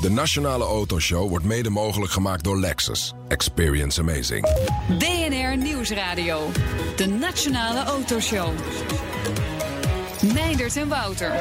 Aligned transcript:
De 0.00 0.10
Nationale 0.10 0.64
Autoshow 0.64 1.28
wordt 1.28 1.44
mede 1.44 1.70
mogelijk 1.70 2.12
gemaakt 2.12 2.44
door 2.44 2.58
Lexus. 2.58 3.14
Experience 3.28 4.00
amazing. 4.00 4.46
BNR 4.98 5.56
Nieuwsradio. 5.56 6.50
De 6.96 7.06
Nationale 7.06 7.84
Autoshow. 7.84 8.48
Meindert 10.34 10.76
en 10.76 10.88
Wouter. 10.88 11.32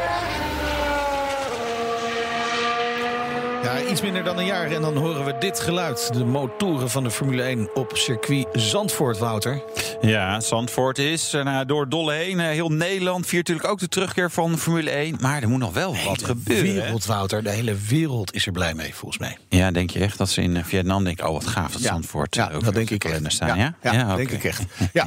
Ja, 3.68 3.82
iets 3.82 4.02
minder 4.02 4.24
dan 4.24 4.38
een 4.38 4.46
jaar 4.46 4.72
en 4.72 4.82
dan 4.82 4.98
horen 4.98 5.26
we 5.26 5.36
dit 5.40 5.60
geluid. 5.60 6.10
De 6.14 6.26
motoren 6.26 6.90
van 6.90 7.04
de 7.04 7.12
Formule 7.12 7.42
1 7.42 7.76
op 7.76 7.92
circuit 7.98 8.48
Zandvoort, 8.52 9.18
Wouter. 9.18 9.62
Ja, 10.02 10.40
Zandvoort 10.40 10.98
is 10.98 11.34
uh, 11.34 11.44
nou, 11.44 11.66
door 11.66 11.90
dolle 11.90 12.14
heen. 12.14 12.40
Uh, 12.40 12.46
heel 12.46 12.70
Nederland 12.70 13.26
viert 13.26 13.48
natuurlijk 13.48 13.74
ook 13.74 13.80
de 13.80 13.88
terugkeer 13.88 14.32
van 14.32 14.58
Formule 14.58 14.90
1. 14.90 15.18
Maar 15.22 15.42
er 15.42 15.50
moet 15.50 15.60
nog 15.60 15.74
wel 15.74 15.96
wat 16.06 16.24
gebeuren. 16.24 16.66
De 16.66 16.72
wereld, 16.72 17.06
Wouter. 17.06 17.44
De 17.44 17.50
hele 17.50 17.76
wereld 17.88 18.34
is 18.34 18.46
er 18.46 18.52
blij 18.52 18.74
mee, 18.74 18.96
volgens 18.96 19.20
mij. 19.20 19.38
Ja, 19.50 19.72
denk 19.72 19.90
je 19.90 20.00
echt 20.00 20.18
dat 20.18 20.30
ze 20.30 20.42
in 20.42 20.66
Vietnam 20.66 21.04
denken... 21.04 21.28
oh, 21.28 21.34
wat 21.34 21.48
gaaf 21.48 21.72
dat 21.72 21.82
ja. 21.82 21.88
Zandvoort 21.88 22.36
ja, 22.36 22.52
ook 22.54 22.64
dat 22.64 22.74
denk 22.74 22.90
ik 22.90 23.04
echt. 23.04 23.22
staan, 23.28 23.58
ja? 23.58 23.76
Ja, 23.82 23.94
ja, 23.94 24.16
denk 24.16 24.32
ik 24.32 24.44
echt. 24.44 24.64
Ja. 24.94 25.06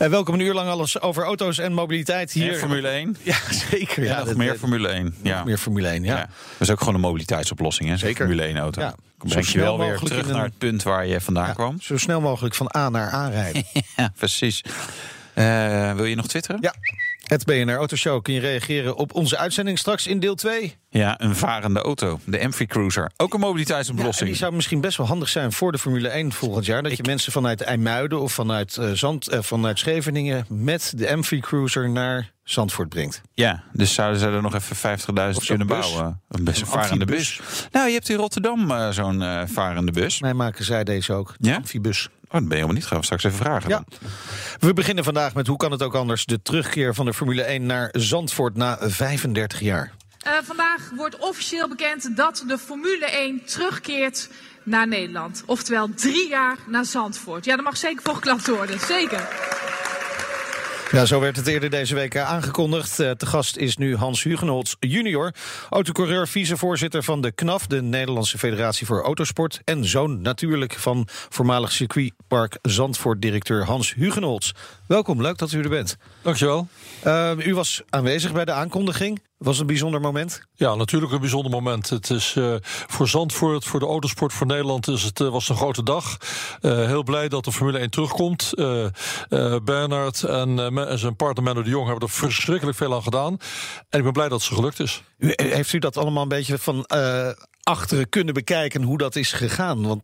Uh, 0.00 0.08
welkom 0.08 0.34
een 0.34 0.40
uur 0.40 0.54
lang 0.54 0.68
alles 0.68 1.00
over 1.00 1.24
auto's 1.24 1.58
en 1.58 1.72
mobiliteit 1.72 2.32
hier. 2.32 2.52
En 2.52 2.58
Formule 2.58 2.88
1? 2.88 3.16
Ja, 3.22 3.36
zeker. 3.70 4.04
Ja, 4.04 4.24
nog 4.24 4.34
meer 4.34 4.58
Formule 4.58 4.88
1. 4.88 5.14
Ja. 5.22 5.44
meer 5.44 5.58
Formule 5.58 5.88
1, 5.88 6.04
ja. 6.04 6.16
Dat 6.16 6.28
is 6.58 6.70
ook 6.70 6.78
gewoon 6.78 6.94
een 6.94 7.00
mobiliteitsoplossing, 7.00 7.88
hè? 7.88 7.91
Zeker. 7.98 8.26
Formule 8.26 8.42
1 8.42 8.56
auto. 8.56 8.80
Ja. 8.80 8.94
Breng 9.18 9.48
je 9.48 9.58
wel 9.58 9.78
weer 9.78 9.98
terug 9.98 10.26
naar 10.26 10.44
het 10.44 10.58
punt 10.58 10.82
waar 10.82 11.06
je 11.06 11.20
vandaan 11.20 11.46
ja, 11.46 11.52
kwam. 11.52 11.80
Zo 11.80 11.96
snel 11.96 12.20
mogelijk 12.20 12.54
van 12.54 12.70
A 12.76 12.88
naar 12.88 13.12
A 13.12 13.28
rijden. 13.28 13.64
ja, 13.96 14.12
precies. 14.16 14.64
Uh, 15.34 15.92
wil 15.92 16.04
je 16.04 16.14
nog 16.14 16.26
twitteren? 16.26 16.58
Ja. 16.60 16.74
Het 17.32 17.44
BNR 17.44 17.74
Autoshow 17.74 18.22
kun 18.22 18.34
je 18.34 18.40
reageren 18.40 18.96
op 18.96 19.14
onze 19.14 19.38
uitzending 19.38 19.78
straks 19.78 20.06
in 20.06 20.20
deel 20.20 20.34
2. 20.34 20.76
Ja, 20.88 21.20
een 21.20 21.36
varende 21.36 21.80
auto. 21.80 22.20
De 22.24 22.44
Amphi 22.44 22.66
Cruiser. 22.66 23.10
Ook 23.16 23.34
een 23.34 23.40
mobiliteitsoplossing. 23.40 24.18
Ja, 24.18 24.24
die 24.26 24.34
zou 24.34 24.52
misschien 24.54 24.80
best 24.80 24.96
wel 24.96 25.06
handig 25.06 25.28
zijn 25.28 25.52
voor 25.52 25.72
de 25.72 25.78
Formule 25.78 26.08
1 26.08 26.32
volgend 26.32 26.66
jaar. 26.66 26.82
Dat 26.82 26.92
Ik- 26.92 26.96
je 26.96 27.02
mensen 27.06 27.32
vanuit 27.32 27.60
IJmuiden 27.60 28.20
of 28.20 28.32
vanuit, 28.32 28.76
eh, 28.76 28.90
Zand, 28.92 29.28
eh, 29.28 29.42
vanuit 29.42 29.78
Scheveningen... 29.78 30.44
met 30.48 30.92
de 30.96 31.12
Amphi 31.12 31.40
Cruiser 31.40 31.90
naar 31.90 32.30
Zandvoort 32.44 32.88
brengt. 32.88 33.20
Ja, 33.34 33.62
dus 33.72 33.94
zouden 33.94 34.20
ze 34.20 34.26
er 34.26 34.42
nog 34.42 34.54
even 34.54 34.76
50.000 34.76 35.36
Of 35.36 35.44
zo'n 35.44 35.56
kunnen 35.56 35.76
bus. 35.76 35.92
bouwen. 35.92 36.20
Een 36.28 36.44
best 36.44 36.60
Een 36.60 36.66
varende 36.66 37.04
bus. 37.04 37.40
Nou, 37.70 37.86
je 37.88 37.92
hebt 37.94 38.08
in 38.08 38.16
Rotterdam 38.16 38.70
eh, 38.70 38.90
zo'n 38.90 39.24
varende 39.48 39.92
bus. 39.92 40.20
Mij 40.20 40.34
maken 40.34 40.64
zij 40.64 40.84
deze 40.84 41.12
ook. 41.12 41.34
Ja? 41.38 41.56
Amfibus. 41.56 42.08
Oh, 42.32 42.38
dat 42.38 42.48
ben 42.48 42.58
je 42.58 42.62
helemaal 42.62 42.74
niet. 42.74 42.86
Gaan 42.86 42.98
we 42.98 43.04
straks 43.04 43.24
even 43.24 43.38
vragen. 43.38 43.68
Ja. 43.68 43.84
dan. 43.88 44.10
We 44.58 44.74
beginnen 44.74 45.04
vandaag 45.04 45.34
met 45.34 45.46
hoe 45.46 45.56
kan 45.56 45.70
het 45.70 45.82
ook 45.82 45.94
anders... 45.94 46.24
de 46.24 46.42
terugkeer 46.42 46.94
van 46.94 47.06
de 47.06 47.14
Formule 47.14 47.42
1 47.42 47.66
naar 47.66 47.88
Zandvoort 47.92 48.56
na 48.56 48.78
35 48.80 49.60
jaar. 49.60 49.92
Uh, 50.26 50.32
vandaag 50.42 50.90
wordt 50.96 51.18
officieel 51.18 51.68
bekend 51.68 52.16
dat 52.16 52.44
de 52.46 52.58
Formule 52.58 53.06
1 53.06 53.44
terugkeert 53.44 54.28
naar 54.62 54.88
Nederland. 54.88 55.42
Oftewel 55.46 55.88
drie 55.94 56.28
jaar 56.28 56.56
naar 56.66 56.84
Zandvoort. 56.84 57.44
Ja, 57.44 57.56
dat 57.56 57.64
mag 57.64 57.76
zeker 57.76 58.02
voor 58.02 58.14
geklapt 58.14 58.46
worden. 58.46 58.80
Zeker. 58.80 59.28
Ja, 60.92 61.04
zo 61.04 61.20
werd 61.20 61.36
het 61.36 61.46
eerder 61.46 61.70
deze 61.70 61.94
week 61.94 62.14
eh, 62.14 62.30
aangekondigd. 62.30 63.00
Eh, 63.00 63.10
te 63.10 63.26
gast 63.26 63.56
is 63.56 63.76
nu 63.76 63.96
Hans 63.96 64.22
Hugenholz 64.22 64.74
junior, 64.80 65.34
autocoureur, 65.70 66.28
vicevoorzitter 66.28 67.02
van 67.02 67.20
de 67.20 67.32
KNAF, 67.32 67.66
de 67.66 67.82
Nederlandse 67.82 68.38
Federatie 68.38 68.86
voor 68.86 69.02
Autosport, 69.02 69.60
en 69.64 69.84
zoon 69.84 70.22
natuurlijk 70.22 70.72
van 70.72 71.08
voormalig 71.08 71.72
circuitpark 71.72 72.58
Zandvoort-directeur 72.62 73.64
Hans 73.64 73.94
Hugenholz. 73.94 74.52
Welkom, 74.92 75.22
leuk 75.22 75.38
dat 75.38 75.52
u 75.52 75.62
er 75.62 75.68
bent. 75.68 75.96
Dankjewel. 76.22 76.68
Uh, 77.06 77.46
u 77.46 77.54
was 77.54 77.82
aanwezig 77.88 78.32
bij 78.32 78.44
de 78.44 78.52
aankondiging. 78.52 79.22
Was 79.38 79.58
een 79.58 79.66
bijzonder 79.66 80.00
moment? 80.00 80.42
Ja, 80.54 80.74
natuurlijk 80.74 81.12
een 81.12 81.20
bijzonder 81.20 81.50
moment. 81.50 81.90
Het 81.90 82.10
is 82.10 82.34
uh, 82.34 82.54
voor 82.62 83.08
Zandvoort, 83.08 83.64
voor 83.64 83.80
de 83.80 83.86
autosport, 83.86 84.32
voor 84.32 84.46
Nederland 84.46 84.88
is 84.88 85.02
het, 85.02 85.20
uh, 85.20 85.28
was 85.28 85.48
een 85.48 85.56
grote 85.56 85.82
dag. 85.82 86.16
Uh, 86.60 86.86
heel 86.86 87.02
blij 87.02 87.28
dat 87.28 87.44
de 87.44 87.52
Formule 87.52 87.78
1 87.78 87.90
terugkomt. 87.90 88.50
Bernard 89.64 90.22
en, 90.22 90.58
en, 90.58 90.98
zijn 90.98 91.16
partner 91.16 91.44
Menno 91.44 91.62
de 91.62 91.70
Jong 91.70 91.88
hebben 91.88 92.08
er 92.08 92.14
verschrikkelijk 92.14 92.76
veel 92.76 92.94
aan 92.94 93.02
gedaan. 93.02 93.36
En 93.88 93.98
ik 93.98 94.04
ben 94.04 94.12
blij 94.12 94.28
dat 94.28 94.38
het 94.38 94.48
ze 94.48 94.54
gelukt 94.54 94.80
is. 94.80 95.02
U, 95.18 95.32
heeft 95.36 95.72
u 95.72 95.78
dat 95.78 95.96
allemaal 95.96 96.22
een 96.22 96.28
beetje 96.28 96.58
van 96.58 96.86
achteren 97.62 98.08
kunnen 98.08 98.34
bekijken 98.34 98.82
hoe 98.82 98.98
dat 98.98 99.16
is 99.16 99.32
gegaan? 99.32 99.86
Want 99.86 100.02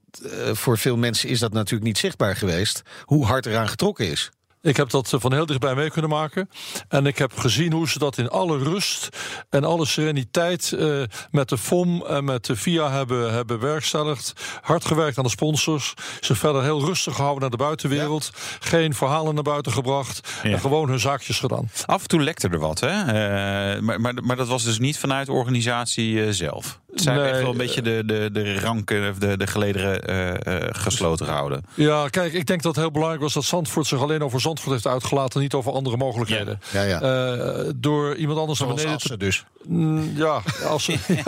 voor 0.52 0.78
veel 0.78 0.96
mensen 0.96 1.28
is 1.28 1.38
dat 1.38 1.52
natuurlijk 1.52 1.84
niet 1.84 1.98
zichtbaar 1.98 2.36
geweest. 2.36 2.82
Hoe 3.04 3.24
hard 3.24 3.46
eraan 3.46 3.68
getrokken 3.68 4.10
is. 4.10 4.30
Ik 4.62 4.76
heb 4.76 4.90
dat 4.90 5.14
van 5.16 5.32
heel 5.32 5.46
dichtbij 5.46 5.74
mee 5.74 5.90
kunnen 5.90 6.10
maken. 6.10 6.50
En 6.88 7.06
ik 7.06 7.18
heb 7.18 7.38
gezien 7.38 7.72
hoe 7.72 7.88
ze 7.88 7.98
dat 7.98 8.18
in 8.18 8.28
alle 8.28 8.58
rust 8.58 9.08
en 9.50 9.64
alle 9.64 9.86
sereniteit 9.86 10.72
uh, 10.74 11.02
met 11.30 11.48
de 11.48 11.58
FOM 11.58 12.04
en 12.06 12.24
met 12.24 12.44
de 12.44 12.56
FIA 12.56 12.90
hebben, 12.90 13.32
hebben 13.32 13.60
bewerkstelligd. 13.60 14.32
Hard 14.60 14.84
gewerkt 14.84 15.18
aan 15.18 15.24
de 15.24 15.30
sponsors. 15.30 15.94
Ze 16.20 16.34
verder 16.34 16.62
heel 16.62 16.84
rustig 16.84 17.14
gehouden 17.14 17.40
naar 17.40 17.50
de 17.50 17.56
buitenwereld. 17.56 18.30
Ja. 18.32 18.40
Geen 18.60 18.94
verhalen 18.94 19.34
naar 19.34 19.42
buiten 19.42 19.72
gebracht. 19.72 20.28
Ja. 20.42 20.50
En 20.50 20.60
gewoon 20.60 20.88
hun 20.88 21.00
zaakjes 21.00 21.38
gedaan. 21.38 21.70
Af 21.86 22.02
en 22.02 22.08
toe 22.08 22.22
lekte 22.22 22.48
er 22.48 22.58
wat, 22.58 22.80
hè? 22.80 22.90
Uh, 22.90 23.80
maar, 23.80 24.00
maar, 24.00 24.14
maar 24.22 24.36
dat 24.36 24.48
was 24.48 24.64
dus 24.64 24.78
niet 24.78 24.98
vanuit 24.98 25.26
de 25.26 25.32
organisatie 25.32 26.32
zelf. 26.32 26.80
Het 26.98 27.06
zijn 27.06 27.18
Nee, 27.18 27.30
echt 27.30 27.40
wel 27.40 27.50
een 27.50 27.56
beetje 27.56 27.82
de, 27.82 28.02
de, 28.06 28.28
de 28.32 28.60
ranken, 28.60 29.10
of 29.10 29.18
de, 29.18 29.36
de 29.36 29.46
gelederen 29.46 30.10
uh, 30.48 30.68
gesloten 30.70 31.26
gehouden. 31.26 31.62
Ja, 31.74 32.08
kijk, 32.08 32.32
ik 32.32 32.46
denk 32.46 32.62
dat 32.62 32.74
het 32.74 32.84
heel 32.84 32.92
belangrijk 32.92 33.22
was 33.22 33.32
dat 33.32 33.44
Zandvoort 33.44 33.86
zich 33.86 34.00
alleen 34.00 34.22
over 34.22 34.40
Zandvoort 34.40 34.72
heeft 34.72 34.86
uitgelaten, 34.86 35.40
niet 35.40 35.54
over 35.54 35.72
andere 35.72 35.96
mogelijkheden. 35.96 36.60
Ja, 36.72 36.82
ja. 36.82 37.02
Uh, 37.02 37.70
door 37.76 38.16
iemand 38.16 38.38
anders 38.38 38.58
naar 38.60 38.68
beneden 38.68 38.98
te... 38.98 39.16
dus. 39.16 39.44
Mm, 39.66 40.12
ja, 40.16 40.42
Assen. 40.68 41.00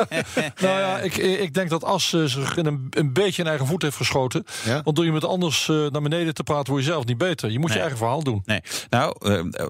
nou 0.61 0.79
ja, 0.79 0.99
ik, 0.99 1.17
ik 1.17 1.55
denk 1.55 1.71
dat 1.71 1.85
Assen 1.85 2.29
zich 2.29 2.57
in 2.57 2.67
een, 2.67 2.87
een 2.91 3.13
beetje 3.13 3.43
in 3.43 3.49
eigen 3.49 3.67
voet 3.67 3.83
heeft 3.83 3.97
geschoten. 3.97 4.45
Ja? 4.65 4.81
Want 4.85 4.97
door 4.97 5.05
iemand 5.05 5.25
anders 5.25 5.69
uh, 5.69 5.77
naar 5.91 6.03
beneden 6.03 6.35
te 6.35 6.43
praten, 6.43 6.73
word 6.73 6.85
je 6.85 6.91
zelf 6.91 7.05
niet 7.05 7.19
beter. 7.19 7.51
Je 7.51 7.59
moet 7.59 7.69
Nee. 7.69 7.77
je 7.77 7.83
eigen 7.83 7.99
verhaal 7.99 8.23
doen. 8.23 8.43
Nee. 8.45 8.61
Nou, 8.91 9.15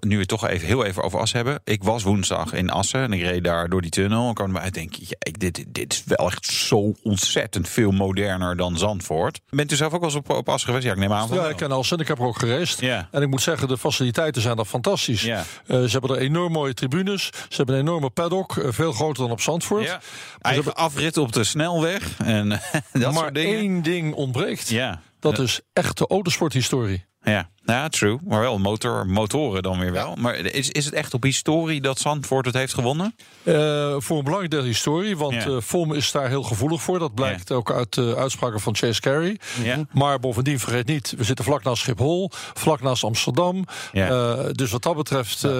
nu 0.00 0.14
we 0.14 0.20
het 0.20 0.28
toch 0.28 0.48
even, 0.48 0.66
heel 0.66 0.84
even 0.84 1.02
over 1.02 1.20
Assen 1.20 1.36
hebben. 1.36 1.60
Ik 1.64 1.84
was 1.84 2.02
woensdag 2.02 2.52
in 2.52 2.70
Assen 2.70 3.00
en 3.02 3.12
ik 3.12 3.20
reed 3.20 3.44
daar 3.44 3.68
door 3.68 3.80
die 3.80 3.90
tunnel. 3.90 4.28
En 4.28 4.34
kwam 4.34 4.54
erbij 4.54 4.70
denk 4.70 4.94
ja, 4.94 5.16
ik, 5.18 5.40
dit, 5.40 5.64
dit 5.68 5.89
is 5.92 6.02
wel 6.16 6.26
echt 6.26 6.44
zo 6.46 6.94
ontzettend 7.02 7.68
veel 7.68 7.90
moderner 7.90 8.56
dan 8.56 8.78
Zandvoort. 8.78 9.40
Bent 9.50 9.72
u 9.72 9.76
zelf 9.76 9.92
ook 9.92 10.00
wel 10.00 10.08
eens 10.08 10.18
op, 10.18 10.30
op 10.30 10.48
Assen 10.48 10.66
geweest? 10.68 10.86
Ja, 10.86 10.92
ik 10.92 10.98
neem 10.98 11.12
aan 11.12 11.28
van 11.28 11.36
Ja, 11.36 11.48
ik 11.48 11.56
ken 11.56 11.72
Assen 11.72 11.96
en 11.96 12.02
ik 12.02 12.08
heb 12.08 12.18
er 12.18 12.24
ook 12.24 12.38
gereisd. 12.38 12.80
Ja. 12.80 13.08
En 13.10 13.22
ik 13.22 13.28
moet 13.28 13.42
zeggen, 13.42 13.68
de 13.68 13.78
faciliteiten 13.78 14.42
zijn 14.42 14.56
daar 14.56 14.64
fantastisch. 14.64 15.22
Ja. 15.22 15.38
Uh, 15.38 15.44
ze 15.84 15.88
hebben 15.90 16.10
er 16.10 16.22
enorm 16.22 16.52
mooie 16.52 16.74
tribunes. 16.74 17.24
Ze 17.48 17.56
hebben 17.56 17.74
een 17.74 17.80
enorme 17.80 18.10
paddock, 18.10 18.56
uh, 18.56 18.66
veel 18.72 18.92
groter 18.92 19.22
dan 19.22 19.32
op 19.32 19.40
Zandvoort. 19.40 19.84
Ja. 19.84 20.00
Eigen 20.40 20.74
afrit 20.74 21.16
op 21.16 21.32
de 21.32 21.44
snelweg 21.44 22.18
en 22.18 22.48
dat 22.92 23.02
maar 23.02 23.12
soort 23.14 23.34
dingen. 23.34 23.56
één 23.58 23.82
ding 23.82 24.14
ontbreekt. 24.14 24.68
Ja. 24.68 25.00
Dat 25.20 25.36
Ja. 25.36 25.42
is 25.42 25.60
echte 25.72 26.06
autosporthistorie. 26.06 27.08
Ja, 27.22 27.48
ja, 27.70 27.88
true. 27.88 28.18
Maar 28.24 28.40
wel 28.40 28.58
motor, 28.58 29.06
motoren 29.06 29.62
dan 29.62 29.78
weer 29.78 29.92
wel. 29.92 30.14
Maar 30.18 30.34
is, 30.36 30.70
is 30.70 30.84
het 30.84 30.94
echt 30.94 31.14
op 31.14 31.22
historie 31.22 31.80
dat 31.80 31.98
Zandvoort 31.98 32.46
het 32.46 32.54
heeft 32.54 32.74
gewonnen? 32.74 33.14
Uh, 33.42 33.94
voor 33.98 34.16
een 34.18 34.24
belangrijk 34.24 34.50
deel 34.50 34.62
historie, 34.62 35.16
want 35.16 35.34
Ja. 35.42 35.60
FOM 35.60 35.92
is 35.94 36.10
daar 36.12 36.28
heel 36.28 36.42
gevoelig 36.42 36.82
voor. 36.82 36.98
Dat 36.98 37.14
blijkt 37.14 37.52
ook 37.52 37.72
uit 37.72 37.94
de 37.94 38.14
uitspraken 38.16 38.60
van 38.60 38.76
Chase 38.76 39.00
Carey. 39.00 39.38
Ja. 39.62 39.84
Maar 39.92 40.20
bovendien, 40.20 40.58
vergeet 40.58 40.86
niet, 40.86 41.14
we 41.16 41.24
zitten 41.24 41.44
vlak 41.44 41.62
naast 41.62 41.82
Schiphol, 41.82 42.30
vlak 42.54 42.80
naast 42.80 43.04
Amsterdam. 43.04 43.64
Ja. 43.92 44.10
Uh, 44.10 44.44
dus 44.52 44.70
wat 44.70 44.82
dat 44.82 44.96
betreft 44.96 45.44
uh, 45.44 45.50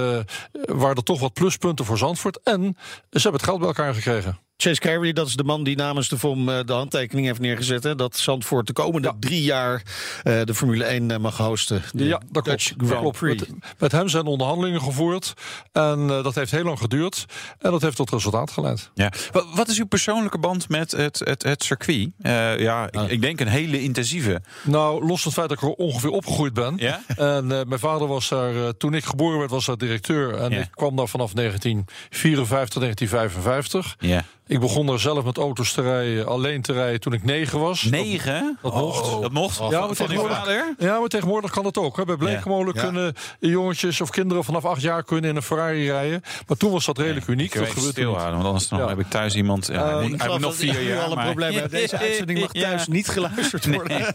waren 0.53 0.97
er 0.97 1.03
toch 1.03 1.21
wat 1.21 1.33
pluspunten 1.33 1.85
voor 1.85 1.99
Zandvoort. 1.99 2.41
En 2.45 2.77
ze 3.11 3.21
hebben 3.21 3.33
het 3.33 3.43
geld 3.43 3.59
bij 3.59 3.69
elkaar 3.69 3.95
gekregen. 3.95 4.39
Chase 4.57 4.81
Carey, 4.81 5.12
dat 5.12 5.27
is 5.27 5.35
de 5.35 5.45
man 5.45 5.65
die 5.65 5.77
namens 5.77 6.09
de 6.09 6.19
FOM 6.19 6.47
de 6.47 6.73
handtekening 6.73 7.27
heeft 7.27 7.41
neergezet. 7.41 7.83
Hè, 7.85 7.95
dat 7.95 8.17
Zandvoort 8.17 8.67
de 8.67 8.73
komende 8.73 9.09
Ja. 9.09 9.17
drie 9.21 9.43
jaar 9.43 9.83
uh, 10.25 10.41
de 10.45 10.55
Formule 10.55 10.85
1 10.85 11.11
uh, 11.11 11.17
mag 11.17 11.37
hosten. 11.37 11.83
Ja, 12.06 12.20
dat 12.31 12.44
Dutch 12.44 12.76
klopt. 12.76 13.20
Dat. 13.20 13.29
Met, 13.38 13.49
met 13.79 13.93
hem 13.93 14.08
zijn 14.08 14.26
onderhandelingen 14.26 14.81
gevoerd. 14.82 15.35
En 15.73 15.99
uh, 16.00 16.23
dat 16.23 16.35
heeft 16.35 16.50
heel 16.50 16.64
lang 16.64 16.79
geduurd. 16.79 17.25
En 17.58 17.70
dat 17.70 17.82
heeft 17.82 17.97
tot 17.97 18.11
resultaat 18.11 18.50
geleid. 18.50 18.91
Ja. 18.94 19.12
Wa- 19.32 19.44
Wat 19.55 19.69
is 19.69 19.79
uw 19.79 19.87
persoonlijke 19.87 20.38
band 20.38 20.69
met 20.69 20.91
het, 20.91 21.19
het, 21.25 21.43
het 21.43 21.62
circuit? 21.64 22.08
Uh, 22.23 22.58
ja, 22.58 22.87
ik, 22.91 23.00
ik 23.11 23.20
denk 23.23 23.41
een 23.41 23.49
hele 23.49 23.82
intensieve. 23.82 24.41
Nou, 24.62 25.06
los 25.06 25.23
van 25.23 25.31
het 25.32 25.41
feit 25.41 25.49
dat 25.49 25.62
ik 25.62 25.62
er 25.79 25.85
ongeveer 25.85 26.11
opgegroeid 26.11 26.52
ben. 26.55 26.75
Ja? 26.76 27.00
En 27.17 27.44
uh, 27.44 27.61
mijn 27.67 27.79
vader 27.81 28.06
was 28.08 28.29
daar, 28.29 28.76
toen 28.76 28.94
ik 28.94 29.05
geboren 29.05 29.38
werd, 29.38 29.50
was 29.50 29.67
daar 29.67 29.79
directeur. 29.79 30.35
En 30.35 30.50
Ja. 30.50 30.58
ik 30.61 30.69
kwam 30.70 30.97
daar 30.97 31.08
vanaf 31.08 31.32
1954, 31.32 32.81
1955. 32.82 33.97
Ja. 33.99 34.25
Ik 34.50 34.61
begon 34.61 34.87
daar 34.87 34.99
zelf 34.99 35.25
met 35.25 35.37
auto's 35.37 35.73
te 35.73 35.82
rijden, 35.82 36.26
alleen 36.26 36.62
te 36.62 36.73
rijden 36.73 37.00
toen 37.00 37.12
ik 37.12 37.25
negen 37.25 37.61
was. 37.61 37.82
Negen? 37.82 38.58
Dat 38.62 38.75
mocht. 38.75 39.20
Dat 39.23 39.32
mocht? 39.32 39.58
Ja, 39.58 39.69
maar 39.70 39.81
van 39.94 40.06
tegenwoordig, 40.06 40.37
vader? 40.38 40.75
ja, 40.79 40.99
maar 40.99 41.08
tegenwoordig 41.08 41.50
kan 41.50 41.62
dat 41.62 41.79
ook. 41.79 41.97
Hè. 41.97 42.05
Bij 42.05 42.17
Bleekmolen 42.17 42.75
Ja. 42.75 42.82
kunnen 42.82 43.14
jongetjes 43.41 44.00
of 44.00 44.11
kinderen 44.11 44.44
vanaf 44.44 44.64
acht 44.64 44.82
jaar 44.82 45.05
kunnen 45.05 45.31
in 45.31 45.37
een 45.37 45.43
Ferrari 45.43 45.91
rijden. 45.91 46.23
Maar 46.47 46.56
toen 46.56 46.70
was 46.70 46.85
dat 46.85 46.99
redelijk 46.99 47.26
uniek. 47.26 47.55
Ik 47.55 47.61
Dat 47.61 47.69
gebeurt 47.69 48.05
want 48.31 48.44
anders 48.44 48.69
dan 48.69 48.79
Ja. 48.79 48.88
heb 48.88 48.99
ik 48.99 49.08
thuis 49.08 49.35
iemand... 49.35 49.67
Ja, 49.73 49.93
moet- 50.00 50.05
ik 50.05 50.11
moet 50.11 50.26
nog 50.26 50.41
dat 50.41 50.55
vier 50.55 50.82
jaar. 50.82 51.02
al 51.02 51.11
een 51.11 51.17
maar- 51.17 51.25
probleem 51.25 51.52
heb. 51.55 51.70
Deze 51.81 51.99
uitzending 51.99 52.41
mag 52.41 52.52
thuis 52.52 52.87
niet 52.87 53.08
geluisterd 53.08 53.67
worden. 53.75 53.99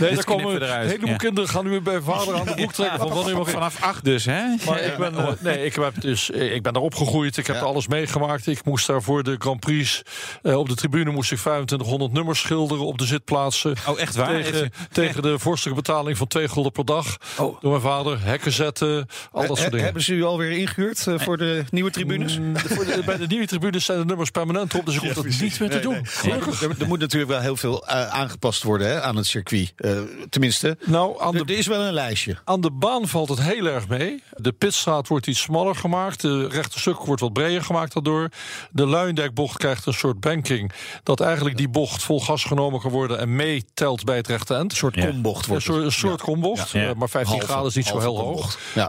Nee, 0.00 0.14
daar 0.14 0.24
komen 0.24 0.54
een 0.54 0.62
eruit. 0.62 0.86
heleboel 0.90 1.08
Ja. 1.10 1.16
kinderen 1.16 1.50
gaan 1.50 1.64
nu 1.64 1.80
bij 1.80 2.00
vader 2.00 2.34
aan 2.34 2.44
de 2.46 2.54
broek 2.54 2.72
trekken. 2.72 2.98
Van 2.98 3.08
wanneer 3.08 3.36
mag 3.36 3.50
Vanaf 3.50 3.82
acht 3.82 4.04
dus, 4.04 4.24
hè? 4.24 4.42
Maar 4.66 4.80
ik 4.80 4.96
ben, 4.96 5.16
eh, 5.16 5.28
nee, 5.40 5.64
ik, 5.64 5.74
heb 5.74 6.00
dus, 6.00 6.30
eh, 6.30 6.54
ik 6.54 6.62
ben 6.62 6.72
daar 6.72 6.82
opgegroeid. 6.82 7.36
Ik 7.36 7.46
heb 7.46 7.56
er 7.56 7.62
alles 7.64 7.86
meegemaakt. 7.88 8.46
Ik 8.46 8.64
moest 8.64 8.86
daar 8.86 9.02
voor 9.02 9.22
de 9.26 9.36
Grand 9.38 9.60
Prix. 9.60 10.02
eh, 10.42 10.56
op 10.58 10.68
de 10.68 10.74
tribune 10.74 11.10
moest 11.10 11.32
ik 11.32 11.38
2500 11.38 12.12
nummers 12.12 12.40
schilderen 12.40 12.84
op 12.86 12.98
de 12.98 13.04
zitplaatsen. 13.06 13.74
Oh, 13.88 14.00
echt 14.00 14.14
waar? 14.14 14.42
Tegen, 14.42 14.70
tegen 14.92 15.22
de 15.22 15.38
vorstelijke 15.38 15.82
betaling 15.82 16.16
van 16.16 16.26
2 16.26 16.48
gulden 16.48 16.72
per 16.72 16.84
dag. 16.84 17.16
Oh. 17.38 17.60
Door 17.60 17.70
mijn 17.70 17.82
vader. 17.82 18.22
Hekken 18.22 18.52
zetten. 18.52 19.06
Al 19.32 19.46
dat 19.46 19.56
soort 19.58 19.70
dingen. 19.70 19.84
Hebben 19.84 20.02
ze 20.02 20.12
u 20.14 20.24
alweer 20.24 20.50
ingehuurd 20.50 21.06
eh, 21.06 21.18
voor 21.18 21.36
de 21.36 21.64
nieuwe 21.70 21.90
tribunes? 21.90 22.38
Mm, 22.38 22.52
de- 22.52 22.58
voor 22.68 22.84
de- 22.84 23.02
bij 23.06 23.16
de 23.16 23.26
nieuwe 23.26 23.46
tribunes 23.46 23.84
zijn 23.84 23.98
de 23.98 24.04
nummers 24.04 24.30
permanent 24.30 24.74
op. 24.74 24.86
Dus 24.86 24.94
ik 24.94 25.00
hoef 25.00 25.12
dat 25.12 25.24
niet 25.24 25.60
meer 25.60 25.70
te 25.70 25.80
doen. 25.80 26.06
Gelukkig. 26.06 26.62
Er, 26.62 26.74
er 26.78 26.86
moet 26.86 26.98
natuurlijk 26.98 27.30
wel 27.30 27.40
heel 27.40 27.56
veel 27.56 27.86
eh, 27.86 28.08
aangepast 28.08 28.62
worden 28.62 28.86
hè, 28.86 29.02
aan 29.02 29.16
het 29.16 29.26
circuit. 29.26 29.72
Eh, 29.76 29.90
tenminste, 30.30 30.76
Nou, 30.84 31.20
aan 31.22 31.34
er, 31.36 31.46
de 31.46 31.52
er 31.52 31.58
is 31.58 31.66
wel 31.66 31.80
een 31.80 31.92
lijstje. 31.92 32.36
Aan 32.44 32.60
de 32.60 32.70
baan 32.70 33.08
valt 33.08 33.28
het 33.28 33.40
heel 33.42 33.66
erg 33.66 33.88
mee. 33.88 34.22
De 34.36 34.52
pitstraat 34.52 35.08
wordt 35.08 35.26
iets 35.26 35.40
smaller 35.40 35.74
gemaakt. 35.74 36.20
De 36.20 36.48
rechte 36.48 36.78
stuk 36.78 36.98
wordt 36.98 37.20
wat 37.20 37.32
breder 37.32 37.62
gemaakt 37.62 37.92
daardoor. 37.94 38.28
De 38.70 38.86
Luindijkbocht 39.16 39.56
krijgt 39.58 39.86
een 39.86 39.92
soort 39.94 40.20
banking. 40.20 40.72
Dat 41.02 41.20
eigenlijk 41.20 41.56
die 41.56 41.68
bocht 41.68 42.02
vol 42.02 42.20
gas 42.20 42.44
genomen 42.44 42.80
kan 42.80 42.90
worden 42.90 43.18
en 43.18 43.36
meetelt 43.36 44.04
bij 44.04 44.16
het 44.16 44.26
rechte 44.28 44.54
eind. 44.54 44.70
Een 44.70 44.76
soort 44.76 44.94
Ja. 44.94 45.06
kombocht 45.06 45.42
Een 45.44 45.50
wordt 45.50 45.66
een 45.68 45.92
soort 45.92 46.20
kombocht, 46.22 46.70
Ja. 46.70 46.88
eh, 46.88 46.94
maar 46.94 47.08
15 47.08 47.32
Halve- 47.38 47.52
graden 47.52 47.68
is 47.68 47.74
niet 47.74 47.86
zo 47.86 47.98
heel 47.98 48.18
hoog. 48.18 48.58
Eh, 48.74 48.88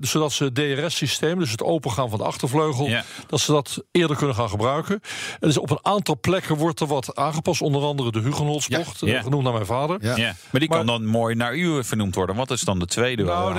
dus 0.00 0.10
zodat 0.10 0.32
ze 0.32 0.44
het 0.44 0.54
DRS-systeem, 0.54 1.38
dus 1.38 1.50
het 1.50 1.62
opengaan 1.62 2.10
van 2.10 2.18
de 2.18 2.24
achtervleugel, 2.24 2.86
Ja. 2.86 3.04
dat 3.26 3.40
ze 3.40 3.52
dat 3.52 3.82
eerder 3.92 4.16
kunnen 4.16 4.34
gaan 4.34 4.48
gebruiken. 4.48 5.00
En 5.40 5.48
dus 5.48 5.58
op 5.58 5.70
een 5.70 5.78
aantal 5.82 6.18
plekken 6.20 6.56
wordt 6.56 6.80
er 6.80 6.86
wat 6.86 7.16
aangepast, 7.16 7.60
onder 7.62 7.82
andere 7.82 8.10
de 8.12 8.20
Hugenholzbocht, 8.20 9.00
Ja. 9.00 9.14
eh, 9.16 9.22
genoemd 9.22 9.42
naar 9.44 9.52
mijn 9.52 9.66
vader. 9.66 9.96
Ja. 10.00 10.16
Ja. 10.16 10.34
Maar 10.50 10.60
die 10.60 10.68
Maar- 10.68 10.78
kan 10.78 10.86
dan 10.86 11.06
mooi 11.06 11.34
naar 11.34 11.54
u 11.56 11.84
vernoemd 11.84 12.14
worden. 12.14 12.36
Wat 12.36 12.50
is 12.50 12.60
dan 12.60 12.78
de 12.78 12.86
tweede? 12.86 13.22
Nou, 13.22 13.54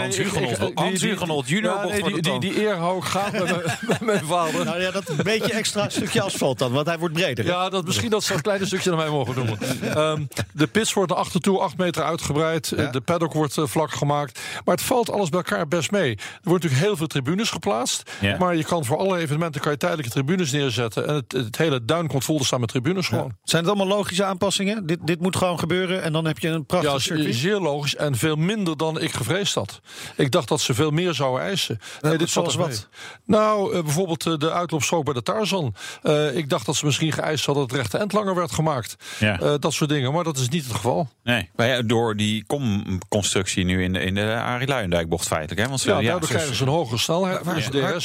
Hans 0.73 1.01
Hugenot 1.01 1.47
junior 1.50 1.81
bocht 1.81 2.41
die, 2.41 2.62
eer 2.62 2.75
hou 2.77 2.97
ik 2.97 3.03
graag 3.03 3.31
bij, 3.31 3.41
mijn- 3.41 3.77
bij 3.88 3.97
mijn 4.01 4.25
vader. 4.25 4.65
Nou 4.65 4.81
ja, 4.81 4.91
dat 4.91 5.09
een 5.09 5.23
beetje 5.23 5.53
extra 5.53 5.88
stukje 6.00 6.22
asfalt 6.22 6.60
dan, 6.60 6.72
want 6.72 6.88
hij 6.88 7.00
wordt 7.00 7.13
breder. 7.13 7.46
hè? 7.46 7.51
Ja, 7.51 7.69
dat, 7.69 7.86
misschien 7.86 8.10
dat 8.10 8.24
ze 8.24 8.34
een 8.34 8.42
kleine 8.42 8.66
stukje 8.66 8.90
naar 8.90 9.00
mij 9.00 9.10
mogen 9.10 9.36
noemen. 9.36 9.57
Ehm, 9.96 10.24
de 10.54 10.68
pits 10.68 10.94
wordt 10.94 11.10
naar 11.10 11.19
achter 11.19 11.40
toe 11.42 11.60
8 11.60 11.78
meter 11.78 12.04
uitgebreid. 12.04 12.74
Ja. 12.75 12.92
De 12.92 13.01
paddock 13.01 13.34
wordt 13.34 13.57
eh, 13.57 13.66
vlak 13.66 13.92
gemaakt. 13.92 14.40
Maar 14.66 14.75
het 14.75 14.84
valt 14.84 15.12
alles 15.12 15.30
bij 15.30 15.40
elkaar 15.40 15.68
best 15.68 15.92
mee. 15.92 16.10
Er 16.16 16.18
wordt 16.44 16.63
natuurlijk 16.63 16.88
heel 16.90 16.98
veel 16.98 17.07
tribunes 17.07 17.50
geplaatst. 17.50 18.12
Ja. 18.19 18.38
Maar 18.38 18.56
je 18.56 18.63
kan 18.63 18.86
voor 18.86 18.98
alle 18.98 19.18
evenementen 19.18 19.62
kan 19.62 19.72
je 19.72 19.78
tijdelijke 19.78 20.12
tribunes 20.12 20.51
neerzetten. 20.51 21.07
En 21.07 21.13
het, 21.16 21.31
het 21.31 21.57
hele 21.57 21.86
duin 21.86 22.07
komt 22.07 22.24
vol 22.24 22.38
te 22.38 22.46
staan 22.46 22.60
met 22.60 22.69
tribunes 22.69 23.07
gewoon. 23.07 23.31
Zijn 23.44 23.62
het 23.63 23.72
allemaal 23.72 23.98
logische 23.98 24.24
aanpassingen? 24.24 24.86
Dit, 24.86 25.00
dit 25.07 25.22
moet 25.22 25.36
gewoon 25.36 25.60
gebeuren 25.60 26.01
en 26.04 26.13
dan 26.13 26.25
heb 26.25 26.40
je 26.40 26.48
een 26.48 26.66
prachtig 26.66 26.92
Ja, 26.92 27.00
circuit. 27.00 27.36
zeer 27.36 27.60
logisch. 27.60 27.96
En 27.96 28.16
veel 28.16 28.36
minder 28.36 28.78
dan 28.78 29.01
ik 29.01 29.13
gevreesd 29.13 29.56
had. 29.56 29.80
Ik 30.16 30.31
dacht 30.31 30.48
dat 30.48 30.62
ze 30.62 30.74
veel 30.74 30.92
meer 30.92 31.13
zouden 31.13 31.42
eisen. 31.42 31.80
Nee, 32.01 32.18
dit 32.18 32.31
valt 32.31 32.51
zoals 32.51 32.69
wat? 32.69 32.88
mee. 33.25 33.40
Nou, 33.40 33.74
eh, 33.75 33.84
bijvoorbeeld 33.84 34.25
eh, 34.25 34.38
de 34.38 34.51
uitloopstrook 34.51 35.04
bij 35.06 35.13
de 35.13 35.24
Tarzan. 35.24 35.75
Eh, 36.03 36.35
ik 36.35 36.49
dacht 36.49 36.65
dat 36.65 36.75
ze 36.75 36.85
misschien 36.85 37.11
geëist 37.11 37.45
hadden 37.45 37.63
dat 37.67 37.71
het 37.71 37.81
rechte 37.81 37.97
end 37.97 38.13
langer 38.13 38.35
werd 38.35 38.51
gemaakt. 38.51 38.95
Ja. 39.19 39.39
Eh, 39.39 39.53
dat 39.59 39.73
soort 39.73 39.89
dingen. 39.89 40.13
Maar 40.13 40.23
dat 40.23 40.37
is 40.37 40.49
niet 40.49 40.63
het 40.63 40.73
geval. 40.73 41.09
Nee, 41.23 41.49
maar 41.55 41.67
ja, 41.67 41.81
door 41.81 42.15
die 42.15 42.43
komconstructie 42.45 43.65
nu 43.65 43.83
in 43.83 43.93
de, 43.93 43.99
in 43.99 44.15
de 44.15 44.33
Arie 44.35 44.67
Luijendijkbocht 44.67 45.27
feitelijk. 45.27 45.61
Hè? 45.61 45.67
Want 45.67 45.79
ze, 45.79 45.89
Ja, 45.89 45.99
ja, 45.99 46.09
daardoor 46.09 46.29
krijgen 46.29 46.55
ze 46.55 46.63
een 46.63 46.69
hogere 46.69 46.97
snelheid. 46.97 47.43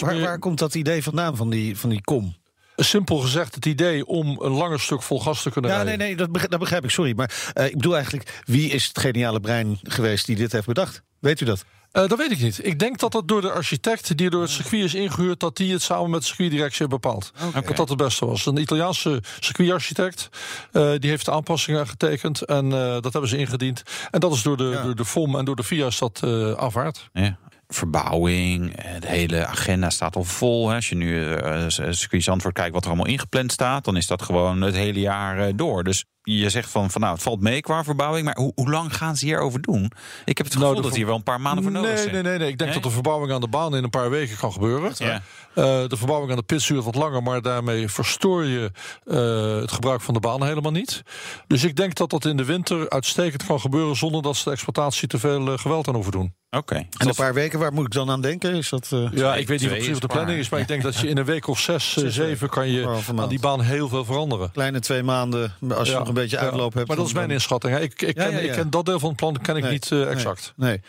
Waar, 0.00 0.20
waar 0.20 0.38
komt 0.38 0.58
dat 0.58 0.74
idee 0.74 1.02
vandaan 1.02 1.36
van 1.36 1.50
die, 1.50 1.78
van 1.78 1.90
die 1.90 2.00
kom? 2.00 2.34
Simpel 2.76 3.16
gezegd 3.18 3.54
het 3.54 3.66
idee 3.66 4.06
om 4.06 4.40
een 4.40 4.50
langer 4.52 4.80
stuk 4.80 5.02
vol 5.02 5.20
gas 5.20 5.42
te 5.42 5.50
kunnen 5.50 5.70
Ja, 5.70 5.76
rijden. 5.76 5.98
nee, 5.98 6.06
nee, 6.08 6.16
dat 6.16 6.28
begrijp, 6.28 6.50
dat 6.50 6.60
begrijp 6.60 6.84
ik, 6.84 6.90
sorry. 6.90 7.12
Maar 7.16 7.50
eh, 7.54 7.66
ik 7.66 7.76
bedoel 7.76 7.94
eigenlijk, 7.94 8.42
wie 8.44 8.70
is 8.70 8.86
het 8.86 8.98
geniale 8.98 9.40
brein 9.40 9.78
geweest 9.82 10.26
die 10.26 10.36
dit 10.36 10.52
heeft 10.52 10.66
bedacht? 10.66 11.02
Weet 11.20 11.40
u 11.40 11.44
dat? 11.44 11.64
Eh, 11.94 12.06
dat 12.08 12.18
weet 12.18 12.30
ik 12.30 12.40
niet. 12.40 12.66
Ik 12.66 12.78
denk 12.78 12.98
dat 12.98 13.12
dat 13.12 13.28
door 13.28 13.40
de 13.40 13.50
architect 13.52 14.16
die 14.16 14.30
door 14.30 14.40
het 14.42 14.50
circuit 14.50 14.84
is 14.84 14.94
ingehuurd... 14.94 15.40
dat 15.40 15.56
die 15.56 15.72
het 15.72 15.82
samen 15.82 16.10
met 16.10 16.20
de 16.20 16.26
circuitdirectie 16.26 16.78
heeft 16.78 16.90
bepaald. 17.00 17.32
Dat 17.66 17.76
dat 17.76 17.88
het 17.88 17.98
beste 17.98 18.26
was. 18.26 18.46
Een 18.46 18.56
Italiaanse 18.60 19.22
circuitarchitect. 19.40 20.28
eh, 20.72 20.92
die 20.98 21.10
heeft 21.10 21.24
de 21.24 21.30
aanpassingen 21.30 21.86
getekend. 21.88 22.42
En 22.42 22.64
eh, 22.72 23.00
dat 23.00 23.12
hebben 23.12 23.28
ze 23.30 23.36
ingediend. 23.36 23.82
En 24.10 24.20
dat 24.20 24.32
is 24.32 24.42
door 24.42 24.56
de, 24.56 24.64
Ja. 24.64 24.82
door 24.82 24.94
de 24.94 25.04
FOM 25.04 25.38
en 25.38 25.44
door 25.44 25.56
de 25.56 25.64
FIA 25.64 25.86
is 25.86 25.98
dat 25.98 26.22
aanvaard. 26.56 27.08
Ja. 27.12 27.36
Verbouwing, 27.68 28.74
de 29.00 29.06
hele 29.06 29.46
agenda 29.46 29.90
staat 29.90 30.16
al 30.16 30.24
vol. 30.24 30.68
Hè. 30.68 30.74
Als 30.74 30.88
je 30.88 30.94
nu 30.94 31.18
uh, 31.20 31.64
circuit 31.68 32.22
Zandvoort 32.22 32.54
kijkt 32.54 32.72
wat 32.74 32.82
er 32.82 32.88
allemaal 32.88 33.06
ingepland 33.06 33.52
staat... 33.52 33.84
dan 33.84 33.96
is 33.96 34.06
dat 34.06 34.22
gewoon 34.22 34.60
het 34.60 34.74
hele 34.74 35.00
jaar 35.00 35.56
door. 35.56 35.84
Dus 35.84 36.04
je 36.24 36.50
zegt 36.50 36.70
van, 36.70 36.90
van 36.90 37.00
nou, 37.00 37.12
het 37.12 37.22
valt 37.22 37.40
mee 37.40 37.60
qua 37.60 37.84
verbouwing... 37.84 38.24
maar 38.24 38.36
hoe, 38.36 38.52
hoe 38.54 38.70
lang 38.70 38.96
gaan 38.96 39.16
ze 39.16 39.24
hierover 39.24 39.60
doen? 39.60 39.92
Ik 40.24 40.36
heb 40.36 40.46
het 40.46 40.56
gevoel 40.56 40.74
de 40.74 40.82
dat 40.82 40.94
hier 40.94 41.06
wel 41.06 41.14
een 41.14 41.22
paar 41.22 41.40
maanden 41.40 41.62
voor 41.62 41.72
nodig 41.72 41.90
nee, 41.90 41.98
zijn. 41.98 42.12
nee, 42.12 42.22
nee, 42.22 42.38
nee. 42.38 42.48
Ik 42.48 42.58
denk 42.58 42.70
Nee? 42.70 42.80
dat 42.80 42.88
de 42.88 42.94
verbouwing 42.94 43.32
aan 43.32 43.40
de 43.40 43.48
baan 43.48 43.76
in 43.76 43.84
een 43.84 43.90
paar 43.90 44.10
weken 44.10 44.36
kan 44.36 44.52
gebeuren. 44.52 44.92
Ja. 44.96 45.22
Eh, 45.54 45.88
de 45.88 45.96
verbouwing 45.96 46.30
aan 46.30 46.36
de 46.36 46.42
pit 46.42 46.66
duurt 46.66 46.84
wat 46.84 46.94
langer, 46.94 47.22
maar 47.22 47.42
daarmee 47.42 47.88
verstoor 47.88 48.44
je 48.44 48.70
eh, 49.04 49.60
het 49.60 49.72
gebruik 49.72 50.00
van 50.00 50.14
de 50.14 50.20
baan 50.20 50.44
helemaal 50.44 50.72
niet. 50.72 51.02
Dus 51.46 51.64
ik 51.64 51.76
denk 51.76 51.94
dat 51.94 52.10
dat 52.10 52.24
in 52.24 52.36
de 52.36 52.44
winter 52.44 52.90
uitstekend 52.90 53.46
kan 53.46 53.60
gebeuren 53.60 53.96
zonder 53.96 54.22
dat 54.22 54.36
ze 54.36 54.44
de 54.44 54.50
exploitatie 54.50 55.08
te 55.08 55.18
veel 55.18 55.52
eh, 55.52 55.58
geweld 55.58 55.88
aan 55.88 55.94
hoeven 55.94 56.12
doen. 56.12 56.34
Oké. 56.56 56.74
En 56.74 57.08
een 57.08 57.14
paar 57.14 57.34
weken, 57.34 57.58
waar 57.58 57.72
moet 57.72 57.86
ik 57.86 57.92
dan 57.92 58.10
aan 58.10 58.20
denken? 58.20 58.54
Is 58.54 58.68
dat, 58.68 58.88
eh, 58.92 59.08
Ja, 59.12 59.34
ik 59.36 59.48
weet 59.48 59.60
niet 59.60 59.68
wat 59.68 59.78
precies 59.78 60.00
de 60.00 60.06
planning 60.06 60.38
is, 60.38 60.48
maar 60.48 60.60
ik 60.60 60.68
denk 60.68 60.82
dat 60.82 60.96
je 60.96 61.08
in 61.08 61.16
een 61.18 61.24
week 61.24 61.46
of 61.46 61.60
zes, 61.60 61.96
eh, 62.02 62.08
zeven 62.08 62.48
kan 62.48 62.68
je 62.68 63.02
aan 63.16 63.28
die 63.28 63.40
baan 63.40 63.60
heel 63.60 63.88
veel 63.88 64.04
veranderen. 64.04 64.50
kleine 64.52 64.80
twee 64.80 65.02
maanden, 65.02 65.52
als 65.68 65.86
je 65.88 65.92
Ja, 65.92 65.98
nog 65.98 66.08
een 66.08 66.14
beetje 66.14 66.36
ja. 66.36 66.42
uitloop 66.42 66.74
hebt? 66.74 66.88
Maar 66.88 66.96
dat 66.96 67.06
is 67.06 67.12
mijn 67.12 67.30
inschatting. 67.30 67.72
hè. 67.74 67.80
Ik, 67.80 68.02
ik, 68.02 68.16
Ja, 68.16 68.24
ken, 68.24 68.32
ja, 68.32 68.38
ja. 68.38 68.44
ik 68.44 68.52
ken 68.52 68.70
dat 68.70 68.86
deel 68.86 68.98
van 68.98 69.08
het 69.08 69.18
plan 69.18 69.38
ken 69.42 69.56
ik 69.56 69.62
Nee, 69.62 69.72
niet 69.72 69.90
eh, 69.92 70.10
exact. 70.10 70.52
Nee. 70.56 70.80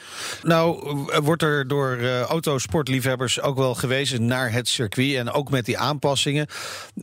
Nou, 0.44 0.95
wordt 1.23 1.41
er 1.44 1.68
door 1.68 1.97
eh, 1.97 2.21
autosportliefhebbers 2.21 3.41
ook 3.41 3.57
wel 3.57 3.75
gewezen 3.75 4.25
naar 4.25 4.51
het 4.51 4.68
circuit 4.68 5.15
en 5.15 5.31
ook 5.31 5.50
met 5.50 5.65
die 5.65 5.77
aanpassingen. 5.77 6.47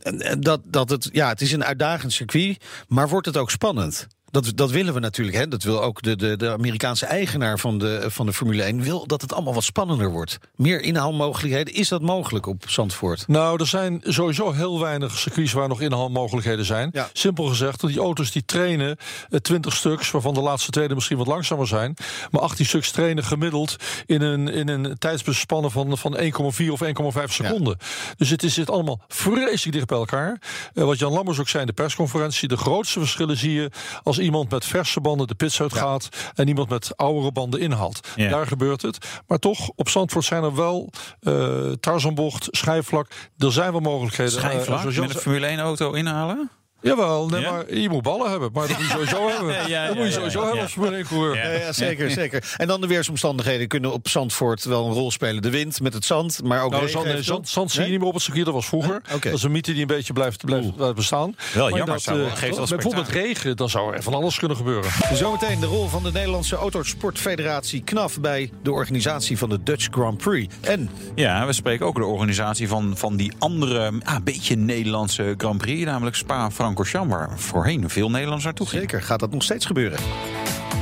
En- 0.01 0.21
en 0.21 0.41
Dat, 0.41 0.61
dat 0.65 0.89
het, 0.89 1.09
ja, 1.11 1.27
het 1.29 1.41
is 1.41 1.51
een 1.51 1.63
uitdagend 1.63 2.13
circuit, 2.13 2.57
maar 2.87 3.09
wordt 3.09 3.25
het 3.25 3.37
ook 3.37 3.51
spannend? 3.51 4.07
Dat, 4.33 4.51
dat 4.55 4.71
willen 4.71 4.93
we 4.93 4.99
natuurlijk. 4.99 5.37
Hè? 5.37 5.47
Dat 5.47 5.63
wil 5.63 5.83
ook 5.83 6.01
de, 6.01 6.15
de, 6.15 6.37
de 6.37 6.51
Amerikaanse 6.51 7.05
eigenaar 7.05 7.59
van 7.59 7.77
de, 7.77 8.05
van 8.07 8.25
de 8.25 8.33
Formule 8.33 8.63
1. 8.63 8.81
Wil 8.81 9.07
dat 9.07 9.21
het 9.21 9.33
allemaal 9.33 9.53
wat 9.53 9.63
spannender 9.63 10.09
wordt. 10.09 10.37
Meer 10.55 10.81
inhaalmogelijkheden. 10.81 11.73
Is 11.73 11.87
dat 11.87 12.01
mogelijk 12.01 12.45
op 12.45 12.63
Zandvoort? 12.69 13.27
Nou, 13.27 13.59
er 13.59 13.67
zijn 13.67 14.01
sowieso 14.03 14.51
heel 14.51 14.79
weinig 14.79 15.17
circuits 15.17 15.51
waar 15.51 15.67
nog 15.67 15.81
inhaalmogelijkheden 15.81 16.65
zijn. 16.65 16.89
Ja. 16.93 17.09
Simpel 17.13 17.45
gezegd, 17.45 17.87
die 17.87 17.99
auto's 17.99 18.31
die 18.31 18.45
trainen 18.45 18.97
eh, 19.29 19.39
20 19.39 19.73
stuks, 19.73 20.11
waarvan 20.11 20.33
de 20.33 20.41
laatste 20.41 20.71
tweede 20.71 20.93
misschien 20.93 21.17
wat 21.17 21.27
langzamer 21.27 21.67
zijn. 21.67 21.95
Maar 22.31 22.41
18 22.41 22.65
stuks 22.65 22.91
trainen 22.91 23.23
gemiddeld 23.23 23.75
in 24.05 24.21
een, 24.21 24.47
in 24.47 24.67
een 24.67 24.97
tijdsbespannen 24.97 25.71
van, 25.71 25.97
van 25.97 26.17
1,4 26.17 26.69
of 26.69 26.83
1,5 26.83 27.23
seconden. 27.25 27.77
Dus 28.17 28.29
het 28.29 28.43
is, 28.43 28.53
zit 28.53 28.69
allemaal 28.69 29.01
vreselijk 29.07 29.75
dicht 29.75 29.87
bij 29.87 29.97
elkaar. 29.97 30.41
Eh, 30.73 30.83
wat 30.83 30.99
Jan 30.99 31.13
Lammers 31.13 31.39
ook 31.39 31.49
zei 31.49 31.61
in 31.61 31.67
de 31.67 31.73
persconferentie, 31.73 32.47
de 32.47 32.57
grootste 32.57 32.99
verschillen 32.99 33.37
zie 33.37 33.53
je 33.53 33.69
als 34.03 34.21
iemand 34.23 34.51
met 34.51 34.65
verse 34.65 35.01
banden 35.01 35.27
de 35.27 35.35
pits 35.35 35.61
uitgaat 35.61 36.09
en 36.35 36.47
iemand 36.47 36.69
met 36.69 36.97
oudere 36.97 37.31
banden 37.31 37.59
inhaalt. 37.59 38.07
Ja. 38.15 38.29
Daar 38.29 38.47
gebeurt 38.47 38.81
het. 38.81 38.97
Maar 39.27 39.39
toch, 39.39 39.71
op 39.75 39.89
Zandvoort 39.89 40.25
zijn 40.25 40.43
er 40.43 40.55
wel 40.55 40.89
eh 41.19 41.71
Tarzanbocht, 41.79 42.47
schijfvlak. 42.51 43.07
Er 43.37 43.51
zijn 43.51 43.71
wel 43.71 43.81
mogelijkheden. 43.81 44.33
Eh, 44.33 44.39
Schijfvlak 44.39 44.79
zoals 44.79 44.95
Jan 44.95 45.05
met 45.07 45.15
een 45.15 45.21
Formule 45.21 45.47
1 45.47 45.59
auto 45.59 45.91
inhalen? 45.91 46.49
Jawel, 46.83 47.27
nee, 47.27 47.41
Ja? 47.41 47.51
maar 47.51 47.73
je 47.75 47.89
moet 47.89 48.01
ballen 48.01 48.29
hebben. 48.31 48.49
Maar 48.53 48.67
dat 48.67 48.77
moet 48.77 48.85
je 48.85 48.91
sowieso 48.91 49.27
hebben. 49.37 49.69
ja, 49.69 49.85
dat 49.87 49.95
moet 49.95 50.03
je 50.03 50.09
ja, 50.09 50.15
sowieso 50.15 50.37
ja, 50.39 50.43
hebben 50.45 50.55
ja. 50.57 50.63
als 50.63 50.73
Formule 50.73 50.95
1 50.95 51.05
coureur. 51.05 51.35
Ja. 51.59 51.71
Zeker, 51.73 52.11
zeker. 52.11 52.53
En 52.57 52.67
dan 52.67 52.81
de 52.81 52.87
weersomstandigheden 52.87 53.67
kunnen 53.67 53.93
op 53.93 54.07
Zandvoort 54.07 54.63
wel 54.63 54.85
een 54.85 54.93
rol 54.93 55.11
spelen. 55.11 55.41
De 55.41 55.49
wind 55.49 55.81
met 55.81 55.93
het 55.93 56.05
zand, 56.05 56.43
maar 56.43 56.63
ook 56.63 56.71
Nou, 56.71 56.83
regen 56.83 56.99
zand, 57.01 57.13
nee, 57.13 57.23
zand, 57.23 57.49
zand 57.49 57.71
zie 57.71 57.83
je 57.83 57.89
niet 57.89 57.99
meer 57.99 58.07
op 58.07 58.13
het 58.13 58.23
circuit, 58.23 58.45
dat 58.45 58.53
was 58.53 58.65
vroeger. 58.65 59.01
Dat 59.21 59.25
is 59.33 59.43
een 59.43 59.51
mythe 59.51 59.71
die 59.71 59.81
een 59.81 59.87
beetje 59.87 60.13
blijft, 60.13 60.45
blijft, 60.45 60.75
blijft 60.75 60.95
bestaan. 60.95 61.35
Wel 61.53 61.69
Maar 61.69 61.77
jammer, 61.77 61.95
dat, 61.95 62.03
zou- 62.03 62.23
eh, 62.23 62.35
geeft 62.35 62.49
wel 62.51 62.59
met 62.59 62.69
bijvoorbeeld 62.69 63.07
regen, 63.09 63.55
dan 63.57 63.69
zou 63.69 63.93
er 63.95 64.03
van 64.03 64.13
alles 64.13 64.37
kunnen 64.39 64.57
gebeuren. 64.57 64.91
Zometeen 65.13 65.59
de 65.59 65.65
rol 65.65 65.87
van 65.87 66.03
de 66.03 66.11
Nederlandse 66.11 66.55
Autosportfederatie 66.55 67.81
KNAF 67.83 68.19
bij 68.19 68.51
de 68.63 68.71
organisatie 68.71 69.37
van 69.37 69.49
de 69.49 69.63
Dutch 69.63 69.87
Grand 69.91 70.17
Prix. 70.17 70.55
En 70.61 70.89
Ja, 71.15 71.45
we 71.45 71.53
spreken 71.53 71.85
ook 71.85 71.95
de 71.95 72.05
organisatie 72.05 72.67
van, 72.67 72.93
van 72.97 73.15
die 73.15 73.33
andere, 73.39 73.91
ah, 74.03 74.15
beetje 74.23 74.55
Nederlandse 74.55 75.33
Grand 75.37 75.57
Prix, 75.57 75.85
namelijk 75.85 76.15
Spa-Francorchamps, 76.15 76.71
waar 77.07 77.39
voorheen 77.39 77.89
veel 77.89 78.09
Nederlanders 78.09 78.43
naartoe 78.43 78.67
gingen. 78.67 78.89
zeker 78.89 79.01
gaat 79.01 79.19
dat 79.19 79.31
nog 79.31 79.43
steeds 79.43 79.65
gebeuren. 79.65 79.99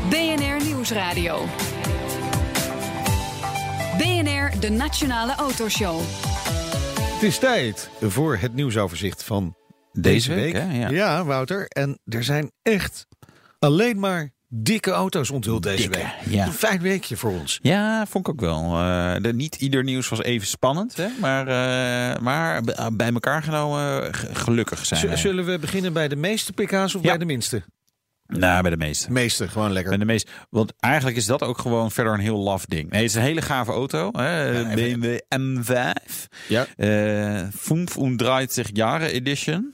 BNR 0.10 0.64
Nieuwsradio. 0.66 1.46
BNR, 3.98 4.60
de 4.60 4.70
Nationale 4.70 5.36
Autoshow. 5.36 6.00
Het 6.98 7.24
is 7.24 7.40
tijd 7.40 7.90
voor 8.02 8.38
het 8.38 8.54
nieuwsoverzicht 8.54 9.24
van 9.24 9.56
Deze 9.94 10.34
week, 10.34 10.54
hè? 10.54 10.90
Ja. 10.90 11.26
Wouter. 11.26 11.66
En 11.68 12.00
er 12.06 12.24
zijn 12.24 12.52
echt 12.62 13.08
alleen 13.60 14.00
maar 14.00 14.32
dikke 14.54 14.92
auto's 14.92 15.30
onthuld 15.30 15.64
deze 15.64 15.82
Dikke, 15.90 15.98
week. 15.98 16.34
ja. 16.34 16.46
Een 16.46 16.54
fijn 16.54 16.82
weekje 16.82 17.18
voor 17.18 17.32
ons. 17.32 17.60
Ja, 17.62 18.06
vond 18.08 18.28
ik 18.28 18.34
ook 18.34 18.40
wel. 18.42 18.64
Eh, 18.64 19.16
de, 19.22 19.34
niet 19.34 19.56
ieder 19.56 19.84
nieuws 19.84 20.10
was 20.10 20.22
even 20.22 20.48
spannend, 20.48 20.98
hè? 20.98 21.08
Maar, 21.20 21.48
eh, 21.48 22.22
maar 22.22 22.64
b- 22.64 22.90
bij 22.94 23.12
elkaar 23.14 23.44
genomen 23.44 24.04
eh, 24.14 24.20
gelukkig 24.34 24.86
zijn 24.86 25.00
Z- 25.00 25.04
wij. 25.04 25.16
zullen 25.18 25.46
we 25.46 25.60
beginnen 25.60 25.94
bij 25.94 26.08
de 26.08 26.16
meeste 26.16 26.54
pk's 26.54 26.96
of 26.96 27.02
Ja. 27.02 27.10
bij 27.10 27.18
de 27.18 27.26
minste? 27.26 27.64
Nou, 28.26 28.62
bij 28.62 28.72
de 28.72 28.78
meeste. 28.78 29.12
Meeste, 29.12 29.48
gewoon 29.48 29.72
lekker. 29.72 29.90
Bij 29.90 30.00
de 30.00 30.06
meeste. 30.06 30.32
Want 30.50 30.74
eigenlijk 30.80 31.18
is 31.18 31.26
dat 31.26 31.44
ook 31.44 31.58
gewoon 31.58 31.92
verder 31.92 32.14
een 32.14 32.20
heel 32.20 32.38
laf 32.38 32.66
ding. 32.66 32.90
Nee, 32.90 33.02
het 33.02 33.10
is 33.10 33.16
een 33.16 33.22
hele 33.22 33.42
gave 33.42 33.72
auto. 33.72 34.10
Hè? 34.12 34.44
Ja, 34.44 34.74
BMW 34.74 35.18
M5. 35.36 36.28
Ja. 36.48 36.66
Eh 36.78 37.48
35 37.52 38.70
jaren 38.74 39.12
edition. 39.12 39.74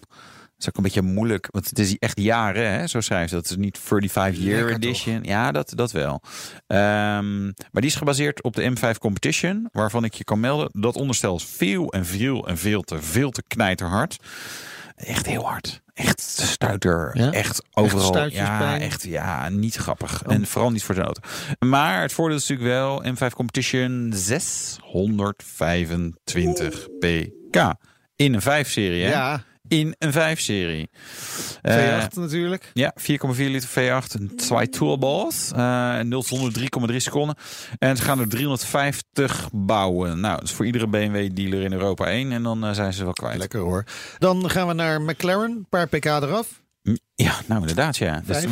Is 0.57 0.67
ook 0.67 0.77
een 0.77 0.83
beetje 0.83 1.01
moeilijk, 1.01 1.47
want 1.51 1.69
het 1.69 1.79
is 1.79 1.97
echt 1.97 2.19
jaren, 2.19 2.71
hè? 2.71 2.87
zo 2.87 3.01
schrijft 3.01 3.31
dat. 3.31 3.41
Het 3.41 3.49
is 3.51 3.57
niet 3.57 3.77
35 3.77 4.43
year 4.43 4.55
Lekker 4.55 4.79
toch? 4.79 4.89
edition. 4.89 5.23
Ja, 5.23 5.51
dat, 5.51 5.71
dat 5.75 5.91
wel. 5.91 6.21
Ehm, 6.67 7.43
maar 7.45 7.81
die 7.81 7.85
is 7.85 7.95
gebaseerd 7.95 8.43
op 8.43 8.55
de 8.55 8.71
M5 8.75 8.97
Competition, 8.99 9.69
waarvan 9.71 10.03
ik 10.03 10.13
je 10.13 10.23
kan 10.23 10.39
melden. 10.39 10.69
Dat 10.71 10.95
onderstel 10.95 11.35
is 11.35 11.43
veel 11.43 11.91
en 11.91 12.05
veel 12.05 12.47
en 12.47 12.57
veel 12.57 12.81
te, 12.81 13.01
veel 13.01 13.31
te 13.31 13.43
knijterhard. 13.47 14.17
Echt 14.95 15.25
heel 15.25 15.45
hard. 15.47 15.81
Echt 15.93 16.21
stuiter. 16.21 17.11
Ja? 17.13 17.31
Echt 17.31 17.63
overal. 17.73 18.01
ja, 18.05 18.07
stuitjespijn? 18.07 18.81
echt 18.81 19.03
ja, 19.03 19.49
niet 19.49 19.75
grappig. 19.75 20.23
En 20.23 20.47
vooral 20.47 20.71
niet 20.71 20.83
voor 20.83 20.95
zijn 20.95 21.07
auto. 21.07 21.21
Maar 21.59 22.01
het 22.01 22.13
voordeel 22.13 22.37
is 22.37 22.47
natuurlijk 22.47 22.77
wel 22.77 23.03
M5 23.03 23.33
Competition 23.35 24.11
625 24.15 26.87
pk. 26.99 27.73
In 28.15 28.33
een 28.33 28.41
5-serie, 28.41 29.03
hè? 29.03 29.09
Ja, 29.09 29.43
In 29.67 29.95
een 29.97 30.13
5-serie. 30.13 30.89
V8 31.69 32.13
natuurlijk. 32.13 32.71
Ja, 32.73 32.93
4,4 32.99 33.05
liter 33.37 33.69
V8, 33.69 34.11
een 34.19 34.35
2 34.35 34.69
turbos. 34.69 35.51
eh 35.55 35.99
0 35.99 36.21
tot 36.21 36.29
100 36.39 36.89
3,3 36.89 36.95
seconden. 36.95 37.35
En 37.77 37.97
ze 37.97 38.03
gaan 38.03 38.19
er 38.19 38.29
350 38.29 39.49
bouwen. 39.51 40.19
Nou, 40.19 40.35
dat 40.35 40.43
is 40.43 40.51
voor 40.53 40.65
iedere 40.65 40.87
BMW-dealer 40.87 41.61
in 41.61 41.73
Europa 41.73 42.05
één. 42.05 42.31
En 42.31 42.43
dan 42.43 42.65
eh, 42.65 42.71
zijn 42.73 42.93
ze 42.93 43.03
wel 43.03 43.13
kwijt. 43.13 43.37
Lekker 43.37 43.59
hoor. 43.59 43.83
Dan 44.17 44.49
gaan 44.49 44.67
we 44.67 44.73
naar 44.73 45.01
McLaren. 45.01 45.51
Een 45.51 45.67
paar 45.69 45.87
pk 45.87 46.05
eraf. 46.05 46.47
Ja, 47.23 47.33
nou 47.45 47.61
inderdaad, 47.61 47.97
ja. 47.97 48.21
Dus 48.25 48.45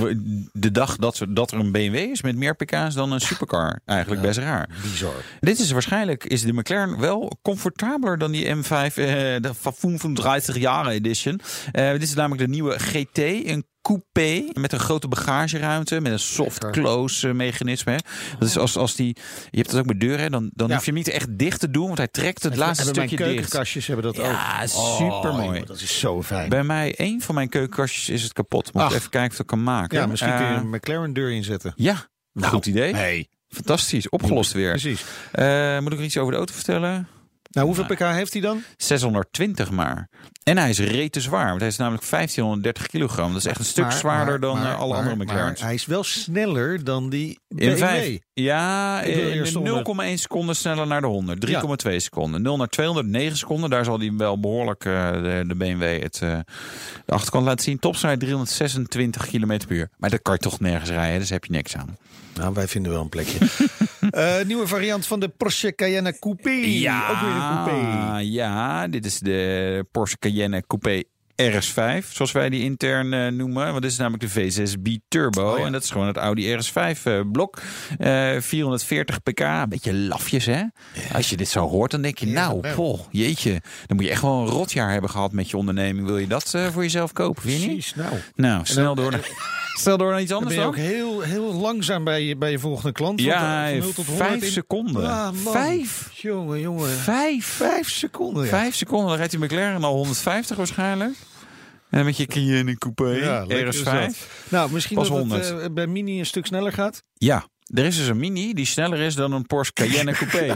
de 0.53 0.71
dag 0.71 0.95
dat, 0.95 1.15
ze, 1.15 1.33
dat 1.33 1.51
er 1.51 1.59
een 1.59 1.71
BMW 1.71 1.95
is 1.95 2.21
met 2.21 2.35
meer 2.35 2.55
pk's 2.55 2.93
dan 2.93 3.11
een 3.11 3.19
supercar. 3.21 3.79
Eigenlijk 3.85 4.21
best 4.21 4.37
raar. 4.39 4.69
Bizar. 4.81 5.13
Dit 5.39 5.59
is 5.59 5.71
waarschijnlijk 5.71 6.23
is 6.23 6.41
de 6.41 6.53
McLaren 6.53 6.99
wel 6.99 7.37
comfortabeler 7.41 8.17
dan 8.17 8.31
die 8.31 8.55
M5, 8.55 8.69
eh, 8.69 8.95
de 9.41 9.51
35 9.53 10.57
jaar 10.57 10.87
edition. 10.87 11.39
Eh, 11.71 11.91
dit 11.91 12.01
is 12.03 12.13
namelijk 12.13 12.41
de 12.41 12.47
nieuwe 12.47 12.79
GT, 12.79 13.17
een 13.17 13.65
coupé 13.81 14.49
met 14.53 14.73
een 14.73 14.79
grote 14.79 15.07
bagageruimte, 15.07 16.01
met 16.01 16.11
een 16.11 16.19
soft 16.19 16.69
close 16.71 17.27
eh, 17.27 17.33
mechanisme. 17.33 17.91
hè. 17.91 17.97
Dat 18.39 18.47
is 18.47 18.57
als, 18.57 18.77
als 18.77 18.95
die, 18.95 19.15
je 19.51 19.57
hebt 19.57 19.71
dat 19.71 19.79
ook 19.79 19.85
met 19.85 19.99
deuren, 19.99 20.19
hè, 20.19 20.29
dan, 20.29 20.49
dan 20.53 20.67
Ja. 20.67 20.73
hoef 20.75 20.85
je 20.85 20.91
hem 20.91 20.99
niet 20.99 21.09
echt 21.09 21.27
dicht 21.37 21.59
te 21.59 21.71
doen, 21.71 21.85
want 21.85 21.97
hij 21.97 22.07
trekt 22.07 22.43
het 22.43 22.55
laatste 22.55 22.83
mijn 22.93 22.95
stukje 22.95 23.17
dicht. 23.17 23.29
keukenkastjes 23.31 23.87
hebben 23.87 24.05
dat 24.05 24.19
ook. 24.19 24.25
Ja, 24.31 24.67
supermooi. 24.67 25.57
joh, 25.59 25.67
dat 25.67 25.79
is 25.81 25.99
zo 25.99 26.23
fijn. 26.23 26.49
Bij 26.49 26.63
mij, 26.63 26.95
één 26.95 27.21
van 27.21 27.35
mijn 27.35 27.49
keukenkastjes 27.49 28.09
is 28.09 28.23
het 28.23 28.33
kapot. 28.33 28.54
Moet 28.63 28.83
ik 28.83 28.89
Ach. 28.89 28.95
even 28.95 29.09
kijken 29.09 29.27
of 29.27 29.31
ik 29.31 29.37
dat 29.37 29.45
kan 29.47 29.63
maken. 29.63 29.97
ja, 29.97 30.05
misschien 30.05 30.35
kun 30.35 30.45
je 30.45 30.53
Eh, 30.53 30.57
een 30.61 30.69
McLaren 30.69 31.13
deur 31.13 31.31
inzetten. 31.31 31.73
Ja, 31.75 31.95
goed 32.41 32.65
idee. 32.65 32.93
Nee, 32.93 33.29
Fantastisch, 33.49 34.09
opgelost 34.09 34.51
weer. 34.51 34.69
precies. 34.69 35.05
Eh, 35.31 35.73
moet 35.79 35.91
ik 35.91 35.97
nog 35.97 36.07
iets 36.07 36.17
over 36.17 36.31
de 36.31 36.37
auto 36.37 36.53
vertellen? 36.53 37.07
Nou, 37.55 37.67
hoeveel 37.67 37.85
pk 37.85 37.99
heeft 37.99 38.33
hij 38.33 38.41
dan? 38.41 38.63
620 38.77 39.71
maar. 39.71 40.09
En 40.43 40.57
hij 40.57 40.69
is 40.69 40.79
rete 40.79 41.21
zwaar, 41.21 41.47
want 41.47 41.59
hij 41.59 41.69
is 41.69 41.77
namelijk 41.77 42.03
1530 42.09 42.87
kilogram. 42.87 43.27
Dat 43.31 43.37
is 43.37 43.45
echt 43.45 43.59
een 43.59 43.65
stuk 43.65 43.83
Maar- 43.83 43.93
zwaarder 43.93 44.39
maar- 44.39 44.39
dan 44.39 44.59
maar- 44.59 44.71
eh, 44.73 44.79
alle 44.79 44.95
andere 44.95 45.15
maar 45.15 45.25
McLaren's. 45.25 45.61
hij 45.61 45.73
is 45.73 45.85
wel 45.85 46.03
sneller 46.03 46.83
dan 46.83 47.09
die 47.09 47.39
In 47.47 47.55
BMW. 47.55 47.77
5. 47.77 48.19
Ja, 48.33 49.01
Ik 49.01 49.15
wil 49.15 49.23
in 49.27 49.33
eerst 49.33 49.55
onder- 49.55 49.73
0,1 49.73 50.17
seconde 50.17 50.53
sneller 50.53 50.87
naar 50.87 51.01
de 51.01 51.07
100. 51.07 51.41
3,2 51.41 51.99
seconden. 51.99 52.41
0 52.41 52.57
naar 52.57 52.67
200, 52.67 53.07
9 53.07 53.37
seconden. 53.37 53.69
Daar 53.69 53.85
zal 53.85 53.99
hij 53.99 54.11
wel 54.17 54.39
behoorlijk 54.39 54.85
eh, 54.85 55.11
de, 55.11 55.43
de 55.47 55.55
BMW 55.55 56.01
het, 56.03 56.19
eh, 56.21 56.37
de 57.05 57.13
achterkant 57.13 57.45
laten 57.45 57.63
zien. 57.63 57.79
Topsnelheid 57.79 58.19
326 58.19 59.25
km 59.27 59.47
per 59.67 59.71
uur. 59.75 59.89
Maar 59.97 60.09
dat 60.09 60.21
kan 60.21 60.33
je 60.33 60.39
toch 60.39 60.59
nergens 60.59 60.89
rijden, 60.89 61.19
dus 61.19 61.29
heb 61.29 61.45
je 61.45 61.51
niks 61.51 61.75
aan. 61.75 61.97
Nou, 62.35 62.53
wij 62.53 62.67
vinden 62.67 62.91
wel 62.91 63.01
een 63.01 63.09
plekje. 63.09 63.37
Eh, 64.15 64.45
nieuwe 64.45 64.67
variant 64.67 65.05
van 65.05 65.19
de 65.19 65.29
Porsche 65.29 65.75
Cayenne 65.75 66.19
Coupé. 66.19 66.49
Ook 66.49 67.19
weer 67.19 67.35
een 67.35 67.63
coupé. 67.63 68.17
Ja, 68.19 68.87
dit 68.87 69.05
is 69.05 69.19
de 69.19 69.85
Porsche 69.91 70.17
Cayenne 70.19 70.63
Coupé 70.67 71.03
RS5, 71.41 72.07
zoals 72.11 72.31
wij 72.31 72.49
die 72.49 72.63
intern 72.63 73.13
eh, 73.13 73.27
noemen. 73.31 73.65
Want 73.69 73.81
dit 73.81 73.91
is 73.91 73.97
namelijk 73.97 74.33
de 74.33 74.51
V6B 74.67 75.07
Turbo. 75.07 75.51
Oh 75.51 75.59
ja. 75.59 75.65
En 75.65 75.71
dat 75.71 75.83
is 75.83 75.89
gewoon 75.89 76.07
het 76.07 76.17
Audi 76.17 76.57
RS5 76.57 77.01
eh, 77.03 77.19
blok. 77.31 77.61
Eh 77.97 78.31
440 78.39 79.23
pk, 79.23 79.39
een 79.39 79.69
beetje 79.69 79.93
lafjes 79.93 80.45
hè. 80.45 80.61
Als 81.13 81.29
je 81.29 81.37
dit 81.37 81.47
zo 81.47 81.67
hoort, 81.67 81.91
dan 81.91 82.01
denk 82.01 82.17
je, 82.17 82.27
nou, 82.27 82.73
poh, 82.75 82.99
jeetje. 83.11 83.61
Dan 83.85 83.95
moet 83.97 84.05
je 84.05 84.11
echt 84.11 84.21
wel 84.21 84.41
een 84.41 84.47
rotjaar 84.47 84.91
hebben 84.91 85.09
gehad 85.09 85.31
met 85.31 85.49
je 85.49 85.57
onderneming. 85.57 86.07
Wil 86.07 86.17
je 86.17 86.27
dat 86.27 86.49
voor 86.71 86.81
jezelf 86.83 87.13
kopen, 87.13 87.41
vind 87.41 87.61
je 87.61 87.67
niet? 87.67 87.75
Precies, 87.77 87.95
nou. 87.95 88.13
Nou, 88.35 88.65
snel 88.65 88.95
door, 88.95 89.11
naar- 89.11 89.29
snel 89.83 89.97
door 89.97 90.11
naar 90.11 90.21
iets 90.21 90.29
Dan 90.29 90.37
anders 90.37 90.55
ben 90.57 90.65
je 90.65 90.71
dan. 90.71 90.81
ook 90.81 90.89
heel, 90.89 91.21
heel 91.21 91.53
langzaam 91.53 92.03
bij 92.03 92.23
je, 92.23 92.35
bij 92.37 92.51
je 92.51 92.59
volgende 92.59 92.91
klant. 92.91 93.21
Ja, 93.21 93.69
van 93.69 93.77
0 93.79 93.93
tot 93.93 94.05
100 94.05 94.27
vijf 94.27 94.43
in- 94.43 94.51
seconden. 94.51 95.09
Ah. 95.09 95.29
Vijf? 95.33 96.09
Jongen, 96.13 96.59
jongen. 96.59 96.89
Vijf. 96.89 97.45
Vijf 97.45 97.89
seconden, 97.89 98.43
ja. 98.43 98.49
Vijf 98.49 98.75
seconden, 98.75 99.07
dan 99.07 99.17
rijdt 99.17 99.31
die 99.31 99.39
McLaren 99.43 99.83
al 99.83 99.95
150 99.95 100.57
waarschijnlijk. 100.57 101.13
En 101.95 102.05
met 102.05 102.17
je 102.17 102.25
Cayenne 102.25 102.77
Coupé, 102.77 103.09
Ja, 103.09 103.45
lekker 103.45 103.67
is 103.67 103.83
dat. 103.83 104.13
RS5. 104.15 104.49
Nou, 104.49 104.71
misschien 104.71 104.95
Pas 104.97 105.07
dat 105.07 105.17
het 105.17 105.27
100. 105.27 105.61
eh, 105.61 105.73
bij 105.73 105.87
Mini 105.87 106.19
een 106.19 106.25
stuk 106.25 106.45
sneller 106.45 106.71
gaat. 106.73 107.03
Ja, 107.13 107.47
er 107.73 107.85
is 107.85 107.97
dus 107.97 108.07
een 108.07 108.17
Mini 108.17 108.53
die 108.53 108.65
sneller 108.65 108.99
is 108.99 109.15
dan 109.15 109.31
een 109.31 109.45
Porsche 109.45 109.73
Cayenne 109.73 110.11
Coupé. 110.19 110.55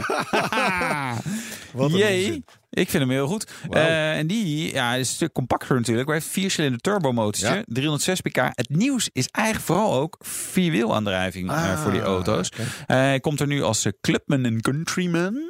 Wat 1.72 1.90
een 1.92 1.96
Jee, 1.98 2.44
ik 2.70 2.88
vind 2.90 3.02
hem 3.02 3.10
heel 3.10 3.26
goed. 3.26 3.50
Eh, 3.70 4.16
en 4.18 4.26
die 4.26 4.72
ja, 4.72 4.94
is 4.94 5.08
een 5.08 5.14
stuk 5.14 5.32
compacter 5.32 5.76
natuurlijk. 5.76 6.06
Maar 6.08 6.16
hij 6.16 6.24
heeft 6.24 6.38
vier 6.38 6.50
cilinder 6.50 6.80
turbomotortje, 6.80 7.46
Ja. 7.54 7.62
306 7.66 8.20
pk. 8.20 8.36
Het 8.36 8.68
nieuws 8.68 9.08
is 9.12 9.26
eigenlijk 9.30 9.66
vooral 9.66 9.94
ook 9.94 10.16
vierwielaandrijving 10.20 11.50
eh, 11.50 11.72
Ah, 11.72 11.82
voor 11.82 11.92
die 11.92 12.00
auto's. 12.00 12.48
Eh, 12.48 12.96
hij 12.96 13.20
komt 13.20 13.40
er 13.40 13.46
nu 13.46 13.62
als 13.62 13.86
Clubman 14.00 14.44
en 14.44 14.60
Countryman. 14.60 15.42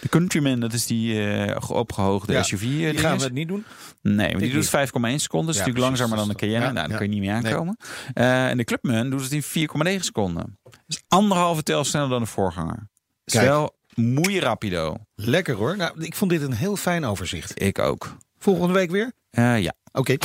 De 0.00 0.08
Countryman, 0.08 0.60
dat 0.60 0.72
is 0.72 0.86
die 0.86 1.26
eh, 1.28 1.70
opgehoogde 1.70 2.32
Ja, 2.32 2.42
SUV. 2.42 2.60
Die 2.62 2.98
gaan 2.98 3.18
we 3.18 3.24
het 3.24 3.32
niet 3.32 3.48
doen. 3.48 3.64
Nee, 4.02 4.30
maar 4.30 4.40
die 4.40 4.52
doet 4.52 4.66
5,1 4.66 4.70
seconden. 4.70 5.06
Dat 5.06 5.08
is 5.08 5.26
Ja, 5.32 5.38
natuurlijk 5.38 5.64
precies. 5.66 5.80
langzamer 5.80 6.16
dan 6.16 6.28
de 6.28 6.34
Cayenne. 6.34 6.66
Ja, 6.66 6.72
nou, 6.72 6.82
dan 6.82 6.90
ja. 6.90 6.96
kun 6.96 7.06
je 7.06 7.12
niet 7.12 7.20
meer 7.30 7.42
Nee. 7.42 7.52
aankomen. 7.52 7.76
Eh, 8.14 8.48
en 8.48 8.56
de 8.56 8.64
Clubman 8.64 9.10
doet 9.10 9.22
het 9.22 9.32
in 9.32 9.42
4,9 9.42 10.04
seconden. 10.04 10.58
Dus 10.86 11.02
anderhalve 11.08 11.62
tel 11.62 11.84
sneller 11.84 12.08
dan 12.08 12.20
de 12.20 12.26
voorganger. 12.26 12.88
Is 13.24 13.34
wel 13.34 13.76
moeie 13.94 14.40
rapido. 14.40 14.96
Lekker 15.14 15.54
hoor. 15.54 15.76
Nou, 15.76 16.02
ik 16.04 16.14
vond 16.14 16.30
dit 16.30 16.42
een 16.42 16.52
heel 16.54 16.76
fijn 16.76 17.04
overzicht. 17.04 17.62
Ik 17.62 17.78
ook. 17.78 18.16
Volgende 18.38 18.72
week 18.74 18.90
weer? 18.90 19.12
Eh, 19.30 19.60
ja. 19.62 19.72
Oké. 19.92 20.16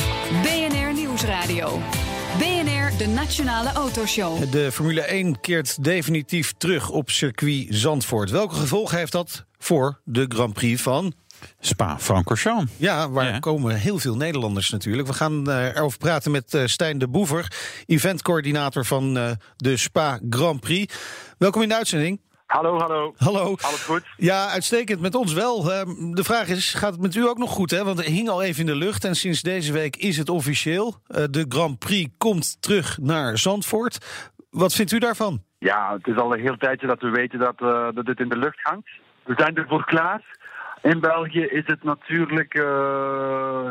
BNR 0.44 0.94
Nieuwsradio. 0.94 1.82
BNR, 2.38 2.98
de 2.98 3.08
Nationale 3.16 3.72
Autoshow. 3.72 4.52
De 4.52 4.72
Formule 4.72 5.02
1 5.02 5.40
keert 5.40 5.84
definitief 5.84 6.54
terug 6.58 6.90
op 6.90 7.10
circuit 7.10 7.66
Zandvoort. 7.70 8.30
Welke 8.30 8.56
gevolgen 8.56 8.98
heeft 8.98 9.12
dat 9.12 9.46
voor 9.58 10.02
de 10.04 10.26
Grand 10.28 10.54
Prix 10.54 10.82
van... 10.82 11.14
Spa-Francorchamps. 11.60 12.72
Ja, 12.78 13.10
waar 13.10 13.26
Ja. 13.26 13.40
komen 13.40 13.76
heel 13.76 14.00
veel 14.00 14.16
Nederlanders 14.16 14.70
natuurlijk. 14.70 15.08
We 15.08 15.14
gaan 15.14 15.50
eh, 15.50 15.66
erover 15.66 15.98
praten 15.98 16.32
met 16.32 16.54
eh, 16.54 16.66
Stijn 16.66 16.98
de 16.98 17.08
Boever, 17.08 17.52
eventcoördinator 17.86 18.86
van 18.86 19.18
eh, 19.18 19.32
de 19.56 19.78
Spa 19.78 20.20
Grand 20.30 20.60
Prix. 20.60 20.96
Welkom 21.38 21.62
in 21.62 21.68
de 21.70 21.76
uitzending. 21.76 22.20
Hallo, 22.48 22.80
hallo. 22.80 23.14
Hallo. 23.18 23.44
Alles 23.44 23.84
goed? 23.84 24.04
Ja, 24.18 24.48
uitstekend 24.48 25.02
met 25.02 25.16
ons 25.16 25.34
wel. 25.34 25.72
Ehm, 25.72 26.12
de 26.12 26.24
vraag 26.24 26.48
is, 26.48 26.74
gaat 26.74 26.92
het 26.92 27.02
met 27.02 27.16
u 27.16 27.28
ook 27.28 27.38
nog 27.38 27.52
goed? 27.52 27.72
Hè? 27.72 27.84
Want 27.84 27.98
het 27.98 28.08
hing 28.08 28.30
al 28.30 28.44
even 28.44 28.60
in 28.60 28.66
de 28.66 28.76
lucht 28.76 29.04
en 29.04 29.16
sinds 29.16 29.42
deze 29.42 29.74
week 29.74 29.96
is 29.96 30.18
het 30.18 30.30
officieel. 30.30 30.96
Eh, 31.08 31.24
de 31.30 31.46
Grand 31.50 31.80
Prix 31.80 32.14
komt 32.18 32.62
terug 32.62 32.98
naar 32.98 33.38
Zandvoort. 33.38 33.98
Wat 34.50 34.74
vindt 34.74 34.92
u 34.92 35.00
daarvan? 35.00 35.44
Ja, 35.58 35.94
het 35.94 36.08
is 36.08 36.16
al 36.16 36.34
een 36.34 36.40
heel 36.40 36.58
tijdje 36.58 36.88
dat 36.88 37.02
we 37.02 37.10
weten 37.10 37.40
dat, 37.40 37.62
eh, 37.62 37.88
dat 37.94 38.06
dit 38.06 38.20
in 38.20 38.30
de 38.30 38.38
lucht 38.38 38.60
hangt. 38.62 38.90
We 39.24 39.34
zijn 39.38 39.56
ervoor 39.56 39.86
klaar. 39.86 40.38
In 40.82 41.00
België 41.00 41.46
is 41.46 41.64
het 41.66 41.84
natuurlijk 41.84 42.54
eh, 42.54 43.70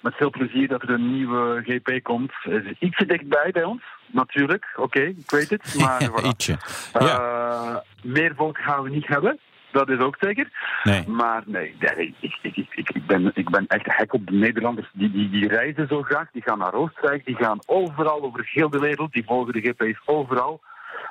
met 0.00 0.14
veel 0.14 0.30
plezier 0.30 0.68
dat 0.68 0.82
er 0.82 0.90
een 0.90 1.12
nieuwe 1.12 1.62
GP 1.64 2.02
komt. 2.02 2.32
Het 2.40 2.64
is 2.64 2.78
ietsje 2.78 3.06
dichtbij 3.06 3.50
bij 3.52 3.64
ons, 3.64 3.82
natuurlijk. 4.06 4.66
Oké, 4.76 5.00
ik 5.00 5.30
weet 5.30 5.50
het. 5.50 5.74
Maar 5.78 6.02
voilà. 6.10 6.26
Ietsje. 6.26 6.56
Ja. 6.92 7.18
Eh, 7.18 7.76
meer 8.02 8.32
volk 8.36 8.58
gaan 8.58 8.82
we 8.82 8.90
niet 8.90 9.06
hebben. 9.06 9.38
Dat 9.70 9.88
is 9.88 9.98
ook 9.98 10.16
zeker. 10.20 10.48
Nee. 10.82 11.08
Maar 11.08 11.42
nee, 11.46 11.76
nee, 11.78 12.14
ik, 12.20 12.38
ik, 12.42 12.56
ik, 12.56 12.68
ik, 12.74 12.90
ik 12.90 13.06
ben, 13.06 13.30
ik 13.34 13.50
ben 13.50 13.66
echt 13.66 13.92
gek 13.92 14.12
op 14.12 14.26
de 14.26 14.32
Nederlanders. 14.32 14.88
Die, 14.92 15.10
die, 15.10 15.30
die 15.30 15.48
reizen 15.48 15.88
zo 15.88 16.02
graag. 16.02 16.30
Die 16.32 16.42
gaan 16.42 16.58
naar 16.58 16.72
Oostenrijk. 16.72 17.26
Die 17.26 17.36
gaan 17.36 17.58
overal 17.66 18.22
over 18.22 18.48
heel 18.52 18.70
de 18.70 18.78
wereld. 18.78 19.12
Die 19.12 19.24
volgen 19.24 19.52
de 19.52 19.60
GP's 19.60 20.00
overal. 20.04 20.60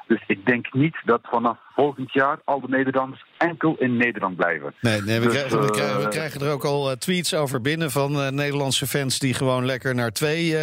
Dus 0.07 0.23
ik 0.27 0.45
denk 0.45 0.73
niet 0.73 0.95
dat 1.05 1.19
vanaf 1.23 1.57
volgend 1.75 2.13
jaar 2.13 2.39
al 2.43 2.61
de 2.61 2.67
Nederlanders 2.69 3.25
enkel 3.37 3.75
in 3.79 3.97
Nederland 3.97 4.35
blijven. 4.35 4.73
Nee, 4.81 5.01
nee 5.01 5.19
we, 5.19 5.25
Dus, 5.25 5.33
krijgen, 5.33 5.59
we, 5.59 5.65
eh, 5.65 5.71
krijgen, 5.71 6.01
we 6.01 6.07
krijgen 6.07 6.41
er 6.41 6.51
ook 6.51 6.63
al 6.63 6.89
eh, 6.91 6.97
tweets 6.97 7.33
over 7.33 7.61
binnen 7.61 7.91
van 7.91 8.21
eh, 8.21 8.29
Nederlandse 8.29 8.87
fans 8.87 9.19
die 9.19 9.33
gewoon 9.33 9.65
lekker 9.65 9.95
naar 9.95 10.11
twee 10.11 10.53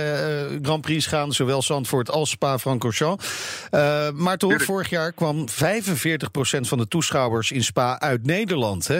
Grand 0.63 0.81
Prix 0.81 1.07
gaan, 1.07 1.33
zowel 1.33 1.63
Zandvoort 1.63 2.11
als 2.11 2.31
Spa-Francorchamps. 2.31 3.69
Maar 4.15 4.37
toch, 4.37 4.51
Tuurlijk. 4.51 4.63
vorig 4.63 4.91
jaar 4.91 5.13
kwam 5.13 5.49
45% 5.49 6.69
van 6.69 6.79
de 6.79 6.89
toeschouwers 6.89 7.53
in 7.53 7.63
Spa 7.63 8.01
uit 8.01 8.27
Nederland. 8.27 8.89
Hè? 8.89 8.99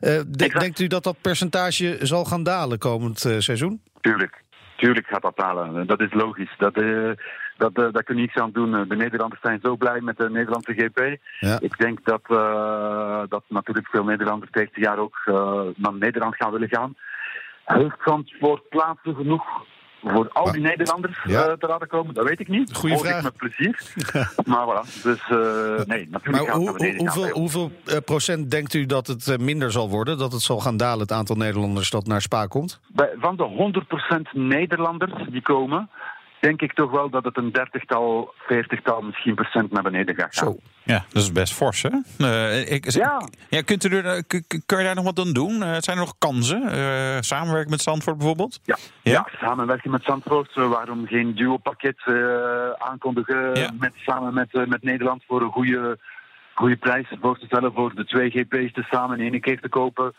De- 0.00 0.54
denkt 0.58 0.80
u 0.80 0.86
dat 0.86 1.04
dat 1.04 1.16
percentage 1.20 1.98
zal 2.02 2.24
gaan 2.24 2.42
dalen 2.42 2.78
komend 2.78 3.18
seizoen? 3.18 3.80
Tuurlijk. 4.00 4.42
Tuurlijk 4.76 5.06
gaat 5.06 5.22
dat 5.22 5.36
dalen. 5.36 5.86
Dat 5.86 6.00
is 6.00 6.12
logisch. 6.12 6.54
Dat, 6.58 6.74
dat, 7.56 7.72
eh, 7.74 7.92
daar 7.92 8.02
kun 8.02 8.14
je 8.16 8.20
niets 8.20 8.34
aan 8.36 8.50
doen. 8.52 8.88
De 8.88 8.96
Nederlanders 8.96 9.40
zijn 9.40 9.58
zo 9.62 9.76
blij 9.76 10.00
met 10.00 10.16
de 10.16 10.30
Nederlandse 10.30 10.72
GP. 10.72 11.18
Ja. 11.40 11.60
Ik 11.60 11.78
denk 11.78 11.98
dat, 12.04 12.20
eh, 12.28 13.22
dat 13.28 13.42
natuurlijk 13.48 13.88
veel 13.88 14.04
Nederlanders 14.04 14.50
het 14.52 14.62
eerste 14.62 14.80
jaar 14.80 14.98
ook 14.98 15.22
eh, 15.24 15.60
naar 15.76 15.94
Nederland 15.94 16.36
gaan 16.36 16.52
willen 16.52 16.68
gaan. 16.68 16.96
Heeft 17.64 17.96
Zandvoort 18.04 18.68
plaatsen 18.68 19.14
genoeg 19.14 19.44
voor 20.06 20.28
al 20.32 20.52
die 20.52 20.60
Nederlanders 20.60 21.22
Ja. 21.24 21.46
eh, 21.46 21.52
te 21.52 21.66
laten 21.66 21.88
komen? 21.88 22.14
Dat 22.14 22.28
weet 22.28 22.40
ik 22.40 22.48
niet. 22.48 22.74
Goeie 22.76 22.94
ik 23.08 23.22
met 23.22 23.36
plezier. 23.36 23.80
maar 24.46 24.66
voilà. 24.66 25.02
Dus 25.02 25.20
eh, 25.28 25.84
nee, 25.86 26.08
natuurlijk 26.10 26.46
Maar 26.46 26.54
hoe, 26.56 26.68
hoe- 26.68 26.94
hoeveel, 26.96 27.28
hoeveel 27.28 27.70
eh, 27.86 27.96
procent 28.04 28.50
denkt 28.50 28.74
u 28.74 28.86
dat 28.86 29.06
het 29.06 29.28
eh, 29.28 29.38
minder 29.38 29.70
zal 29.72 29.88
worden? 29.90 30.18
Dat 30.18 30.32
het 30.32 30.40
zal 30.42 30.60
gaan 30.60 30.76
dalen, 30.76 30.98
het 31.00 31.12
aantal 31.12 31.36
Nederlanders 31.36 31.90
dat 31.90 32.06
naar 32.06 32.20
Spa 32.20 32.46
komt? 32.46 32.80
Bij, 32.88 33.10
van 33.20 33.36
de 33.36 33.44
100% 34.28 34.32
Nederlanders 34.32 35.12
die 35.28 35.42
komen, 35.42 35.90
denk 36.44 36.60
ik 36.62 36.72
toch 36.72 36.90
wel 36.90 37.10
dat 37.10 37.24
het 37.24 37.36
een 37.36 37.52
dertigtal, 37.52 38.34
veertigtal 38.38 39.00
misschien 39.02 39.34
procent 39.34 39.72
naar 39.72 39.82
beneden 39.82 40.14
gaat 40.14 40.36
gaan. 40.36 40.46
Zo. 40.52 40.56
Ja, 40.82 41.04
dat 41.12 41.22
is 41.22 41.32
best 41.32 41.52
fors, 41.52 41.82
hè? 41.82 41.88
Eh, 42.18 42.72
ik, 42.72 42.90
Ja. 42.90 43.28
ja 43.48 43.62
kunt 43.62 43.84
u 43.84 43.96
er, 43.96 44.24
k- 44.24 44.42
kun 44.66 44.78
je 44.78 44.84
daar 44.84 44.94
nog 44.94 45.04
wat 45.04 45.18
aan 45.18 45.32
doen? 45.32 45.62
Eh, 45.62 45.76
zijn 45.78 45.96
er 45.96 46.02
nog 46.04 46.14
kansen? 46.18 46.62
Eh, 46.62 47.16
samenwerken 47.20 47.70
met 47.70 47.80
Zandvoort 47.82 48.16
bijvoorbeeld? 48.18 48.60
Ja, 48.64 48.76
Ja? 49.02 49.12
ja? 49.12 49.26
samenwerken 49.46 49.90
met 49.90 50.02
Zandvoort. 50.04 50.56
eh, 50.56 50.68
waarom 50.68 51.06
geen 51.06 51.34
duo-pakket 51.34 51.96
eh, 52.04 52.70
aankondigen 52.78 53.54
Ja. 53.54 53.70
met, 53.78 53.92
samen 53.96 54.34
met, 54.34 54.54
eh, 54.54 54.66
met 54.66 54.82
Nederland 54.82 55.22
voor 55.26 55.42
een 55.42 55.52
goede, 55.52 55.98
goede 56.54 56.76
prijs 56.76 57.06
voor 57.20 57.38
te 57.38 57.46
stellen 57.46 57.72
voor 57.72 57.94
de 57.94 58.04
twee 58.04 58.30
GP's 58.30 58.72
te 58.72 58.82
samen 58.90 59.20
in 59.20 59.32
één 59.32 59.40
keer 59.40 59.60
te 59.60 59.68
kopen? 59.68 60.12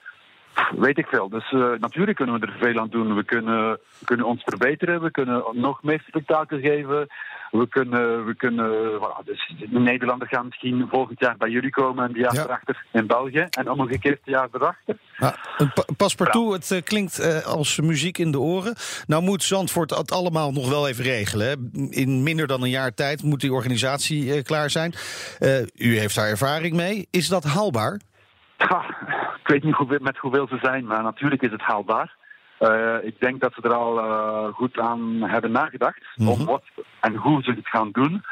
Weet 0.78 0.98
ik 0.98 1.08
veel. 1.08 1.30
Dus 1.30 1.52
eh, 1.52 1.70
natuurlijk 1.80 2.18
kunnen 2.18 2.40
we 2.40 2.46
er 2.48 2.56
veel 2.60 2.80
aan 2.80 2.90
doen. 2.90 3.16
We 3.16 3.24
kunnen, 3.24 3.72
we 3.72 4.06
kunnen 4.06 4.26
ons 4.26 4.42
verbeteren. 4.46 5.02
We 5.02 5.12
kunnen 5.12 5.44
nog 5.54 5.84
meer 5.84 6.04
spektakel 6.08 6.60
geven. 6.60 7.08
We 7.52 7.68
kunnen, 7.70 8.26
we 8.26 8.36
kunnen 8.36 8.72
voilà, 9.00 9.26
dus 9.26 9.54
de 9.70 9.80
Nederlanders 9.80 10.30
gaan 10.32 10.46
misschien 10.46 10.88
volgend 10.90 11.20
jaar 11.20 11.38
bij 11.38 11.50
jullie 11.50 11.70
komen 11.70 12.04
en 12.04 12.10
het 12.10 12.20
jaar 12.20 12.34
Ja. 12.34 12.44
erachter 12.44 12.86
in 12.92 13.08
België. 13.08 13.48
En 13.50 13.70
omgekeerd 13.70 14.18
het 14.24 14.34
jaar 14.34 14.48
erachter. 14.52 14.98
Ja, 15.18 15.36
pa- 15.74 15.86
paspartout, 15.98 16.54
het 16.54 16.72
eh, 16.72 16.82
klinkt 16.84 17.20
eh, 17.20 17.42
als 17.46 17.80
muziek 17.80 18.18
in 18.18 18.32
de 18.32 18.40
oren. 18.40 18.76
Nou 19.08 19.24
moet 19.24 19.44
Zandvoort 19.44 19.90
het 19.90 20.12
allemaal 20.12 20.52
nog 20.52 20.70
wel 20.70 20.88
even 20.88 21.04
regelen. 21.04 21.48
Hè. 21.48 21.54
In 21.90 22.24
minder 22.24 22.48
dan 22.48 22.64
een 22.64 22.70
jaar 22.70 22.94
tijd 22.94 23.24
moet 23.24 23.42
die 23.42 23.54
organisatie 23.54 24.42
klaar 24.44 24.70
zijn. 24.70 24.94
U 25.76 25.98
heeft 26.00 26.16
daar 26.16 26.30
ervaring 26.30 26.76
mee. 26.76 27.08
Is 27.12 27.28
dat 27.28 27.44
haalbaar? 27.44 28.00
Ja, 28.58 28.86
ik 29.42 29.48
weet 29.48 29.64
niet 29.64 29.76
hoeveel, 29.76 30.00
met 30.02 30.18
hoeveel 30.18 30.48
ze 30.48 30.58
zijn, 30.62 30.86
maar 30.86 31.04
natuurlijk 31.04 31.42
is 31.42 31.52
het 31.52 31.62
haalbaar. 31.62 32.16
Eh, 32.58 32.96
ik 33.02 33.20
denk 33.20 33.42
dat 33.42 33.54
ze 33.54 33.62
er 33.62 33.74
al 33.74 34.00
eh, 34.00 34.54
goed 34.54 34.80
aan 34.80 35.22
hebben 35.22 35.52
nagedacht 35.52 36.02
om 36.16 36.46
wat 36.46 36.64
en 37.00 37.16
hoe 37.16 37.44
ze 37.44 37.52
het 37.52 37.68
gaan 37.68 37.92
doen. 37.92 38.24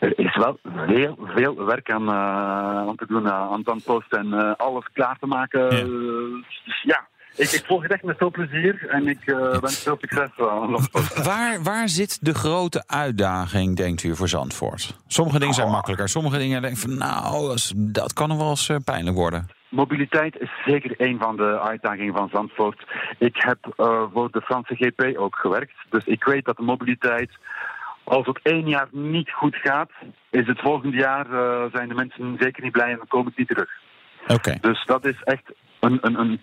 Er 0.00 0.18
is 0.18 0.36
wel 0.36 0.58
veel, 0.86 1.18
veel 1.34 1.64
werk 1.64 1.90
aan, 1.90 2.08
eh, 2.08 2.88
aan 2.88 2.96
te 2.96 3.06
doen 3.06 3.30
aan 3.30 3.62
Zandpost 3.64 4.12
en 4.12 4.32
eh, 4.32 4.52
alles 4.56 4.84
klaar 4.92 5.18
te 5.18 5.26
maken. 5.26 5.76
Ja. 5.76 5.84
Dus 6.64 6.82
ja, 6.82 7.06
ik, 7.36 7.50
ik 7.50 7.64
volg 7.66 7.82
het 7.82 7.92
echt 7.92 8.02
met 8.02 8.16
veel 8.16 8.30
plezier 8.30 8.88
en 8.88 9.08
ik 9.08 9.26
eh 9.26 9.36
wens 9.36 9.82
veel 9.82 9.96
succes 10.00 10.28
aan 10.36 10.70
Zandpost. 10.70 11.24
Waar, 11.24 11.62
waar 11.62 11.88
zit 11.88 12.24
de 12.24 12.34
grote 12.34 12.84
uitdaging, 12.86 13.76
denkt 13.76 14.02
u, 14.02 14.16
voor 14.16 14.28
Zandvoort? 14.28 14.96
Sommige 15.06 15.38
dingen 15.38 15.54
zijn 15.54 15.70
makkelijker. 15.70 16.08
Sommige 16.08 16.38
dingen 16.38 16.62
denk 16.62 16.74
ik 16.74 16.80
van, 16.80 16.98
nou, 16.98 17.56
dat, 17.76 18.12
kan 18.12 18.28
nog 18.28 18.38
wel 18.38 18.48
eens 18.48 18.68
eh, 18.68 18.76
pijnlijk 18.84 19.16
worden. 19.16 19.48
Mobiliteit 19.68 20.40
is 20.40 20.50
zeker 20.64 20.94
een 20.96 21.18
van 21.18 21.36
de 21.36 21.60
uitdagingen 21.60 22.14
van 22.14 22.28
Zandvoort. 22.32 22.84
Ik 23.18 23.36
heb 23.36 23.58
eh, 23.76 24.02
voor 24.12 24.30
de 24.30 24.40
Franse 24.40 24.74
GP 24.74 25.18
ook 25.18 25.36
gewerkt. 25.36 25.74
Dus 25.90 26.04
ik 26.04 26.24
weet 26.24 26.44
dat 26.44 26.56
de 26.56 26.62
mobiliteit, 26.62 27.30
als 28.04 28.26
het 28.26 28.40
één 28.42 28.68
jaar 28.68 28.88
niet 28.90 29.30
goed 29.30 29.56
gaat, 29.56 29.90
is 30.30 30.46
het 30.46 30.60
volgende 30.60 30.96
jaar 30.96 31.26
eh, 31.32 31.72
zijn 31.72 31.88
de 31.88 31.94
mensen 31.94 32.36
zeker 32.38 32.62
niet 32.62 32.72
blij 32.72 32.90
en 32.90 32.96
dan 32.96 33.06
komen 33.08 33.32
ze 33.34 33.40
niet 33.40 33.48
terug. 33.48 33.70
Oké. 34.26 34.58
Dus 34.60 34.84
dat 34.84 35.04
is 35.04 35.22
echt 35.22 35.52
een, 35.80 35.98
een, 36.00 36.18
een 36.18 36.40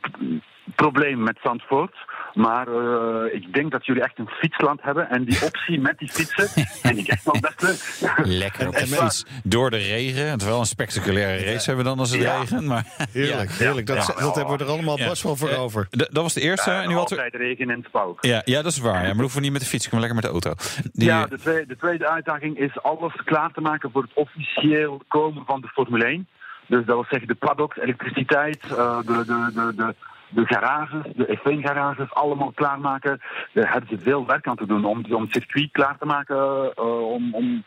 probleem 0.75 1.23
met 1.23 1.37
Zandvoort. 1.43 1.95
Maar 2.33 2.67
eh, 2.67 3.33
ik 3.33 3.53
denk 3.53 3.71
dat 3.71 3.85
jullie 3.85 4.03
echt 4.03 4.19
een 4.19 4.27
fietsland 4.29 4.81
hebben. 4.81 5.09
En 5.09 5.23
die 5.23 5.45
optie 5.45 5.79
met 5.79 5.97
die 5.97 6.09
fietsen 6.11 6.47
vind 6.83 6.97
ik 6.97 7.07
echt 7.07 7.23
wel 7.23 7.37
best 7.41 7.61
leuk. 7.61 8.25
Lekker 8.25 8.67
op 8.67 8.73
de 8.73 8.79
En- 8.79 8.87
fiets. 8.87 9.25
Door 9.43 9.69
de 9.69 9.77
regen. 9.77 10.29
Het 10.29 10.41
is 10.41 10.47
wel 10.47 10.59
een 10.59 10.65
spectaculaire 10.65 11.43
race 11.51 11.65
hebben 11.65 11.83
we 11.83 11.89
dan 11.89 11.99
als 11.99 12.11
het 12.11 12.21
Ja. 12.21 12.39
regent. 12.39 12.65
Maar 12.65 12.85
Heerlijk, 13.11 13.51
heerlijk. 13.51 13.87
Dat, 13.87 13.95
Ja. 14.15 14.21
dat 14.25 14.35
hebben 14.35 14.57
we 14.57 14.63
er 14.63 14.69
allemaal 14.69 14.97
Ja. 14.97 15.07
best 15.09 15.23
wel 15.23 15.35
voor 15.35 15.49
Eh, 15.49 15.61
over. 15.61 15.87
d- 15.89 15.97
dat 15.97 16.23
was 16.23 16.33
de 16.33 16.41
eerste. 16.41 16.71
en 16.71 16.87
nu 16.89 16.95
altijd 16.95 17.33
regen 17.35 17.69
in 17.69 17.77
het 17.81 17.91
pauw. 17.91 18.17
Ja, 18.21 18.41
ja, 18.45 18.61
dat 18.61 18.71
is 18.71 18.79
waar. 18.79 19.01
Ja, 19.01 19.07
maar 19.07 19.15
hoeven 19.19 19.35
we 19.37 19.43
niet 19.43 19.51
met 19.51 19.61
de 19.61 19.67
fiets. 19.67 19.87
Kunnen 19.89 20.09
we 20.09 20.13
lekker 20.13 20.31
met 20.31 20.43
de 20.43 20.49
auto. 20.49 20.89
Die, 20.93 21.07
Ja, 21.07 21.25
de 21.25 21.37
tweede, 21.39 21.65
de 21.67 21.77
tweede 21.77 22.09
uitdaging 22.09 22.57
is 22.57 22.81
alles 22.81 23.13
klaar 23.25 23.51
te 23.51 23.61
maken 23.61 23.91
voor 23.91 24.01
het 24.01 24.11
officieel 24.13 25.01
komen 25.07 25.43
van 25.45 25.61
de 25.61 25.67
Formule 25.67 26.05
1. 26.05 26.27
Dus 26.67 26.77
dat 26.85 26.95
wil 26.95 27.05
zeggen 27.09 27.27
de 27.27 27.35
paddocks, 27.35 27.77
elektriciteit, 27.77 28.63
eh, 28.63 28.97
de, 28.99 29.23
de, 29.25 29.51
de, 29.53 29.73
de, 29.75 29.95
de 30.29 30.45
garages, 30.45 31.03
de 31.15 31.37
F1-garages, 31.39 32.13
allemaal 32.13 32.51
klaarmaken. 32.51 33.21
Daar 33.53 33.71
hebben 33.71 33.89
ze 33.89 34.03
veel 34.03 34.25
werk 34.25 34.47
aan 34.47 34.55
te 34.55 34.65
doen 34.65 34.85
om, 34.85 35.05
om 35.09 35.21
het 35.21 35.31
circuit 35.31 35.71
klaar 35.71 35.97
te 35.97 36.05
maken. 36.05 36.37
eh, 36.75 37.11
om, 37.11 37.33
om, 37.35 37.63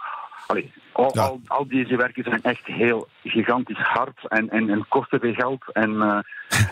al, 0.93 1.11
Ja. 1.15 1.23
al, 1.23 1.41
al 1.47 1.67
deze 1.69 1.97
werken 1.97 2.25
zijn 2.25 2.43
echt 2.43 2.67
heel 2.67 3.09
gigantisch 3.25 3.79
hard 3.79 4.29
en, 4.29 4.51
en, 4.51 4.71
en 4.71 4.85
kosten 4.89 5.21
veel 5.21 5.35
geld 5.35 5.63
en, 5.73 6.03
eh, 6.03 6.19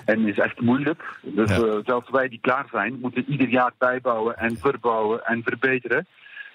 en 0.04 0.28
is 0.28 0.38
echt 0.38 0.60
moeilijk. 0.60 1.02
Dus 1.22 1.50
Ja. 1.50 1.56
eh, 1.56 1.78
zelfs 1.84 2.10
wij 2.10 2.28
die 2.28 2.40
klaar 2.40 2.66
zijn, 2.70 2.98
moeten 3.00 3.24
ieder 3.28 3.48
jaar 3.48 3.72
bijbouwen 3.78 4.36
en 4.36 4.56
verbouwen 4.58 5.24
en 5.26 5.42
verbeteren. 5.42 6.06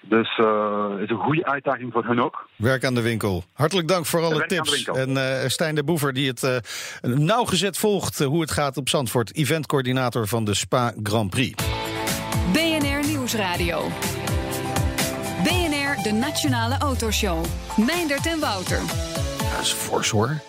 Dus 0.08 0.38
eh 0.38 1.02
is 1.02 1.10
een 1.10 1.18
goede 1.18 1.46
uitdaging 1.46 1.92
voor 1.92 2.04
hun 2.04 2.22
ook. 2.22 2.48
Werk 2.56 2.84
aan 2.84 2.94
de 2.94 3.02
winkel. 3.02 3.44
Hartelijk 3.52 3.88
dank 3.88 4.06
voor 4.06 4.22
alle 4.22 4.36
Werk 4.36 4.48
tips. 4.48 4.84
En 4.84 5.16
eh, 5.16 5.48
Stijn 5.48 5.74
de 5.74 5.84
Boever, 5.84 6.12
die 6.12 6.28
het 6.28 6.42
eh, 6.42 6.56
nauwgezet 7.02 7.78
volgt 7.78 8.18
hoe 8.18 8.40
het 8.40 8.50
gaat 8.50 8.76
op 8.76 8.88
Zandvoort. 8.88 9.34
Eventcoördinator 9.34 10.26
van 10.28 10.44
de 10.44 10.54
Spa 10.54 10.92
Grand 11.02 11.30
Prix. 11.30 11.64
BNR 12.52 13.06
Nieuwsradio. 13.06 13.88
BNR, 15.42 16.02
de 16.02 16.12
Nationale 16.12 16.78
Autoshow. 16.78 17.44
Meindert 17.76 18.26
en 18.26 18.40
Wouter. 18.40 18.80
Dat 19.56 19.64
is 19.64 19.72
fors 19.72 20.10
hoor. 20.10 20.40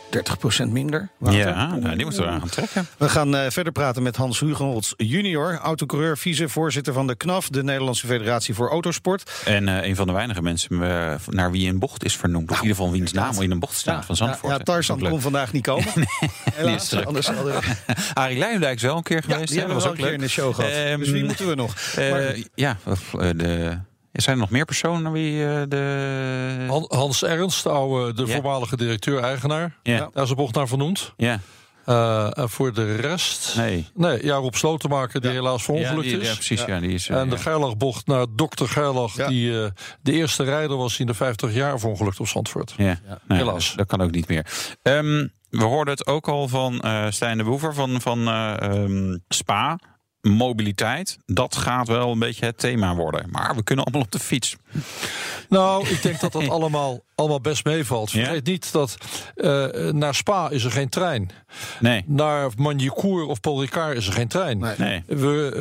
30% 0.66 0.68
minder. 0.70 1.10
Ja, 1.30 1.76
nou, 1.76 1.96
die 1.96 2.06
moeten 2.06 2.24
we 2.24 2.30
aan 2.30 2.40
gaan 2.40 2.50
trekken. 2.50 2.88
We 2.98 3.10
gaan 3.10 3.36
eh, 3.36 3.50
verder 3.52 3.74
praten 3.74 4.04
met 4.04 4.16
Hans 4.16 4.40
Hugenholz 4.40 4.94
junior. 4.98 5.58
Autocoureur, 5.58 6.18
vicevoorzitter 6.18 6.94
van 6.94 7.08
de 7.08 7.16
KNAF. 7.16 7.50
De 7.50 7.64
Nederlandse 7.64 8.08
Federatie 8.08 8.54
voor 8.56 8.70
Autosport. 8.70 9.32
En 9.46 9.68
eh, 9.68 9.88
een 9.90 9.96
van 9.96 10.08
de 10.08 10.14
weinige 10.14 10.42
mensen 10.42 10.82
eh, 10.84 11.16
naar 11.30 11.52
wie 11.52 11.70
een 11.70 11.80
bocht 11.80 12.06
is 12.06 12.16
vernoemd. 12.16 12.52
Of 12.52 12.56
in 12.58 12.62
ieder 12.62 12.78
geval 12.78 12.92
wiens 12.92 13.12
naam 13.12 13.42
in 13.42 13.52
een 13.52 13.60
bocht 13.60 13.76
staat 13.78 14.06
van 14.06 14.16
Zandvoort. 14.16 14.52
Ja, 14.52 14.58
ja, 14.58 14.64
Tarzan 14.64 15.00
kon 15.00 15.22
vandaag 15.22 15.52
niet 15.52 15.64
komen. 15.64 15.94
Die 15.96 16.08
Helaas, 16.54 17.06
anders 17.06 17.28
hadden. 17.28 17.62
Arie 18.14 18.38
Luijendijk 18.38 18.76
is 18.76 18.82
wel 18.82 18.98
een 18.98 19.04
keer 19.04 19.24
Ja, 19.28 19.34
geweest. 19.34 19.48
die 19.48 19.60
hè? 19.60 19.66
hebben 19.66 19.84
was 19.84 19.94
keer 19.94 20.06
ook 20.06 20.12
in 20.12 20.20
de 20.20 20.28
show 20.28 20.56
gehad. 20.56 20.72
Ehm, 20.72 21.00
dus 21.00 21.10
wie 21.10 21.24
moeten 21.24 21.48
we 21.48 21.56
nog? 21.56 21.76
Maar- 21.96 22.36
ja, 22.56 22.78
de, 23.12 23.78
zijn 24.12 24.36
er 24.36 24.42
nog 24.42 24.50
meer 24.50 24.66
personen 24.66 25.12
wie 25.12 25.46
eh, 25.46 25.62
de... 25.68 26.66
Han- 26.68 26.86
Hans 26.90 27.24
Ernst, 27.24 27.64
de, 27.64 27.70
oude, 27.70 28.14
de 28.14 28.26
Ja. 28.26 28.34
voormalige 28.34 28.78
directeur-eigenaar. 28.78 29.78
Ja. 29.84 30.10
Daar 30.14 30.24
is 30.24 30.30
een 30.30 30.36
bocht 30.36 30.56
naar 30.56 30.68
vernoemd. 30.68 31.14
Ja, 31.18 31.40
Eh, 31.86 32.38
en 32.38 32.50
voor 32.50 32.74
de 32.74 32.96
rest... 32.96 33.54
nee. 33.58 33.88
Nee, 33.96 34.26
ja, 34.26 34.36
Rob 34.36 34.54
Slotenmaker, 34.54 35.22
die 35.22 35.32
helaas 35.32 35.58
Ja, 35.60 35.64
verongelukt 35.64 36.08
die, 36.10 36.20
is. 36.20 36.28
ja, 36.28 36.34
precies. 36.34 36.64
Ja. 36.66 36.80
die 36.80 36.92
is, 36.92 37.10
eh, 37.10 37.20
En 37.20 37.30
de 37.30 37.36
ja. 37.36 37.42
Gerlachbocht 37.42 38.08
naar 38.08 38.26
dokter 38.36 38.68
Gerlach, 38.70 39.16
Ja. 39.16 39.28
die 39.28 39.62
eh, 39.64 39.70
de 40.02 40.12
eerste 40.12 40.44
rijder 40.44 40.78
was 40.78 41.00
in 41.00 41.06
de 41.08 41.14
50 41.14 41.54
jaar 41.54 41.80
verongelukt 41.80 42.20
op 42.20 42.28
Zandvoort. 42.28 42.74
Ja, 42.78 43.00
nee, 43.28 43.38
helaas. 43.38 43.74
Dat, 43.76 43.88
kan 43.88 44.02
ook 44.02 44.12
niet 44.12 44.28
meer. 44.28 44.46
Ehm, 44.82 45.28
we 45.50 45.64
hoorden 45.64 45.94
het 45.94 46.08
ook 46.08 46.28
al 46.28 46.48
van 46.48 46.80
eh 46.80 47.06
Stijn 47.10 47.38
de 47.38 47.44
Boever 47.44 47.74
van, 47.74 48.02
van 48.02 48.28
eh, 48.28 48.62
ehm, 48.62 49.18
Spa. 49.30 49.80
Mobiliteit, 50.30 51.18
dat 51.26 51.56
gaat 51.56 51.88
wel 51.88 52.12
een 52.12 52.20
beetje 52.20 52.46
het 52.46 52.58
thema 52.58 52.96
worden. 52.96 53.30
Maar 53.32 53.56
we 53.56 53.64
kunnen 53.64 53.86
allemaal 53.86 54.04
op 54.04 54.12
de 54.12 54.20
fiets. 54.20 54.56
Nou, 55.50 55.88
ik 55.88 56.02
denk 56.02 56.20
dat 56.20 56.32
dat 56.32 56.50
allemaal 56.58 57.00
allemaal 57.18 57.42
best 57.42 57.66
meevalt. 57.66 58.12
Ja? 58.12 58.24
Vergeet 58.24 58.46
niet 58.46 58.72
dat 58.72 58.98
eh, 59.36 59.66
naar 59.92 60.16
Spa 60.16 60.50
is 60.50 60.64
er 60.64 60.72
geen 60.72 60.90
trein. 60.90 61.30
Nee. 61.80 62.04
Naar 62.08 62.50
Manjicourt 62.58 63.28
of 63.28 63.40
Paul 63.40 63.62
Ricard 63.62 63.98
is 63.98 64.08
er 64.08 64.14
geen 64.14 64.28
trein. 64.28 64.58
Nee. 64.78 65.04
We, 65.08 65.52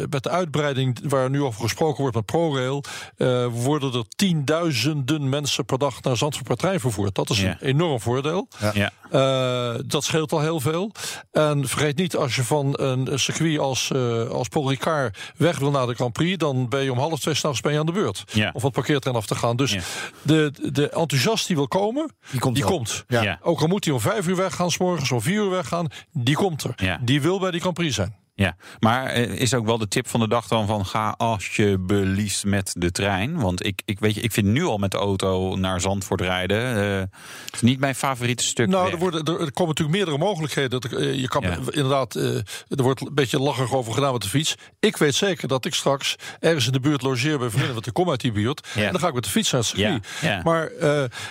eh, 0.00 0.06
met 0.10 0.22
de 0.22 0.28
uitbreiding 0.30 0.98
waar 1.08 1.30
nu 1.30 1.42
over 1.42 1.60
gesproken 1.60 2.00
wordt 2.00 2.16
met 2.16 2.24
ProRail... 2.26 2.84
eh, 3.16 3.46
worden 3.52 3.92
er 3.92 4.04
tienduizenden 4.16 5.28
mensen 5.28 5.64
per 5.64 5.78
dag 5.78 6.02
naar 6.02 6.16
Zandvoort 6.16 6.46
per 6.46 6.56
trein 6.56 6.80
vervoerd. 6.80 7.14
Dat 7.14 7.30
is 7.30 7.40
Ja. 7.40 7.48
een 7.48 7.56
enorm 7.68 8.00
voordeel. 8.00 8.48
Ja. 8.74 8.90
Eh, 9.10 9.80
dat 9.86 10.04
scheelt 10.04 10.32
al 10.32 10.40
heel 10.40 10.60
veel. 10.60 10.92
En 11.32 11.68
vergeet 11.68 11.96
niet, 11.96 12.16
als 12.16 12.36
je 12.36 12.44
van 12.44 12.74
een 12.80 13.18
circuit 13.18 13.58
als, 13.58 13.90
eh 13.90 14.28
als 14.28 14.48
Paul 14.48 14.68
Ricard 14.68 15.18
weg 15.36 15.58
wil 15.58 15.70
naar 15.70 15.86
de 15.86 15.94
Grand 15.94 16.12
Prix... 16.12 16.38
dan 16.38 16.68
ben 16.68 16.82
je 16.82 16.92
om 16.92 16.98
half 16.98 17.20
twee 17.20 17.34
s'nachts 17.34 17.60
ben 17.60 17.72
je 17.72 17.78
aan 17.78 17.86
de 17.86 17.92
beurt. 17.92 18.24
Ja. 18.32 18.50
Of 18.52 18.62
wat 18.62 18.72
parkeertrein 18.72 19.16
af 19.16 19.26
te 19.26 19.34
gaan. 19.34 19.56
Dus 19.56 19.72
Ja. 19.72 19.80
de, 20.22 20.52
de 20.72 20.92
enthousiast 21.12 21.46
die 21.46 21.56
wil 21.56 21.68
komen, 21.68 22.10
Die 22.30 22.40
komt 22.40 22.58
wel. 22.58 22.68
komt. 22.68 23.04
Ja. 23.08 23.22
Ja. 23.22 23.38
Ook 23.42 23.60
al 23.60 23.66
moet 23.66 23.84
hij 23.84 23.94
om 23.94 24.00
vijf 24.00 24.26
uur 24.26 24.36
weggaan, 24.36 24.70
s 24.70 24.78
morgens 24.78 25.12
om 25.12 25.20
vier 25.20 25.42
uur 25.42 25.50
weggaan, 25.50 25.86
die 26.12 26.34
komt 26.36 26.62
er. 26.64 26.72
Ja. 26.76 26.98
Die 27.02 27.20
wil 27.20 27.38
bij 27.40 27.50
die 27.50 27.60
Grand 27.60 27.74
Prix 27.76 27.94
zijn. 27.94 28.16
Ja, 28.36 28.56
maar 28.78 29.06
eh, 29.06 29.22
is 29.22 29.54
ook 29.54 29.66
wel 29.66 29.78
de 29.78 29.88
tip 29.88 30.08
van 30.08 30.20
de 30.20 30.28
dag 30.28 30.46
dan 30.48 30.66
van 30.66 30.86
ga 30.86 31.14
alsjeblieft 31.16 32.44
met 32.44 32.74
de 32.78 32.90
trein. 32.90 33.40
Want 33.40 33.66
ik, 33.66 33.82
ik, 33.84 33.98
weet 33.98 34.14
je, 34.14 34.20
ik 34.20 34.32
vind 34.32 34.46
nu 34.46 34.64
al 34.64 34.78
met 34.78 34.90
de 34.90 34.96
auto 34.96 35.56
naar 35.56 35.80
Zandvoort 35.80 36.20
rijden. 36.20 36.58
het 36.66 37.08
is 37.52 37.60
niet 37.60 37.80
mijn 37.80 37.94
favoriete 37.94 38.44
stuk. 38.44 38.68
Nou, 38.68 38.84
weg. 38.84 38.92
er, 38.92 38.98
worden, 38.98 39.20
er, 39.20 39.34
komen 39.34 39.66
natuurlijk 39.66 39.96
meerdere 39.96 40.18
mogelijkheden. 40.18 40.80
Eh, 40.80 41.14
je 41.14 41.28
kan 41.28 41.42
Ja. 41.42 41.58
inderdaad, 41.70 42.14
er 42.14 42.42
wordt 42.68 43.00
een 43.00 43.14
beetje 43.14 43.40
lachig 43.40 43.74
over 43.74 43.92
gedaan 43.92 44.12
met 44.12 44.22
de 44.22 44.28
fiets. 44.28 44.54
Ik 44.80 44.96
weet 44.96 45.14
zeker 45.14 45.48
dat 45.48 45.64
ik 45.64 45.74
straks 45.74 46.16
ergens 46.40 46.66
in 46.66 46.72
de 46.72 46.80
buurt 46.80 47.02
logeer 47.02 47.38
bij 47.38 47.50
vrienden, 47.50 47.74
want 47.78 47.86
ik 47.86 47.92
kom 47.92 48.10
uit 48.10 48.20
die 48.20 48.32
buurt. 48.32 48.68
Ja. 48.74 48.82
En 48.84 48.90
dan 48.92 49.00
ga 49.00 49.08
ik 49.08 49.14
met 49.14 49.24
de 49.24 49.30
fiets 49.30 49.50
naar 49.50 49.60
het 49.60 49.70
circuit. 49.70 50.06
Ja, 50.20 50.30
ja. 50.30 50.40
Maar 50.44 50.70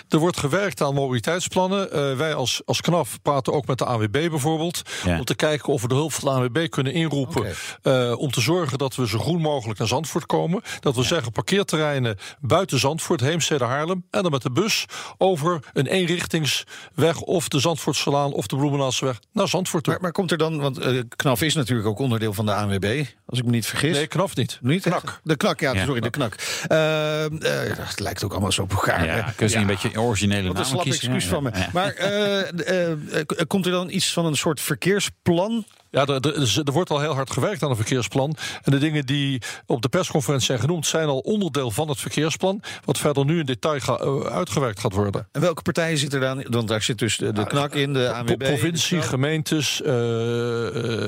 er 0.08 0.18
wordt 0.18 0.36
gewerkt 0.38 0.80
aan 0.82 0.94
mobiliteitsplannen. 0.94 2.16
Wij 2.16 2.34
als, 2.34 2.62
als 2.64 2.80
KNAF 2.80 3.22
praten 3.22 3.52
ook 3.52 3.66
met 3.66 3.78
de 3.78 3.84
ANWB 3.84 4.10
bijvoorbeeld. 4.30 4.82
Om 5.06 5.24
te 5.24 5.34
kijken 5.34 5.72
of 5.72 5.82
we 5.82 5.88
de 5.88 5.94
hulp 5.94 6.12
van 6.12 6.24
de 6.24 6.30
ANWB 6.40 6.68
kunnen 6.68 6.94
inroepen. 6.96 7.54
Eh, 7.82 8.18
om 8.18 8.30
te 8.30 8.40
zorgen 8.40 8.78
dat 8.78 8.94
we 8.96 9.08
zo 9.08 9.18
groen 9.18 9.40
mogelijk 9.40 9.78
naar 9.78 9.88
Zandvoort 9.88 10.26
komen. 10.26 10.62
Dat 10.80 10.96
we 10.96 11.02
zeggen 11.02 11.32
parkeerterreinen 11.32 12.16
buiten 12.40 12.78
Zandvoort, 12.78 13.20
Heemstede, 13.20 13.64
Haarlem. 13.64 14.04
En 14.10 14.22
dan 14.22 14.30
met 14.30 14.42
de 14.42 14.50
bus 14.50 14.84
over 15.18 15.60
een 15.72 15.86
eenrichtingsweg 15.86 17.20
of 17.20 17.48
de 17.48 17.58
Zandvoortselaan 17.60 18.32
of 18.32 18.46
de 18.46 18.56
Bloemenaalseweg 18.56 19.20
naar 19.32 19.48
Zandvoort 19.48 19.84
toe. 19.84 19.92
Maar, 19.92 20.02
maar 20.02 20.12
komt 20.12 20.30
er 20.30 20.38
dan, 20.38 20.60
want 20.60 20.78
eh, 20.78 21.00
KNAF 21.16 21.42
is 21.42 21.54
natuurlijk 21.54 21.88
ook 21.88 21.98
onderdeel 21.98 22.32
van 22.32 22.46
de 22.46 22.54
ANWB, 22.54 23.04
als 23.26 23.38
ik 23.38 23.44
me 23.44 23.50
niet 23.50 23.66
vergis. 23.66 23.96
nee, 23.96 24.06
knap 24.06 24.34
niet. 24.36 24.58
Niet? 24.62 24.82
Knak. 24.82 25.20
De 25.22 25.36
knak, 25.36 25.60
ja, 25.60 25.72
Ja. 25.74 25.84
sorry, 25.84 26.00
de 26.00 26.10
knak. 26.10 26.34
Eh, 26.66 27.24
eh, 27.24 27.30
het 27.78 28.00
lijkt 28.00 28.24
ook 28.24 28.32
allemaal 28.32 28.52
zo 28.52 28.62
op 28.62 28.72
elkaar. 28.72 29.04
ja, 29.04 29.32
kun 29.36 29.48
je 29.48 29.56
een 29.56 29.66
beetje 29.66 30.00
originele 30.00 30.48
Wat 30.48 30.58
een 30.58 30.64
slap 30.64 30.86
excuus 30.86 31.24
van 31.26 31.42
me. 31.42 31.50
ja. 31.54 31.68
Maar 31.72 31.92
eh, 31.92 32.40
eh, 32.68 32.90
eh, 32.90 33.26
komt 33.46 33.66
er 33.66 33.72
dan 33.72 33.90
iets 33.90 34.12
van 34.12 34.26
een 34.26 34.36
soort 34.36 34.60
verkeersplan? 34.60 35.64
Ja, 35.96 36.06
er, 36.06 36.20
er, 36.20 36.60
er 36.64 36.72
wordt 36.72 36.90
al 36.90 37.00
heel 37.00 37.14
hard 37.14 37.30
gewerkt 37.30 37.62
aan 37.62 37.70
een 37.70 37.76
verkeersplan. 37.76 38.36
En 38.62 38.70
de 38.72 38.78
dingen 38.78 39.06
die 39.06 39.42
op 39.66 39.82
de 39.82 39.88
persconferentie 39.88 40.46
zijn 40.46 40.58
genoemd, 40.58 40.86
zijn 40.86 41.08
al 41.08 41.18
onderdeel 41.18 41.70
van 41.70 41.88
het 41.88 41.98
verkeersplan. 42.00 42.62
Wat 42.84 42.98
verder 42.98 43.24
nu 43.24 43.38
in 43.38 43.46
detail 43.46 43.80
ga- 43.80 43.96
eh, 43.96 44.20
uitgewerkt 44.20 44.80
gaat 44.80 44.92
worden. 44.92 45.28
En 45.32 45.40
welke 45.40 45.62
partijen 45.62 45.98
zitten 45.98 46.20
daar? 46.20 46.36
Want 46.48 46.68
daar 46.68 46.82
zit 46.82 46.98
dus 46.98 47.16
de, 47.16 47.32
de 47.32 47.46
knak 47.46 47.74
in, 47.74 47.92
de 47.92 48.12
ANWB. 48.12 48.36
provincie, 48.38 48.98
de- 49.00 49.06
gemeentes, 49.06 49.82
eh, 49.82 50.66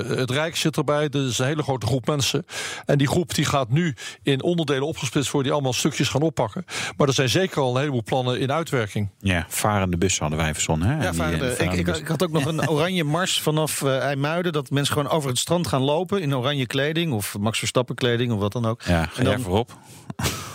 eh, 0.09 0.17
het 0.17 0.31
Rijk 0.31 0.55
zit 0.55 0.77
erbij. 0.77 1.07
Er 1.09 1.25
is 1.27 1.39
een 1.39 1.45
hele 1.45 1.63
grote 1.63 1.85
groep 1.85 2.07
mensen. 2.07 2.45
En 2.85 2.97
die 2.97 3.07
groep 3.07 3.35
die 3.35 3.45
gaat 3.45 3.69
nu 3.69 3.95
in 4.23 4.43
onderdelen 4.43 4.87
opgesplitst 4.87 5.31
worden... 5.31 5.51
die 5.51 5.59
allemaal 5.59 5.79
stukjes 5.79 6.09
gaan 6.09 6.21
oppakken. 6.21 6.65
Maar 6.97 7.07
er 7.07 7.13
zijn 7.13 7.29
zeker 7.29 7.61
al 7.61 7.71
een 7.73 7.79
heleboel 7.79 8.03
plannen 8.03 8.39
in 8.39 8.51
uitwerking. 8.51 9.09
Ja, 9.19 9.45
varende 9.49 9.97
bus 9.97 10.19
hadden 10.19 10.37
wij 10.37 10.53
verzonnen. 10.53 10.87
Hè? 10.87 10.93
Ja, 10.93 10.99
Die, 10.99 11.07
eh, 11.09 11.15
varende. 11.55 11.79
ik, 11.89 11.97
ik, 11.97 12.07
had 12.07 12.23
ook 12.23 12.31
nog 12.31 12.45
een 12.45 12.69
oranje 12.69 13.03
mars 13.03 13.41
vanaf 13.41 13.81
eh 13.81 13.97
IJmuiden. 13.99 14.51
Dat 14.53 14.69
mensen 14.79 14.97
gewoon 14.97 15.17
over 15.17 15.29
het 15.29 15.37
strand 15.39 15.67
gaan 15.67 15.81
lopen 15.81 16.21
in 16.21 16.35
oranje 16.35 16.65
kleding. 16.67 17.13
Of 17.13 17.37
Max 17.39 17.57
Verstappen 17.59 17.95
kleding 17.95 18.31
of 18.31 18.39
wat 18.39 18.51
dan 18.51 18.65
ook. 18.65 18.81
Ja, 18.81 19.03
ga 19.03 19.17
en 19.17 19.23
jij 19.23 19.33
dan, 19.33 19.41
voorop. 19.43 19.71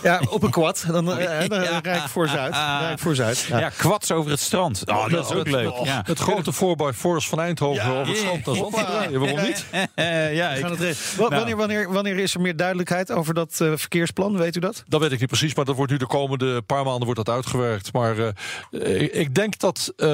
ja, 0.03 0.21
op 0.29 0.43
een 0.43 0.49
quad. 0.51 0.85
Dan, 0.87 1.11
eh, 1.19 1.49
dan 1.49 1.59
rijd 1.61 1.85
ik 2.03 2.07
voor 2.09 2.27
Zuid. 2.27 2.53
Dan 2.53 2.79
rijd 2.79 2.91
ik 2.91 2.99
voor 2.99 3.15
Zuid. 3.15 3.39
Ja, 3.49 3.69
kwats 3.69 4.11
over 4.11 4.31
het 4.31 4.39
strand. 4.39 4.83
Oh, 4.89 5.09
dat 5.09 5.29
is 5.31 5.35
ook 5.35 5.49
leuk. 5.49 5.73
Ja. 5.83 6.01
Het 6.05 6.19
grote 6.19 6.53
4x4's 6.53 7.27
van 7.29 7.39
Eindhoven 7.39 7.83
Ja, 7.83 7.89
over 7.91 8.07
het 8.07 8.17
strand 8.17 8.43
Zandvoort 8.45 8.73
hoppa. 8.85 8.97
rijden. 8.99 9.19
Waarom 9.19 9.37
Ja, 9.39 9.45
niet? 9.45 9.65
Ja, 10.35 10.49
ik- 10.49 10.65
het 10.65 10.79
Nou. 11.17 11.29
wanneer, 11.35 11.55
wanneer, 11.55 11.91
wanneer 11.91 12.17
is 12.17 12.33
er 12.33 12.41
meer 12.41 12.55
duidelijkheid 12.55 13.11
over 13.11 13.33
dat 13.33 13.59
eh, 13.61 13.71
verkeersplan? 13.75 14.37
Weet 14.37 14.55
u 14.55 14.59
dat? 14.59 14.83
Dat 14.87 15.01
weet 15.01 15.11
ik 15.11 15.19
niet 15.19 15.27
precies, 15.29 15.55
maar 15.55 15.65
dat 15.65 15.75
wordt 15.75 15.91
nu 15.91 15.97
de 15.97 16.07
komende 16.07 16.61
paar 16.61 16.83
maanden 16.83 17.03
wordt 17.05 17.25
dat 17.25 17.35
uitgewerkt. 17.35 17.93
Maar 17.93 18.17
eh, 18.17 19.01
ik- 19.01 19.13
ik 19.13 19.35
denk 19.35 19.59
dat 19.59 19.93
eh, 19.97 20.07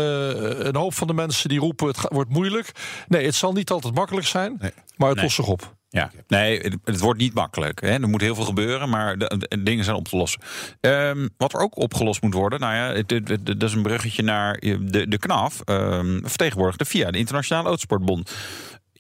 een 0.65 0.75
hoop 0.75 0.93
van 0.93 1.07
de 1.07 1.13
mensen 1.13 1.49
die 1.49 1.59
roepen 1.59 1.87
het 1.87 1.97
wordt 2.09 2.29
moeilijk. 2.29 2.71
Nee, 3.07 3.25
het 3.25 3.35
zal 3.35 3.51
niet 3.51 3.69
altijd 3.71 3.83
makkelijk 3.93 4.00
zijn, 4.09 4.57
maar 4.97 5.07
het 5.07 5.15
Nee. 5.15 5.23
lost 5.23 5.35
zich 5.35 5.47
op. 5.47 5.75
Ja, 5.89 6.11
nee, 6.27 6.59
het, 6.59 6.75
het 6.83 6.99
wordt 6.99 7.19
niet 7.19 7.33
makkelijk. 7.33 7.81
Hè. 7.81 7.87
Er 7.89 8.09
moet 8.09 8.21
heel 8.21 8.35
veel 8.35 8.43
gebeuren, 8.43 8.89
maar 8.89 9.17
de, 9.17 9.45
de 9.49 9.63
dingen 9.63 9.83
zijn 9.83 9.95
op 9.95 10.07
te 10.07 10.17
lossen. 10.17 10.41
Ehm, 10.79 11.27
wat 11.37 11.53
er 11.53 11.59
ook 11.59 11.77
opgelost 11.77 12.21
moet 12.21 12.33
worden, 12.33 12.59
nou 12.59 12.75
ja, 12.75 13.03
dat 13.43 13.63
is 13.63 13.73
een 13.73 13.81
bruggetje 13.81 14.23
naar 14.23 14.55
eh, 14.55 14.75
de, 14.81 15.07
de 15.07 15.17
KNAF, 15.17 15.61
ehm 15.65 16.19
vertegenwoordigd 16.23 16.79
de 16.79 16.85
FIA, 16.85 17.11
de 17.11 17.17
Internationale 17.17 17.67
Autosportbond. 17.67 18.31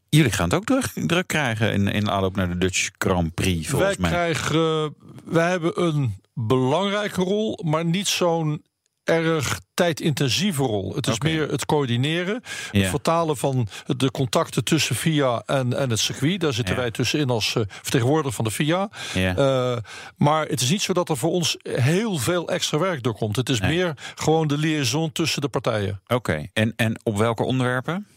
Jullie 0.09 0.31
gaan 0.31 0.45
het 0.49 0.53
ook 0.53 0.65
druk, 0.65 0.91
druk 1.07 1.27
krijgen 1.27 1.73
in, 1.73 1.87
in 1.87 2.09
aanloop 2.09 2.35
naar 2.35 2.49
de 2.49 2.57
Dutch 2.57 2.89
Grand 2.97 3.33
Prix, 3.33 3.67
volgens 3.69 3.97
wij 3.97 4.09
mij. 4.09 4.09
krijgen, 4.09 4.55
eh, 4.55 5.09
wij 5.33 5.49
hebben 5.49 5.81
een 5.83 6.15
belangrijke 6.33 7.21
rol, 7.21 7.59
maar 7.63 7.85
niet 7.85 8.07
zo'n 8.07 8.63
erg 9.03 9.59
tijdintensieve 9.73 10.63
rol. 10.63 10.95
Het 10.95 11.07
is 11.07 11.19
meer 11.19 11.49
het 11.49 11.65
coördineren, 11.65 12.43
het 12.71 12.87
vertalen 12.87 13.37
van 13.37 13.67
de 13.85 14.11
contacten 14.11 14.63
tussen 14.63 14.95
FIA 14.95 15.43
en, 15.45 15.77
en 15.77 15.89
het 15.89 15.99
circuit. 15.99 16.39
Daar 16.39 16.53
zitten 16.53 16.75
wij 16.75 16.91
tussenin 16.91 17.29
als 17.29 17.55
eh, 17.55 17.63
vertegenwoordiger 17.67 18.33
van 18.33 18.45
de 18.45 18.51
FIA. 18.51 18.89
Ja. 19.13 19.35
Eh, 19.35 19.77
maar 20.17 20.47
het 20.47 20.61
is 20.61 20.69
niet 20.69 20.81
zo 20.81 20.93
dat 20.93 21.09
er 21.09 21.17
voor 21.17 21.31
ons 21.31 21.57
heel 21.61 22.17
veel 22.17 22.49
extra 22.49 22.77
werk 22.77 23.03
door 23.03 23.15
komt. 23.15 23.35
Het 23.35 23.49
is 23.49 23.61
meer 23.61 23.93
gewoon 24.15 24.47
de 24.47 24.57
liaison 24.57 25.11
tussen 25.11 25.41
de 25.41 25.49
partijen. 25.49 26.01
Oké, 26.07 26.47
en, 26.53 26.73
en 26.75 26.99
op 27.03 27.17
welke 27.17 27.43
onderwerpen? 27.43 28.07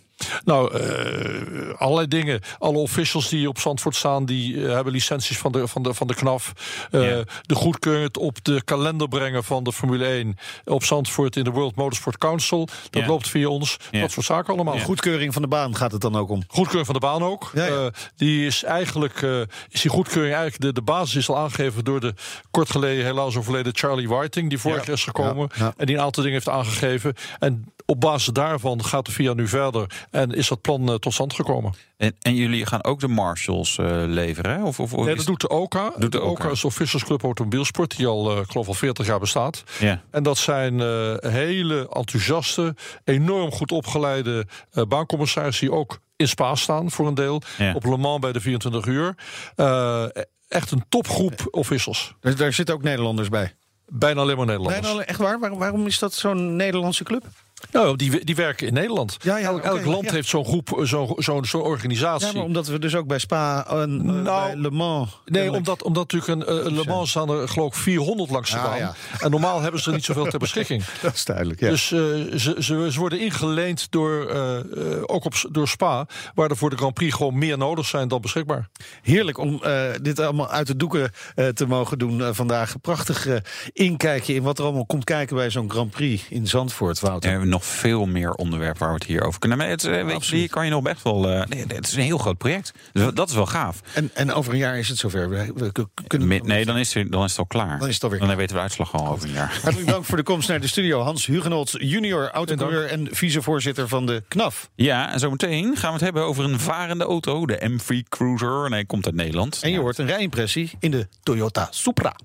Nou, 0.45 0.79
eh, 0.81 1.75
allerlei 1.81 2.09
dingen. 2.09 2.41
Alle 2.59 2.79
officials 2.79 3.29
die 3.29 3.49
op 3.49 3.59
Zandvoort 3.59 3.95
staan, 3.97 4.25
die 4.25 4.67
eh, 4.67 4.73
hebben 4.73 4.93
licenties 4.93 5.39
van 5.39 5.53
de, 5.53 5.69
van 5.69 5.83
de, 5.83 5.95
van 5.95 6.07
de 6.07 6.15
KNAF. 6.15 6.53
Eh, 6.91 7.11
Ja. 7.11 7.25
De 7.43 7.55
goedkeuring 7.55 8.05
het 8.07 8.17
op 8.19 8.45
de 8.45 8.63
kalender 8.65 9.09
brengen 9.09 9.45
van 9.45 9.65
de 9.65 9.73
Formule 9.73 10.05
1 10.07 10.37
op 10.65 10.85
Zandvoort 10.85 11.37
in 11.37 11.45
de 11.45 11.51
World 11.51 11.75
Motorsport 11.77 12.19
Council. 12.19 12.69
Dat 12.91 13.03
Ja. 13.03 13.09
loopt 13.09 13.29
via 13.29 13.49
ons. 13.49 13.77
Ja. 13.91 14.01
Dat 14.01 14.11
soort 14.11 14.27
zaken 14.27 14.55
allemaal. 14.55 14.79
Goedkeuring 14.79 15.33
van 15.33 15.43
de 15.43 15.49
baan 15.49 15.77
gaat 15.77 15.93
het 15.93 16.01
dan 16.01 16.17
ook 16.17 16.31
om. 16.31 16.43
Goedkeuring 16.49 16.87
van 16.87 16.95
de 16.95 17.01
baan 17.01 17.23
ook. 17.23 17.51
Ja, 17.55 17.65
ja. 17.67 17.73
Eh, 17.85 17.87
die 18.17 18.47
is 18.47 18.63
eigenlijk, 18.63 19.23
eh, 19.23 19.41
is 19.69 19.81
die 19.81 19.91
goedkeuring 19.91 20.35
eigenlijk, 20.35 20.63
de, 20.63 20.73
de 20.73 20.83
basis 20.83 21.15
is 21.17 21.29
al 21.29 21.39
aangegeven 21.39 21.85
door 21.85 22.01
de 22.01 22.15
kort 22.51 22.71
geleden 22.71 23.05
helaas 23.05 23.37
overleden 23.37 23.77
Charlie 23.77 24.09
Whiting, 24.09 24.49
die 24.49 24.59
vorig 24.59 24.79
Ja, 24.81 24.85
jaar 24.87 24.97
is 24.97 25.05
gekomen. 25.05 25.51
ja, 25.55 25.65
ja. 25.65 25.75
En 25.77 25.87
die 25.87 25.97
een 25.97 26.03
aantal 26.03 26.23
dingen 26.23 26.39
heeft 26.43 26.57
aangegeven. 26.57 27.15
En 27.39 27.65
op 27.87 28.01
basis 28.01 28.33
daarvan 28.33 28.85
gaat 28.85 29.07
de 29.07 29.13
VIA 29.13 29.33
nu 29.33 29.49
verder 29.49 30.04
en 30.11 30.31
is 30.31 30.49
dat 30.49 30.61
plan 30.61 30.89
eh, 30.89 30.95
tot 30.95 31.13
stand 31.13 31.35
gekomen. 31.35 31.75
En, 31.97 32.17
en 32.21 32.35
jullie 32.35 32.67
gaan 32.67 32.85
ook 32.85 33.01
de 33.01 33.09
marshals 33.09 33.79
eh, 33.79 33.87
leveren? 34.07 34.55
hè? 34.55 34.63
Of, 34.63 34.81
of, 34.81 34.97
Nee, 34.97 35.11
is- 35.11 35.17
dat 35.17 35.27
doet 35.27 35.41
de 35.41 35.49
OKA. 35.49 35.85
Doet 35.91 36.01
de 36.01 36.09
de 36.09 36.21
OKA. 36.21 36.31
OKA 36.45 36.51
is 36.53 36.61
de 36.61 36.67
Officers 36.67 37.05
Club 37.05 37.23
Automobielsport, 37.23 37.97
die 37.97 38.07
al, 38.07 38.31
eh, 38.33 38.39
ik 38.41 38.51
geloof 38.51 38.67
al 38.69 38.75
40 38.75 39.07
jaar 39.07 39.19
bestaat. 39.21 39.63
Ja. 39.79 40.03
En 40.11 40.23
dat 40.23 40.39
zijn 40.39 40.81
eh, 40.81 41.15
hele 41.33 41.89
enthousiaste, 41.93 42.75
enorm 43.05 43.51
goed 43.53 43.73
opgeleide 43.73 44.47
eh 44.73 44.85
baancommissarissen 44.89 45.67
die 45.67 45.77
ook 45.77 45.99
in 46.17 46.29
Spa 46.29 46.55
staan 46.55 46.91
voor 46.91 47.07
een 47.07 47.15
deel. 47.15 47.43
Ja. 47.59 47.75
Op 47.75 47.85
Le 47.85 47.97
Mans 47.97 48.21
bij 48.21 48.33
de 48.33 48.41
24 48.41 48.87
uur. 48.87 49.15
Eh, 49.57 50.05
echt 50.49 50.71
een 50.71 50.85
topgroep 50.89 51.49
officials. 51.51 52.15
Daar, 52.21 52.37
daar 52.37 52.53
zitten 52.53 52.75
ook 52.75 52.83
Nederlanders 52.83 53.29
bij. 53.29 53.55
Bijna 53.89 54.21
alleen 54.21 54.37
maar 54.37 54.47
Nederlanders. 54.47 54.87
Bijna, 54.87 55.05
echt 55.05 55.19
waar? 55.19 55.39
Waarom 55.59 55.87
is 55.87 55.99
dat 55.99 56.15
zo'n 56.15 56.57
Nederlandse 56.57 57.05
club? 57.05 57.25
Nou, 57.71 57.97
die, 57.97 58.25
die 58.25 58.35
werken 58.37 58.67
in 58.67 58.73
Nederland. 58.73 59.17
Ja, 59.23 59.37
ja, 59.39 59.49
elk, 59.63 59.85
land 59.85 60.05
ja. 60.05 60.13
heeft 60.13 60.29
zo'n 60.29 60.45
groep, 60.45 60.79
eh, 60.79 60.85
zo'n 60.85 61.15
zo'n 61.17 61.45
zo'n 61.45 61.63
organisatie. 61.63 62.27
Ja, 62.27 62.33
maar 62.33 62.43
omdat 62.43 62.67
we 62.67 62.79
dus 62.79 62.95
ook 62.95 63.07
bij 63.07 63.19
Spa 63.19 63.67
en 63.69 64.01
eh, 64.07 64.13
Nou, 64.15 64.25
bij 64.47 64.57
Le 64.57 64.71
Mans... 64.71 65.21
Nee, 65.25 65.53
omdat, 65.53 65.83
omdat 65.83 66.13
natuurlijk 66.13 66.49
een 66.49 66.67
uh, 66.67 66.73
Le 66.79 66.85
Mans 66.87 67.11
staan 67.11 67.31
er 67.31 67.49
geloof 67.49 67.77
ik 67.77 67.83
400 67.83 68.31
langs 68.31 68.51
de 68.51 68.57
Ah, 68.59 68.65
baan. 68.65 68.79
ja. 68.79 68.95
En 69.21 69.31
normaal 69.31 69.61
hebben 69.61 69.81
ze 69.81 69.89
er 69.89 69.95
niet 69.95 70.05
zoveel 70.05 70.25
ter 70.27 70.39
beschikking. 70.39 70.85
Dat 71.03 71.15
is 71.15 71.25
duidelijk, 71.25 71.61
ja. 71.61 71.69
Dus 71.69 71.93
eh, 71.93 71.99
ze, 71.99 72.57
ze, 72.59 72.89
ze 72.91 72.99
worden 72.99 73.21
ingeleend 73.21 73.87
door, 73.91 74.27
eh, 74.29 74.59
eh, 74.59 74.65
ook 75.07 75.25
op, 75.25 75.35
door 75.51 75.69
Spa, 75.69 76.07
waar 76.35 76.51
er 76.51 76.57
voor 76.57 76.71
de 76.71 76.77
Grand 76.77 76.95
Prix 76.95 77.15
gewoon 77.15 77.39
meer 77.39 77.59
nodig 77.59 77.87
zijn 77.87 78.09
dan 78.09 78.21
beschikbaar. 78.21 78.69
Heerlijk 79.03 79.39
om 79.39 79.63
eh, 79.63 79.83
dit 80.03 80.21
allemaal 80.21 80.49
uit 80.49 80.67
de 80.67 80.77
doeken 80.77 81.11
eh, 81.35 81.47
te 81.49 81.67
mogen 81.67 81.99
doen 81.99 82.23
eh, 82.23 82.29
vandaag. 82.33 82.81
Prachtig 82.81 83.27
eh, 83.27 83.37
inkijkje 83.73 84.35
in 84.35 84.43
wat 84.43 84.59
er 84.59 84.65
allemaal 84.65 84.87
komt 84.87 85.05
kijken 85.05 85.37
bij 85.37 85.51
zo'n 85.51 85.71
Grand 85.71 85.91
Prix 85.91 86.23
in 86.29 86.47
Zandvoort, 86.47 87.01
Wouter. 87.01 87.44
Hebben 87.45 87.61
nog 87.63 87.69
veel 87.79 88.07
meer 88.07 88.33
onderwerpen 88.33 88.79
waar 88.81 88.89
we 88.89 88.95
het 88.95 89.05
hier 89.05 89.23
over 89.23 89.41
kunnen. 89.41 89.59
Maar 89.59 89.69
het, 89.69 89.85
eh, 89.85 90.05
weet 90.05 90.27
je, 90.27 90.37
hier 90.37 90.49
kan 90.49 90.65
je 90.65 90.71
nog 90.71 90.83
best 90.83 91.03
wel. 91.03 91.29
eh, 91.31 91.39
het 91.67 91.87
is 91.87 91.95
een 91.95 92.03
heel 92.03 92.19
groot 92.19 92.39
project. 92.39 92.73
Dus 92.93 93.15
dat 93.15 93.29
is 93.29 93.35
wel 93.35 93.47
gaaf. 93.47 93.81
En, 93.93 94.11
en 94.15 94.33
over 94.33 94.53
een 94.53 94.59
jaar 94.59 94.79
is 94.79 94.89
het 94.89 94.99
zover. 94.99 95.29
We, 95.29 95.73
kunnen, 96.07 96.47
Nee, 96.47 96.65
dan 96.65 96.77
is, 96.77 96.95
het, 96.95 97.13
dan 97.13 97.25
is 97.25 97.31
het 97.31 97.39
al 97.39 97.47
klaar. 97.47 97.79
Dan 97.79 97.89
is 97.89 97.95
het 97.95 98.05
alweer 98.05 98.19
Dan 98.19 98.29
weten 98.29 98.47
we 98.47 98.55
de 98.55 98.61
uitslag 98.61 98.95
al 98.95 99.09
over 99.09 99.29
een 99.29 99.35
jaar. 99.35 99.59
Hartelijk 99.63 99.91
dank 99.91 100.05
voor 100.05 100.17
de 100.17 100.23
komst 100.23 100.49
naar 100.49 100.61
de 100.61 100.67
studio. 100.67 101.01
Hans 101.01 101.27
Hugenholz, 101.27 101.75
junior 101.79 102.31
autocoureur 102.31 102.87
en 102.91 103.09
vicevoorzitter 103.11 103.89
van 103.89 104.07
de 104.07 104.23
KNAF. 104.29 104.71
Ja, 104.75 105.13
en 105.13 105.19
zometeen 105.19 105.77
gaan 105.77 105.89
we 105.89 105.95
het 105.95 106.05
hebben 106.05 106.23
over 106.23 106.45
een 106.45 106.61
varende 106.61 107.05
auto, 107.05 107.47
de 107.47 107.71
M3 107.71 108.09
Cruiser. 108.09 108.71
Nee, 108.71 108.87
komt 108.87 109.07
uit 109.07 109.15
Nederland. 109.15 109.59
En 109.63 109.71
je 109.71 109.79
hoort 109.79 109.99
een 109.99 110.07
rijimpressie 110.07 110.71
in 110.79 110.91
de 110.91 111.09
Toyota 111.23 111.69
Supra. 111.71 112.17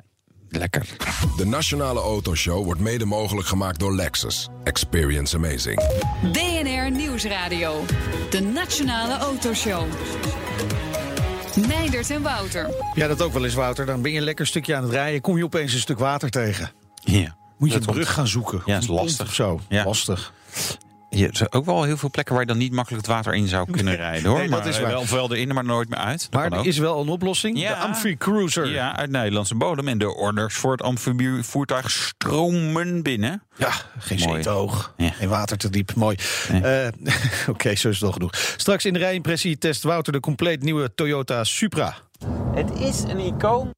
Lekker. 0.50 0.86
De 1.38 1.46
Nationale 1.46 2.00
Autoshow 2.00 2.64
wordt 2.66 2.82
mede 2.82 3.06
mogelijk 3.06 3.48
gemaakt 3.48 3.80
door 3.80 3.96
Lexus. 3.96 4.48
Experience 4.64 5.36
amazing. 5.36 5.82
BNR 6.22 6.92
Nieuwsradio. 6.92 7.86
De 8.30 8.40
Nationale 8.40 9.18
Autoshow. 9.18 9.84
Meindert 11.68 12.10
en 12.10 12.22
Wouter. 12.22 12.70
Ja, 12.94 13.08
dat 13.08 13.22
ook 13.22 13.34
wel 13.34 13.46
eens, 13.46 13.54
Wouter. 13.54 13.86
Dan 13.86 14.02
ben 14.02 14.12
je 14.12 14.18
een 14.18 14.24
lekker 14.24 14.48
stukje 14.48 14.76
aan 14.76 14.84
het 14.84 14.92
rijden. 14.92 15.22
Kom 15.22 15.38
je 15.38 15.44
opeens 15.44 15.74
een 15.74 15.80
stuk 15.80 16.00
water 16.00 16.30
tegen. 16.30 16.72
Ja. 17.04 17.36
Moet 17.58 17.72
je 17.72 17.76
een 17.76 17.86
brug 17.86 18.14
gaan 18.14 18.28
zoeken. 18.28 18.62
Ja, 18.66 18.78
is 18.78 18.88
lastig. 18.88 19.28
Of 19.28 19.34
zo. 19.34 19.60
Ja. 19.70 19.84
Lastig. 19.84 20.34
Je, 21.10 21.28
er 21.28 21.36
zijn 21.38 21.52
ook 21.52 21.66
wel 21.66 21.84
heel 21.84 21.98
veel 21.98 22.10
plekken 22.10 22.34
waar 22.34 22.44
je 22.44 22.50
dan 22.50 22.58
niet 22.58 22.72
makkelijk 22.74 23.06
het 23.06 23.16
water 23.16 23.34
in 23.34 23.48
zou 23.48 23.72
kunnen 23.72 23.96
rijden 23.96 24.30
hoor. 24.30 24.40
nee, 24.40 24.50
dat 24.50 24.60
maar, 24.60 24.68
is 24.68 24.76
eh, 24.76 24.82
waar. 24.82 24.92
Wel, 24.92 25.00
ofwel 25.02 25.34
erin, 25.36 25.54
maar 25.54 25.64
nooit 25.66 25.90
meer 25.90 26.00
uit. 26.00 26.28
Dat 26.30 26.50
Maar 26.50 26.60
er 26.60 26.66
is 26.66 26.78
wel 26.78 27.02
een 27.02 27.10
oplossing. 27.10 27.60
Ja. 27.60 27.70
De 27.70 27.76
Amfi 27.76 28.18
Cruiser. 28.18 28.68
Ja, 28.72 28.96
uit 28.98 29.10
Nederlandse 29.10 29.56
bodem. 29.56 29.88
En 29.88 29.98
de 29.98 30.16
orders 30.16 30.56
voor 30.56 30.72
het 30.72 30.82
amfibievoertuig 30.82 31.92
stromen 31.92 33.02
binnen. 33.04 33.44
Ja, 33.58 33.72
geen 34.00 34.20
zee 34.20 34.40
te 34.40 34.50
hoog. 34.50 34.94
Ja. 34.98 35.10
Geen 35.10 35.30
water 35.30 35.58
te 35.58 35.70
diep. 35.70 35.94
Mooi. 35.96 36.18
Nee. 36.52 36.62
Eh, 36.62 36.92
Oké, 37.50 37.76
zo 37.76 37.90
is 37.90 37.96
het 37.96 38.04
al 38.04 38.12
genoeg. 38.12 38.32
Straks 38.58 38.86
in 38.86 38.94
de 38.94 39.00
rijimpressie 39.00 39.58
test 39.58 39.84
Wouter 39.84 40.14
de 40.14 40.20
compleet 40.20 40.64
nieuwe 40.64 40.92
Toyota 40.96 41.44
Supra. 41.44 41.96
Het 42.54 42.72
is 42.80 43.00
een 43.02 43.20
icoon. 43.20 43.74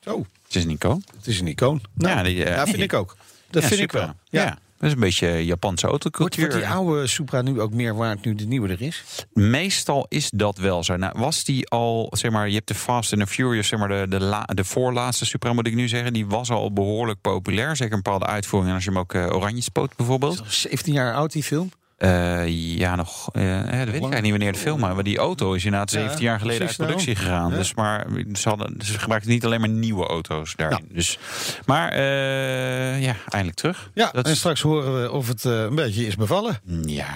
Zo, 0.00 0.26
Het 0.46 0.54
is 0.56 0.64
Nico. 0.64 1.00
het 1.16 1.26
is 1.26 1.40
een 1.40 1.46
icoon. 1.46 1.80
Nou, 1.94 2.16
Ja, 2.16 2.22
die, 2.22 2.44
eh, 2.44 2.54
ja, 2.56 2.64
vind 2.66 2.78
ik 2.90 2.92
ook. 2.92 3.16
Dat 3.50 3.62
Ja, 3.62 3.68
vind 3.68 3.80
super. 3.80 4.00
ik 4.00 4.06
wel. 4.06 4.42
Ja. 4.42 4.58
Is 4.84 4.92
een 4.92 4.98
beetje 5.00 5.44
Japanse 5.44 5.86
Wordt, 5.86 6.04
autocultuur. 6.04 6.48
wordt 6.48 6.64
die 6.64 6.74
oude 6.74 7.06
Supra 7.06 7.42
nu 7.42 7.60
ook 7.60 7.72
meer 7.74 7.94
waard 7.96 8.24
nu 8.24 8.34
de 8.34 8.44
nieuwe 8.46 8.68
er 8.68 8.82
is? 8.82 9.04
Meestal 9.32 10.06
is 10.08 10.30
dat 10.30 10.58
wel 10.58 10.84
zo. 10.84 10.96
Nou, 10.96 11.12
was 11.18 11.44
die 11.44 11.68
al, 11.68 12.08
zeg 12.10 12.30
maar, 12.30 12.48
je 12.48 12.54
hebt 12.54 12.68
de 12.68 12.74
Fast 12.74 13.12
and 13.12 13.22
the 13.22 13.26
Furious, 13.28 13.68
zeg 13.68 13.78
maar, 13.78 13.88
de, 13.88 14.06
de, 14.08 14.20
la- 14.20 14.44
de 14.54 14.64
voorlaatste 14.64 15.24
Supra 15.26 15.52
moet 15.52 15.66
ik 15.66 15.74
nu 15.74 15.88
zeggen, 15.88 16.12
die 16.12 16.26
was 16.26 16.50
al 16.50 16.72
behoorlijk 16.72 17.20
populair. 17.20 17.76
Zeker 17.76 17.94
een 17.96 18.02
bepaalde 18.02 18.26
uitvoeringen, 18.26 18.74
als 18.74 18.84
je 18.84 18.90
hem 18.90 18.98
ook 18.98 19.14
eh, 19.14 19.26
oranje 19.26 19.62
spoot 19.62 19.96
bijvoorbeeld. 19.96 20.42
17 20.48 20.92
jaar 20.92 21.14
oud 21.14 21.32
die 21.32 21.42
film. 21.42 21.70
Eh, 21.96 22.76
ja, 22.78 22.94
nog, 22.94 23.28
eh, 23.32 23.42
dat 23.42 23.64
weet 23.64 23.70
ik 23.72 23.84
eigenlijk 23.84 24.22
niet 24.22 24.30
wanneer 24.30 24.52
de 24.52 24.58
film, 24.58 24.80
maar 24.80 25.02
die 25.02 25.18
auto 25.18 25.52
is 25.52 25.64
inderdaad 25.64 25.90
Ja, 25.90 25.98
17 25.98 26.24
jaar 26.24 26.38
geleden 26.40 26.66
uit 26.66 26.76
productie 26.76 27.16
gegaan. 27.16 27.50
Ja. 27.50 27.56
Dus, 27.56 27.74
maar 27.74 28.06
ze, 28.32 28.48
hadden, 28.48 28.74
ze 28.84 28.98
gebruikten 28.98 29.30
niet 29.30 29.44
alleen 29.44 29.60
maar 29.60 29.68
nieuwe 29.68 30.06
auto's 30.06 30.54
daarin. 30.56 30.88
Dus, 30.92 31.18
maar 31.66 31.92
eh, 31.92 33.02
ja, 33.02 33.14
eindelijk 33.28 33.56
terug. 33.58 33.90
Ja, 33.94 34.10
Dat 34.12 34.26
en 34.28 34.36
straks 34.36 34.60
horen 34.60 35.02
we 35.02 35.10
of 35.10 35.28
het 35.28 35.44
een 35.44 35.74
beetje 35.74 36.06
is 36.06 36.16
bevallen. 36.16 36.60
ja, 36.86 37.06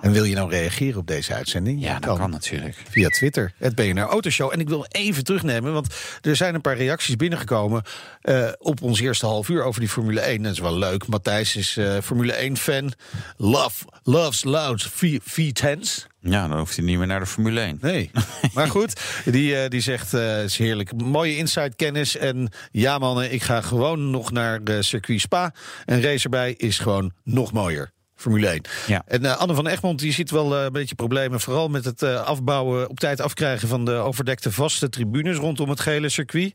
En 0.00 0.12
wil 0.12 0.24
je 0.24 0.34
nou 0.34 0.50
reageren 0.50 0.98
op 1.00 1.06
deze 1.06 1.34
uitzending? 1.34 1.82
ja, 1.82 1.98
dat 1.98 2.18
kan 2.18 2.30
natuurlijk. 2.30 2.76
Via 2.90 3.08
Twitter, 3.08 3.52
het 3.58 3.74
BNR 3.74 3.98
Autoshow. 4.02 4.52
En 4.52 4.60
ik 4.60 4.68
wil 4.68 4.86
even 4.88 5.24
terugnemen, 5.24 5.72
want 5.72 5.94
er 6.20 6.36
zijn 6.36 6.54
een 6.54 6.60
paar 6.60 6.76
reacties 6.76 7.16
binnengekomen... 7.16 7.82
eh, 8.20 8.48
op 8.58 8.82
ons 8.82 9.00
eerste 9.00 9.26
half 9.26 9.48
uur 9.48 9.62
over 9.62 9.80
die 9.80 9.88
Formule 9.88 10.20
1. 10.20 10.42
Dat 10.42 10.52
is 10.52 10.58
wel 10.58 10.78
leuk. 10.78 11.06
Matthijs 11.06 11.56
is 11.56 11.76
eh, 11.76 11.96
Formule 12.02 12.50
1-fan. 12.52 12.92
Love, 13.36 13.84
loves 14.02 14.44
loud 14.44 14.82
V- 14.82 15.18
V10's. 15.20 16.06
Ja, 16.20 16.48
dan 16.48 16.58
hoeft 16.58 16.76
hij 16.76 16.84
niet 16.84 16.98
meer 16.98 17.06
naar 17.06 17.20
de 17.20 17.26
Formule 17.26 17.60
1. 17.60 17.78
Nee, 17.80 18.10
maar 18.54 18.68
goed. 18.68 19.00
Die, 19.24 19.56
eh, 19.56 19.68
die 19.68 19.80
zegt, 19.80 20.12
het 20.12 20.44
is 20.50 20.58
heerlijk. 20.58 21.02
Mooie 21.02 21.36
inside 21.36 21.72
kennis. 21.76 22.16
En 22.16 22.48
ja 22.70 22.98
mannen, 22.98 23.32
ik 23.32 23.42
ga 23.42 23.60
gewoon 23.60 24.10
nog 24.10 24.30
naar 24.32 24.60
circuit 24.80 25.20
Spa. 25.20 25.52
En 25.84 26.02
race 26.02 26.24
erbij 26.24 26.54
is 26.56 26.78
gewoon 26.78 27.12
nog 27.24 27.52
mooier. 27.52 27.90
Formule 28.20 28.46
1. 28.48 28.62
Ja. 28.86 29.02
En 29.06 29.24
eh, 29.24 29.36
Anne 29.36 29.54
van 29.54 29.66
Egmond 29.66 29.98
die 29.98 30.12
ziet 30.12 30.30
wel 30.30 30.56
eh, 30.56 30.64
een 30.64 30.72
beetje 30.72 30.94
problemen. 30.94 31.40
Vooral 31.40 31.68
met 31.68 31.84
het 31.84 32.02
eh, 32.02 32.22
afbouwen, 32.22 32.88
op 32.88 33.00
tijd 33.00 33.20
afkrijgen 33.20 33.68
van 33.68 33.84
de 33.84 33.92
overdekte 33.92 34.52
vaste 34.52 34.88
tribunes 34.88 35.36
rondom 35.36 35.68
het 35.68 35.80
gele 35.80 36.08
circuit. 36.08 36.54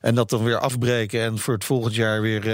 En 0.00 0.14
dat 0.14 0.30
dan 0.30 0.44
weer 0.44 0.58
afbreken 0.58 1.20
en 1.20 1.38
voor 1.38 1.54
het 1.54 1.64
volgend 1.64 1.94
jaar 1.94 2.20
weer 2.20 2.44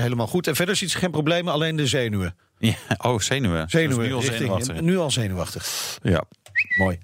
helemaal 0.00 0.26
goed. 0.26 0.46
En 0.46 0.56
verder 0.56 0.76
ziet 0.76 0.90
ze 0.90 0.98
geen 0.98 1.10
problemen, 1.10 1.52
alleen 1.52 1.76
de 1.76 1.86
zenuwen. 1.86 2.36
Ja, 2.58 2.74
oh, 2.98 3.18
zenuwen. 3.18 3.70
Zenuwen, 3.70 4.06
nu 4.06 4.14
al 4.14 4.22
zenuwachtig. 4.22 4.80
nu 4.80 4.98
al 4.98 5.10
zenuwachtig. 5.10 5.98
Ja. 6.02 6.22
Mooi. 6.78 6.98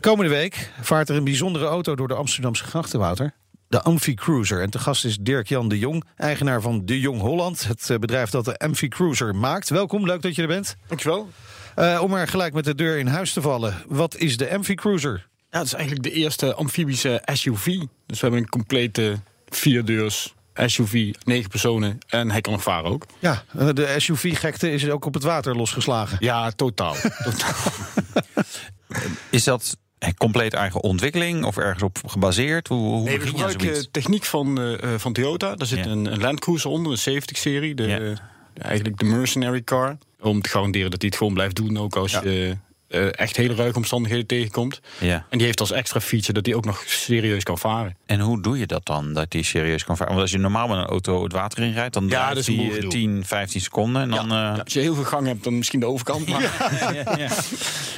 Komende 0.00 0.30
week 0.30 0.70
vaart 0.80 1.08
er 1.08 1.16
een 1.16 1.24
bijzondere 1.24 1.66
auto 1.66 1.96
door 1.96 2.08
de 2.08 2.14
Amsterdamse 2.14 2.64
grachten, 2.64 2.98
Wouter. 2.98 3.34
De 3.72 3.82
Amfi 3.82 4.14
Cruiser. 4.14 4.62
En 4.62 4.70
te 4.70 4.78
gast 4.78 5.04
is 5.04 5.16
Dirk-Jan 5.20 5.68
de 5.68 5.78
Jong, 5.78 6.04
eigenaar 6.16 6.60
van 6.60 6.84
De 6.84 7.00
Jong 7.00 7.20
Holland. 7.20 7.64
Het 7.64 7.90
eh, 7.90 7.98
bedrijf 7.98 8.30
dat 8.30 8.44
de 8.44 8.58
Amfi 8.58 8.88
Cruiser 8.88 9.34
maakt. 9.34 9.68
Welkom, 9.68 10.06
leuk 10.06 10.22
dat 10.22 10.34
je 10.34 10.42
er 10.42 10.48
bent. 10.48 10.76
Dankjewel. 10.86 11.30
Eh, 11.74 12.00
om 12.02 12.10
maar 12.10 12.28
gelijk 12.28 12.54
met 12.54 12.64
de 12.64 12.74
deur 12.74 12.98
in 12.98 13.06
huis 13.06 13.32
te 13.32 13.40
vallen. 13.40 13.74
Wat 13.86 14.16
is 14.16 14.36
de 14.36 14.54
Amfi 14.54 14.74
Cruiser? 14.74 15.28
Ja, 15.50 15.58
het 15.58 15.66
is 15.66 15.72
eigenlijk 15.72 16.04
de 16.04 16.12
eerste 16.12 16.54
amfibische 16.54 17.22
SUV. 17.32 17.64
Dus 17.66 17.86
we 18.06 18.16
hebben 18.20 18.40
een 18.40 18.48
complete 18.48 19.18
vierdeurs 19.48 20.34
SUV, 20.54 21.14
negen 21.24 21.50
personen. 21.50 21.98
En 22.06 22.30
hij 22.30 22.40
kan 22.40 22.52
nog 22.52 22.62
varen 22.62 22.90
ook. 22.90 23.06
Ja, 23.18 23.44
de 23.52 23.94
SUV-gekte 23.96 24.70
is 24.70 24.88
ook 24.88 25.04
op 25.04 25.14
het 25.14 25.22
water 25.22 25.56
losgeslagen. 25.56 26.16
Ja, 26.20 26.50
totaal. 26.50 26.94
totaal. 27.24 27.72
Is 29.30 29.44
dat 29.44 29.76
compleet 30.18 30.54
eigen 30.54 30.82
ontwikkeling 30.82 31.44
of 31.44 31.56
ergens 31.56 31.82
op 31.82 31.98
gebaseerd? 32.06 32.68
Hoe, 32.68 32.78
hoe 32.78 33.02
Nee, 33.02 33.18
we 33.18 33.26
gebruiken 33.26 33.90
techniek 33.90 34.24
van, 34.24 34.60
eh, 34.60 34.72
eh, 34.94 34.98
van 35.00 35.12
Toyota. 35.12 35.54
Daar 35.56 35.66
zit 35.66 35.84
Ja. 35.84 35.90
een, 35.90 36.12
een 36.12 36.20
Land 36.20 36.40
Cruiser 36.40 36.70
onder, 36.70 36.92
een 36.92 36.98
70-serie. 36.98 37.74
De, 37.74 37.82
Ja. 37.86 37.98
de- 37.98 38.16
eigenlijk 38.58 38.98
de 38.98 39.04
mercenary 39.04 39.62
car. 39.62 39.96
Om 40.20 40.40
te 40.42 40.48
garanderen 40.48 40.90
dat 40.90 41.00
hij 41.00 41.08
het 41.10 41.18
gewoon 41.18 41.34
blijft 41.34 41.56
doen, 41.56 41.78
ook 41.78 41.96
als 41.96 42.12
Ja. 42.12 42.20
je 42.24 42.56
eh, 42.92 43.06
echt 43.12 43.36
hele 43.36 43.54
ruige 43.54 43.76
omstandigheden 43.76 44.26
tegenkomt. 44.26 44.80
Ja. 44.98 45.26
En 45.28 45.38
die 45.38 45.46
heeft 45.46 45.60
als 45.60 45.70
extra 45.70 46.00
feature 46.00 46.32
dat 46.32 46.46
hij 46.46 46.54
ook 46.54 46.64
nog 46.64 46.82
serieus 46.86 47.42
kan 47.42 47.58
varen. 47.58 47.96
En 48.06 48.20
hoe 48.20 48.42
doe 48.42 48.58
je 48.58 48.66
dat 48.66 48.86
dan, 48.86 49.12
dat 49.12 49.30
die 49.30 49.42
serieus 49.44 49.84
kan 49.84 49.96
varen? 49.96 50.12
Want 50.12 50.24
als 50.24 50.32
je 50.32 50.38
normaal 50.38 50.68
met 50.68 50.76
een 50.76 50.84
auto 50.84 51.22
het 51.22 51.32
water 51.32 51.62
in 51.62 51.72
rijdt, 51.72 51.94
dan 51.94 52.02
Ja, 52.02 52.08
draait 52.08 52.28
dat 52.28 52.38
is 52.38 52.46
een 52.46 52.54
die 52.54 52.62
moe 52.62 52.70
eh, 52.70 52.76
gedoe. 52.76 52.90
10, 52.90 53.24
15 53.24 53.60
seconden. 53.60 54.02
En 54.02 54.10
dan, 54.10 54.24
eh, 54.24 54.30
Ja, 54.30 54.60
als 54.64 54.72
je 54.72 54.80
heel 54.80 54.94
veel 54.94 55.04
gang 55.04 55.26
hebt, 55.26 55.44
dan 55.44 55.56
misschien 55.56 55.80
de 55.80 55.86
overkant. 55.86 56.28
Maar 56.28 56.42
ja, 56.94 57.16
ja. 57.18 57.30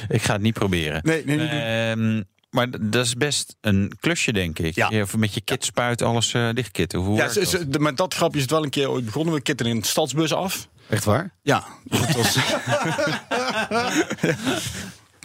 Ik 0.07 0.21
ga 0.21 0.33
het 0.33 0.41
niet 0.41 0.53
proberen. 0.53 0.99
Nee, 1.03 1.25
nee, 1.25 1.37
doen. 1.37 2.25
Maar 2.55 2.67
dat 2.89 3.05
is 3.05 3.13
best 3.15 3.55
een 3.61 3.91
klusje, 3.99 4.33
denk 4.33 4.59
ik. 4.59 4.75
Ja. 4.75 4.87
Je 4.89 4.95
hebt 4.95 5.17
met 5.17 5.33
je 5.33 5.41
kitspuit 5.41 6.01
alles 6.01 6.33
eh, 6.33 6.49
dichtkitten. 6.53 6.99
Hoe 6.99 7.11
Ja, 7.11 7.17
werkt 7.17 7.33
ze- 7.33 7.39
dat? 7.39 7.49
ze- 7.49 7.69
de- 7.69 7.79
met 7.79 7.97
dat 7.97 8.13
grapje 8.13 8.35
is 8.35 8.41
het 8.41 8.51
wel 8.51 8.63
een 8.63 8.69
keer 8.69 8.89
ooit 8.89 9.05
begonnen. 9.05 9.33
We 9.33 9.41
kitten 9.41 9.65
een 9.65 9.83
stadsbus 9.83 10.33
af. 10.33 10.67
Echt 10.89 11.03
waar? 11.03 11.33
Ja, 11.41 11.63
dat 11.83 12.11
was... 12.15 12.37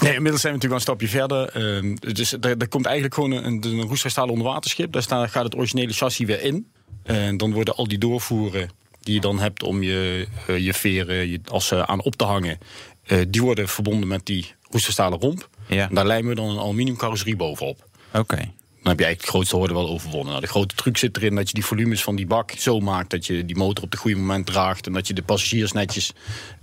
Nee, 0.02 0.14
inmiddels 0.14 0.40
zijn 0.42 0.54
we 0.54 0.58
natuurlijk 0.58 0.62
wel 0.62 0.74
een 0.74 0.80
stapje 0.80 1.08
verder. 1.08 1.48
Ehm, 1.48 1.94
dus 2.14 2.32
er, 2.32 2.56
er 2.58 2.68
komt 2.68 2.86
eigenlijk 2.86 3.14
gewoon 3.14 3.30
een, 3.32 3.64
een 3.64 3.80
roestvrij 3.82 4.24
onderwaterschip. 4.24 4.92
Daar 4.92 5.02
staat, 5.02 5.30
gaat 5.30 5.44
het 5.44 5.54
originele 5.56 5.92
chassis 5.92 6.26
weer 6.26 6.42
in. 6.42 6.70
En 7.02 7.36
dan 7.36 7.52
worden 7.52 7.76
al 7.76 7.88
die 7.88 7.98
doorvoeren 7.98 8.70
die 9.00 9.14
je 9.14 9.20
dan 9.20 9.38
hebt 9.38 9.62
om 9.62 9.82
je, 9.82 10.26
eh, 10.46 10.58
je 10.58 10.74
veren 10.74 11.28
je 11.30 11.40
assen 11.50 11.88
aan 11.88 12.02
op 12.02 12.16
te 12.16 12.24
hangen... 12.24 12.58
eh, 13.06 13.18
die 13.28 13.42
worden 13.42 13.68
verbonden 13.68 14.08
met 14.08 14.26
die 14.26 14.54
roestverstalen 14.70 15.18
romp. 15.20 15.48
Ja. 15.70 15.88
Daar 15.92 16.06
lijmen 16.06 16.28
we 16.28 16.35
dan 16.35 16.48
een 16.48 16.59
aluminium 16.59 16.96
carrosserie 16.96 17.37
bovenop. 17.37 17.88
Oké. 18.12 18.37
Dan 18.83 18.88
heb 18.88 18.98
je 18.98 19.04
eigenlijk 19.04 19.20
de 19.20 19.38
grootste 19.38 19.56
hoorde 19.56 19.74
wel 19.74 19.88
overwonnen. 19.88 20.28
Nou, 20.28 20.40
de 20.40 20.46
grote 20.46 20.74
truc 20.74 20.96
zit 20.96 21.16
erin 21.16 21.35
dat 21.35 21.48
je 21.48 21.54
die 21.54 21.64
volumes 21.64 22.02
van 22.02 22.16
die 22.16 22.26
bak 22.26 22.50
zo 22.50 22.80
maakt 22.80 23.11
dat 23.11 23.26
je 23.26 23.44
die 23.44 23.56
motor 23.56 23.85
op 23.85 23.90
het 23.90 24.00
goede 24.00 24.16
moment 24.16 24.46
draagt. 24.46 24.87
En 24.87 24.92
dat 24.92 25.06
je 25.06 25.14
de 25.14 25.22
passagiers 25.22 25.72
netjes 25.72 26.12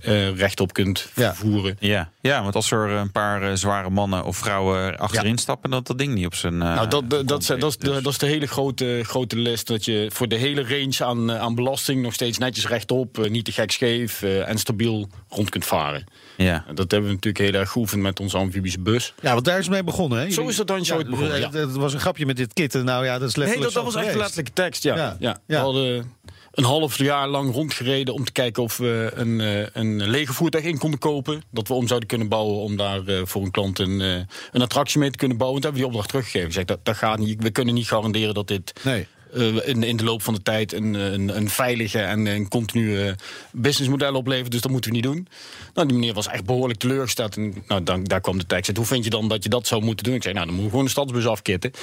eh, 0.07 0.35
rechtop 0.37 0.73
kunt 0.73 1.09
Ja. 1.15 1.35
vervoeren. 1.35 1.75
Ja. 1.79 2.09
ja, 2.21 2.43
want 2.43 2.55
als 2.55 2.71
er 2.71 2.89
een 2.89 3.11
paar 3.11 3.41
eh, 3.43 3.51
zware 3.53 3.89
mannen 3.89 4.23
of 4.25 4.37
vrouwen 4.37 4.97
achterin 4.97 5.37
stappen, 5.37 5.69
dat 5.69 5.87
dat 5.87 5.97
ding 5.97 6.13
niet 6.13 6.25
op 6.25 6.35
zijn. 6.35 6.53
eh, 6.53 6.59
nou, 6.75 6.87
dat, 6.87 7.09
dat, 7.09 7.27
dat, 7.27 7.41
is- 7.41 7.47
dat, 7.47 7.63
is 7.63 7.77
de, 7.77 7.89
heeft. 7.91 8.03
dat 8.03 8.11
is 8.11 8.17
de 8.19 8.25
hele 8.25 8.47
grote, 8.47 9.01
grote 9.03 9.35
list. 9.37 9.67
Dat 9.67 9.85
je 9.85 10.09
voor 10.13 10.27
de 10.27 10.35
hele 10.35 10.61
range 10.67 11.03
aan, 11.05 11.31
aan 11.31 11.55
belasting 11.55 12.01
nog 12.01 12.13
steeds 12.13 12.37
netjes 12.37 12.67
rechtop, 12.67 13.27
niet 13.29 13.45
te 13.45 13.51
gek 13.51 13.71
scheef 13.71 14.21
en 14.21 14.57
stabiel 14.57 15.09
rond 15.29 15.49
kunt 15.49 15.65
varen. 15.65 16.03
Ja. 16.37 16.65
Dat 16.73 16.91
hebben 16.91 17.09
we 17.09 17.15
natuurlijk 17.15 17.37
heel 17.51 17.59
erg 17.61 17.71
geoefend 17.71 18.01
met 18.01 18.19
onze 18.19 18.37
amfibische 18.37 18.79
bus. 18.79 19.13
Ja, 19.21 19.33
want 19.33 19.45
daar 19.45 19.57
is 19.57 19.63
het 19.65 19.73
mee 19.73 19.83
begonnen. 19.83 20.19
Hè? 20.19 20.29
Zo 20.31 20.47
is 20.47 20.55
dat 20.55 20.67
dan 20.67 20.85
zo 20.85 20.95
ooit 20.95 21.09
begonnen, 21.09 21.39
ja. 21.39 21.49
Het 21.51 21.71
was 21.75 21.93
een 21.93 21.99
grapje 21.99 22.25
met 22.25 22.35
dit 22.37 22.53
kitten. 22.53 22.85
Nou 22.85 23.05
ja, 23.05 23.19
dat 23.19 23.27
is 23.29 23.35
Nee, 23.35 23.45
letterlijk 23.45 23.73
dat, 23.75 23.83
dat 23.83 23.93
was 23.93 24.03
echt 24.03 24.15
letterlijke 24.15 24.53
tekst, 24.53 24.83
ja. 24.83 24.95
Ja. 24.95 25.15
ja. 25.19 25.29
Ja. 25.29 25.37
We 25.45 25.55
hadden 25.55 26.11
een 26.57 26.63
half 26.63 26.97
jaar 26.97 27.27
lang 27.27 27.53
rondgereden 27.53 28.13
om 28.13 28.25
te 28.25 28.31
kijken 28.31 28.63
of 28.63 28.77
we 28.77 29.11
een, 29.13 29.41
eh, 29.41 29.65
een 29.73 30.09
lege 30.09 30.33
voertuig 30.33 30.63
in 30.63 30.77
konden 30.77 30.99
kopen. 30.99 31.43
Dat 31.51 31.67
we 31.67 31.73
om 31.73 31.87
zouden 31.87 32.07
kunnen 32.07 32.27
bouwen 32.27 32.59
om 32.59 32.77
daar 32.77 33.05
eh, 33.05 33.21
voor 33.23 33.43
een 33.43 33.51
klant 33.51 33.79
een, 33.79 34.01
eh, 34.01 34.21
een 34.51 34.61
attractie 34.61 34.99
mee 34.99 35.11
te 35.11 35.17
kunnen 35.17 35.37
bouwen. 35.37 35.61
Toen 35.61 35.71
hebben 35.71 35.81
we 35.81 35.87
die 35.87 35.97
opdracht 35.97 36.09
teruggegeven. 36.09 36.47
Gezegd, 36.47 36.67
dat, 36.67 36.85
dat 36.85 36.95
gaat 36.95 37.19
niet. 37.19 37.43
We 37.43 37.51
kunnen 37.51 37.73
niet 37.73 37.87
garanderen 37.87 38.33
dat 38.33 38.47
dit 38.47 38.73
Nee. 38.83 39.07
Eh, 39.33 39.67
in, 39.67 39.83
in 39.83 39.97
de 39.97 40.03
loop 40.03 40.21
van 40.21 40.33
de 40.33 40.41
tijd 40.41 40.73
een, 40.73 40.93
een, 40.93 41.37
een 41.37 41.49
veilige 41.49 41.99
en 41.99 42.25
een 42.25 42.47
continue 42.47 43.15
businessmodel 43.51 44.13
opleveren. 44.13 44.51
Dus 44.51 44.61
dat 44.61 44.71
moeten 44.71 44.89
we 44.89 44.95
niet 44.95 45.05
doen. 45.05 45.27
Nou, 45.73 45.87
die 45.87 45.97
meneer 45.97 46.13
was 46.13 46.27
echt 46.27 46.45
behoorlijk 46.45 46.79
teleurgesteld. 46.79 47.37
En 47.37 47.63
nou, 47.67 47.83
dan, 47.83 48.03
daar 48.03 48.21
kwam 48.21 48.37
de 48.37 48.45
tekst. 48.45 48.77
Hoe 48.77 48.85
vind 48.85 49.03
je 49.03 49.09
dan 49.09 49.27
dat 49.27 49.43
je 49.43 49.49
dat 49.49 49.67
zou 49.67 49.83
moeten 49.83 50.05
doen? 50.05 50.13
Ik 50.15 50.23
zei, 50.23 50.33
nou, 50.33 50.45
dan 50.45 50.55
moeten 50.55 50.71
we 50.71 50.77
gewoon 50.77 50.85
de 50.85 50.91
stadsbus 50.91 51.27
afkitten. 51.27 51.71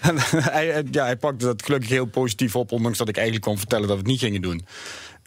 En 0.00 0.16
hij, 0.18 0.84
ja, 0.90 1.04
hij 1.04 1.16
pakte 1.16 1.44
dat 1.44 1.62
gelukkig 1.64 1.88
heel 1.88 2.04
positief 2.04 2.56
op, 2.56 2.72
ondanks 2.72 2.98
dat 2.98 3.08
ik 3.08 3.14
eigenlijk 3.16 3.44
kwam 3.44 3.58
vertellen 3.58 3.86
dat 3.86 3.96
we 3.96 4.02
het 4.02 4.10
niet 4.10 4.20
gingen 4.20 4.42
doen. 4.42 4.66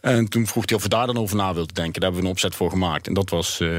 En 0.00 0.28
toen 0.28 0.46
vroeg 0.46 0.62
hij 0.66 0.76
of 0.76 0.82
we 0.82 0.88
daar 0.88 1.06
dan 1.06 1.18
over 1.18 1.36
na 1.36 1.54
wilden 1.54 1.74
denken. 1.74 2.00
Daar 2.00 2.02
hebben 2.02 2.20
we 2.20 2.26
een 2.26 2.32
opzet 2.34 2.54
voor 2.54 2.70
gemaakt. 2.70 3.06
En 3.06 3.14
dat 3.14 3.30
was. 3.30 3.60
eh, 3.60 3.78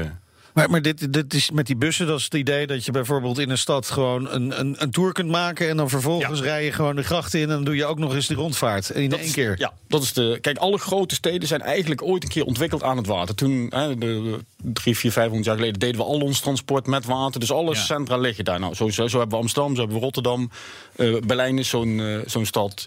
Maar, 0.58 0.70
maar 0.70 0.82
dit, 0.82 1.12
dit 1.12 1.34
is 1.34 1.50
met 1.50 1.66
die 1.66 1.76
bussen, 1.76 2.06
dat 2.06 2.18
is 2.18 2.24
het 2.24 2.34
idee 2.34 2.66
dat 2.66 2.84
je 2.84 2.90
bijvoorbeeld 2.92 3.38
in 3.38 3.50
een 3.50 3.58
stad 3.58 3.90
gewoon 3.90 4.30
een, 4.30 4.60
een, 4.60 4.74
een 4.78 4.90
tour 4.90 5.12
kunt 5.12 5.28
maken. 5.30 5.68
En 5.68 5.76
dan 5.76 5.88
vervolgens 5.88 6.40
rij 6.40 6.64
je 6.64 6.72
gewoon 6.72 6.96
de 6.96 7.02
grachten 7.02 7.38
in. 7.40 7.44
En 7.48 7.54
dan 7.54 7.64
doe 7.64 7.76
je 7.76 7.84
ook 7.84 7.98
nog 7.98 8.14
eens 8.14 8.26
die 8.26 8.36
rondvaart. 8.36 8.90
In 8.90 9.08
Dat 9.10 9.18
één 9.18 9.28
is- 9.28 9.34
keer. 9.34 9.54
Ja, 9.58 9.72
dat 9.88 10.02
is 10.02 10.12
de. 10.12 10.38
Kijk, 10.40 10.56
alle 10.58 10.78
grote 10.78 11.14
steden 11.14 11.48
zijn 11.48 11.60
eigenlijk 11.60 12.02
ooit 12.02 12.22
een 12.22 12.28
keer 12.28 12.44
ontwikkeld 12.44 12.82
aan 12.82 12.96
het 12.96 13.06
water. 13.06 13.34
Toen, 13.34 13.66
hè, 13.74 13.88
de, 13.88 13.96
de, 14.06 14.38
drie, 14.72 14.96
vier, 14.96 15.12
vijfhonderd 15.12 15.46
jaar 15.46 15.56
geleden, 15.56 15.80
deden 15.80 15.96
we 15.96 16.06
al 16.06 16.20
ons 16.20 16.40
transport 16.40 16.86
met 16.86 17.04
water. 17.04 17.40
Dus 17.40 17.52
alle 17.52 17.74
Ja. 17.74 17.80
centra 17.80 18.16
liggen 18.16 18.44
daar. 18.44 18.60
Nou, 18.60 18.74
zo, 18.74 18.88
zo, 18.88 19.06
zo 19.08 19.18
hebben 19.18 19.36
we 19.36 19.42
Amsterdam, 19.42 19.74
zo 19.74 19.78
hebben 19.80 19.96
we 19.98 20.02
Rotterdam. 20.04 20.50
Eh, 20.96 21.16
Berlijn 21.26 21.58
is 21.58 21.68
zo'n 21.68 22.00
eh, 22.00 22.18
zo'n 22.26 22.46
stad. 22.46 22.86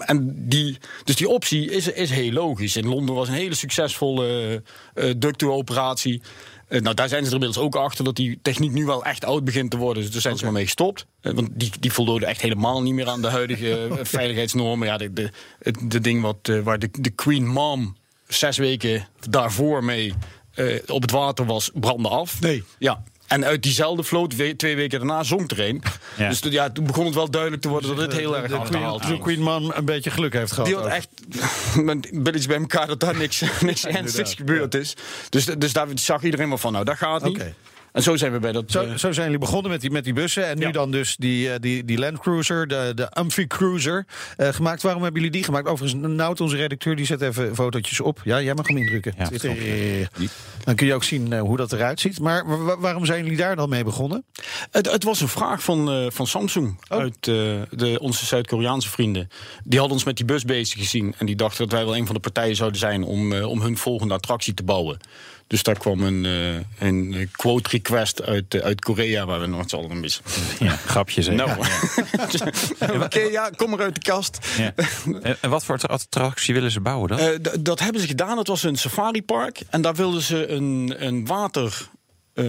En 0.00 0.48
die, 0.48 0.78
dus 1.04 1.16
die 1.16 1.28
optie 1.28 1.70
is, 1.70 1.88
is 1.88 2.10
heel 2.10 2.32
logisch. 2.32 2.76
In 2.76 2.86
Londen 2.86 3.14
was 3.14 3.28
een 3.28 3.34
hele 3.34 3.54
succesvolle 3.54 4.62
uh, 4.94 5.14
ducto-operatie. 5.16 6.22
Eh, 6.68 6.80
nou, 6.80 6.94
daar 6.94 7.08
zijn 7.08 7.22
ze 7.22 7.28
er 7.28 7.34
inmiddels 7.34 7.64
ook 7.64 7.76
achter 7.76 8.04
dat 8.04 8.16
die 8.16 8.38
techniek 8.42 8.72
nu 8.72 8.84
wel 8.84 9.04
echt 9.04 9.24
oud 9.24 9.44
begint 9.44 9.70
te 9.70 9.76
worden. 9.76 10.02
Dus 10.02 10.12
daar 10.12 10.20
zijn 10.20 10.36
ze 10.36 10.44
maar 10.44 10.52
mee 10.52 10.64
gestopt. 10.64 11.06
Eh, 11.20 11.32
want 11.32 11.48
die, 11.52 11.72
die 11.80 11.92
voldoen 11.92 12.22
echt 12.22 12.40
helemaal 12.40 12.82
niet 12.82 12.94
meer 12.94 13.08
aan 13.08 13.22
de 13.22 13.28
huidige 13.28 13.76
eh, 13.88 13.96
veiligheidsnormen. 14.02 14.86
Ja, 14.86 14.96
de, 14.96 15.12
de, 15.12 15.30
het 15.58 15.78
de 15.82 16.00
ding 16.00 16.22
wat, 16.22 16.36
eh, 16.42 16.60
waar 16.60 16.78
de, 16.78 16.88
de 16.92 17.10
Queen 17.10 17.46
Mom 17.46 17.96
zes 18.28 18.56
weken 18.56 19.08
daarvoor 19.28 19.84
mee 19.84 20.14
eh, 20.54 20.78
op 20.86 21.02
het 21.02 21.10
water 21.10 21.46
was, 21.46 21.70
brandde 21.74 22.08
af. 22.08 22.40
Nee. 22.40 22.64
Ja. 22.78 23.02
En 23.30 23.44
uit 23.44 23.62
diezelfde 23.62 24.02
vloot, 24.02 24.36
we- 24.36 24.56
twee 24.56 24.76
weken 24.76 24.98
daarna, 24.98 25.22
zonk 25.22 25.50
er 25.50 25.60
een. 25.68 25.82
Ja. 26.16 26.28
Dus 26.28 26.40
toen- 26.40 26.52
ja, 26.52 26.70
toen 26.70 26.86
begon 26.86 27.04
het 27.04 27.14
wel 27.14 27.30
duidelijk 27.30 27.62
te 27.62 27.68
worden 27.68 27.96
dat 27.96 28.10
dit 28.10 28.18
heel 28.20 28.30
de, 28.30 28.36
erg 28.36 28.48
de, 28.50 28.56
achterhaald 28.56 29.18
Queen, 29.20 29.40
Mom 29.42 29.70
een 29.74 29.84
beetje 29.84 30.10
geluk 30.10 30.32
heeft 30.32 30.52
gehad. 30.52 30.66
Die 30.66 30.76
had 30.76 30.86
echt 30.86 31.08
met 31.82 32.10
billetjes 32.12 32.46
bij 32.46 32.56
elkaar 32.58 32.86
dat 32.86 33.00
daar 33.00 33.16
niks, 33.16 33.42
niks 33.60 33.86
ernstigs 33.86 34.34
gebeurd 34.34 34.74
is. 34.74 34.94
Dus, 35.28 35.44
dus 35.44 35.72
daar 35.72 35.86
zag 35.94 36.22
iedereen 36.22 36.48
wel 36.48 36.58
van, 36.58 36.72
nou, 36.72 36.84
dat 36.84 36.96
gaat 36.96 37.22
niet. 37.22 37.36
Oké. 37.36 37.54
En 37.92 38.02
zo 38.02 38.16
zijn 38.16 38.32
we 38.32 38.38
bij 38.38 38.52
dat... 38.52 38.64
Zo, 38.70 38.82
eh, 38.82 38.94
zo 38.94 39.12
zijn 39.12 39.24
jullie 39.26 39.40
begonnen 39.40 39.70
met 39.70 39.80
die, 39.80 39.90
met 39.90 40.04
die 40.04 40.12
bussen. 40.12 40.46
En 40.46 40.58
nu 40.58 40.66
Ja. 40.66 40.70
dan 40.72 40.90
dus 40.90 41.16
die, 41.16 41.52
eh, 41.52 41.58
die, 41.60 41.84
die 41.84 41.98
Land 41.98 42.18
Cruiser, 42.18 42.68
de, 42.68 42.92
de 42.94 43.10
Amphi 43.10 43.46
Cruiser, 43.46 44.06
eh, 44.36 44.48
gemaakt. 44.48 44.82
Waarom 44.82 45.02
hebben 45.02 45.20
jullie 45.20 45.36
die 45.36 45.44
gemaakt? 45.44 45.68
Overigens, 45.68 46.06
Nout, 46.08 46.40
onze 46.40 46.56
redacteur, 46.56 46.96
die 46.96 47.06
zet 47.06 47.20
even 47.20 47.54
fotootjes 47.54 48.00
op. 48.00 48.20
Ja, 48.24 48.40
jij 48.40 48.54
mag 48.54 48.66
hem 48.68 48.76
indrukken. 48.76 49.14
Ja. 49.18 49.28
Dan 50.64 50.74
kun 50.74 50.86
je 50.86 50.94
ook 50.94 51.04
zien 51.04 51.32
eh, 51.32 51.40
hoe 51.40 51.56
dat 51.56 51.72
eruit 51.72 52.00
ziet. 52.00 52.20
Maar 52.20 52.46
wa- 52.46 52.56
wa- 52.58 52.78
waarom 52.78 53.04
zijn 53.04 53.22
jullie 53.22 53.38
daar 53.38 53.56
dan 53.56 53.68
mee 53.68 53.84
begonnen? 53.84 54.24
Het, 54.70 54.90
het 54.92 55.04
was 55.04 55.20
een 55.20 55.28
vraag 55.28 55.62
van, 55.62 55.90
eh, 55.90 56.06
van 56.08 56.26
Samsung 56.26 56.78
Oh. 56.88 56.98
uit 56.98 57.14
eh, 57.28 57.34
de, 57.70 57.98
onze 58.00 58.26
Zuid-Koreaanse 58.26 58.88
vrienden. 58.90 59.28
Die 59.64 59.78
hadden 59.78 59.96
ons 59.96 60.06
met 60.06 60.16
die 60.16 60.24
bus 60.26 60.44
bezig 60.44 60.78
gezien. 60.78 61.14
En 61.18 61.26
die 61.26 61.36
dachten 61.36 61.68
dat 61.68 61.72
wij 61.78 61.84
wel 61.84 61.96
een 61.96 62.06
van 62.06 62.14
de 62.14 62.20
partijen 62.20 62.56
zouden 62.56 62.78
zijn 62.78 63.02
om, 63.04 63.32
eh, 63.32 63.46
om 63.48 63.60
hun 63.60 63.76
volgende 63.76 64.14
attractie 64.14 64.54
te 64.54 64.62
bouwen. 64.62 64.98
Dus 65.50 65.62
daar 65.62 65.78
kwam 65.78 66.02
een, 66.02 66.24
eh, 66.26 66.88
een 66.88 67.28
quote 67.32 67.70
request 67.70 68.22
uit, 68.22 68.54
eh, 68.54 68.60
uit 68.60 68.80
Korea, 68.80 69.26
waar 69.26 69.40
we 69.40 69.46
nog 69.46 69.64
z'n 69.66 69.76
allen 69.76 69.90
een 69.90 70.00
beetje. 70.00 70.20
Ja, 70.58 70.76
grapjes. 70.76 71.26
hè? 71.26 71.34
Nou, 71.34 71.50
oké, 73.04 73.20
ja, 73.20 73.50
kom 73.56 73.70
maar 73.70 73.80
uit 73.80 73.94
de 73.94 74.00
kast. 74.00 74.38
Ja. 74.58 74.72
En 75.40 75.50
wat 75.50 75.64
voor 75.64 75.78
attractie 75.86 76.54
willen 76.54 76.70
ze 76.70 76.80
bouwen 76.80 77.08
dan? 77.08 77.18
Eh, 77.18 77.28
dat 77.60 77.80
hebben 77.80 78.00
ze 78.00 78.06
gedaan. 78.06 78.38
Het 78.38 78.48
was 78.48 78.62
een 78.62 78.76
safaripark. 78.76 79.60
En 79.70 79.82
daar 79.82 79.94
wilden 79.94 80.22
ze 80.22 80.48
een, 80.48 80.94
een 80.98 81.26
water. 81.26 81.88
eh, 82.34 82.46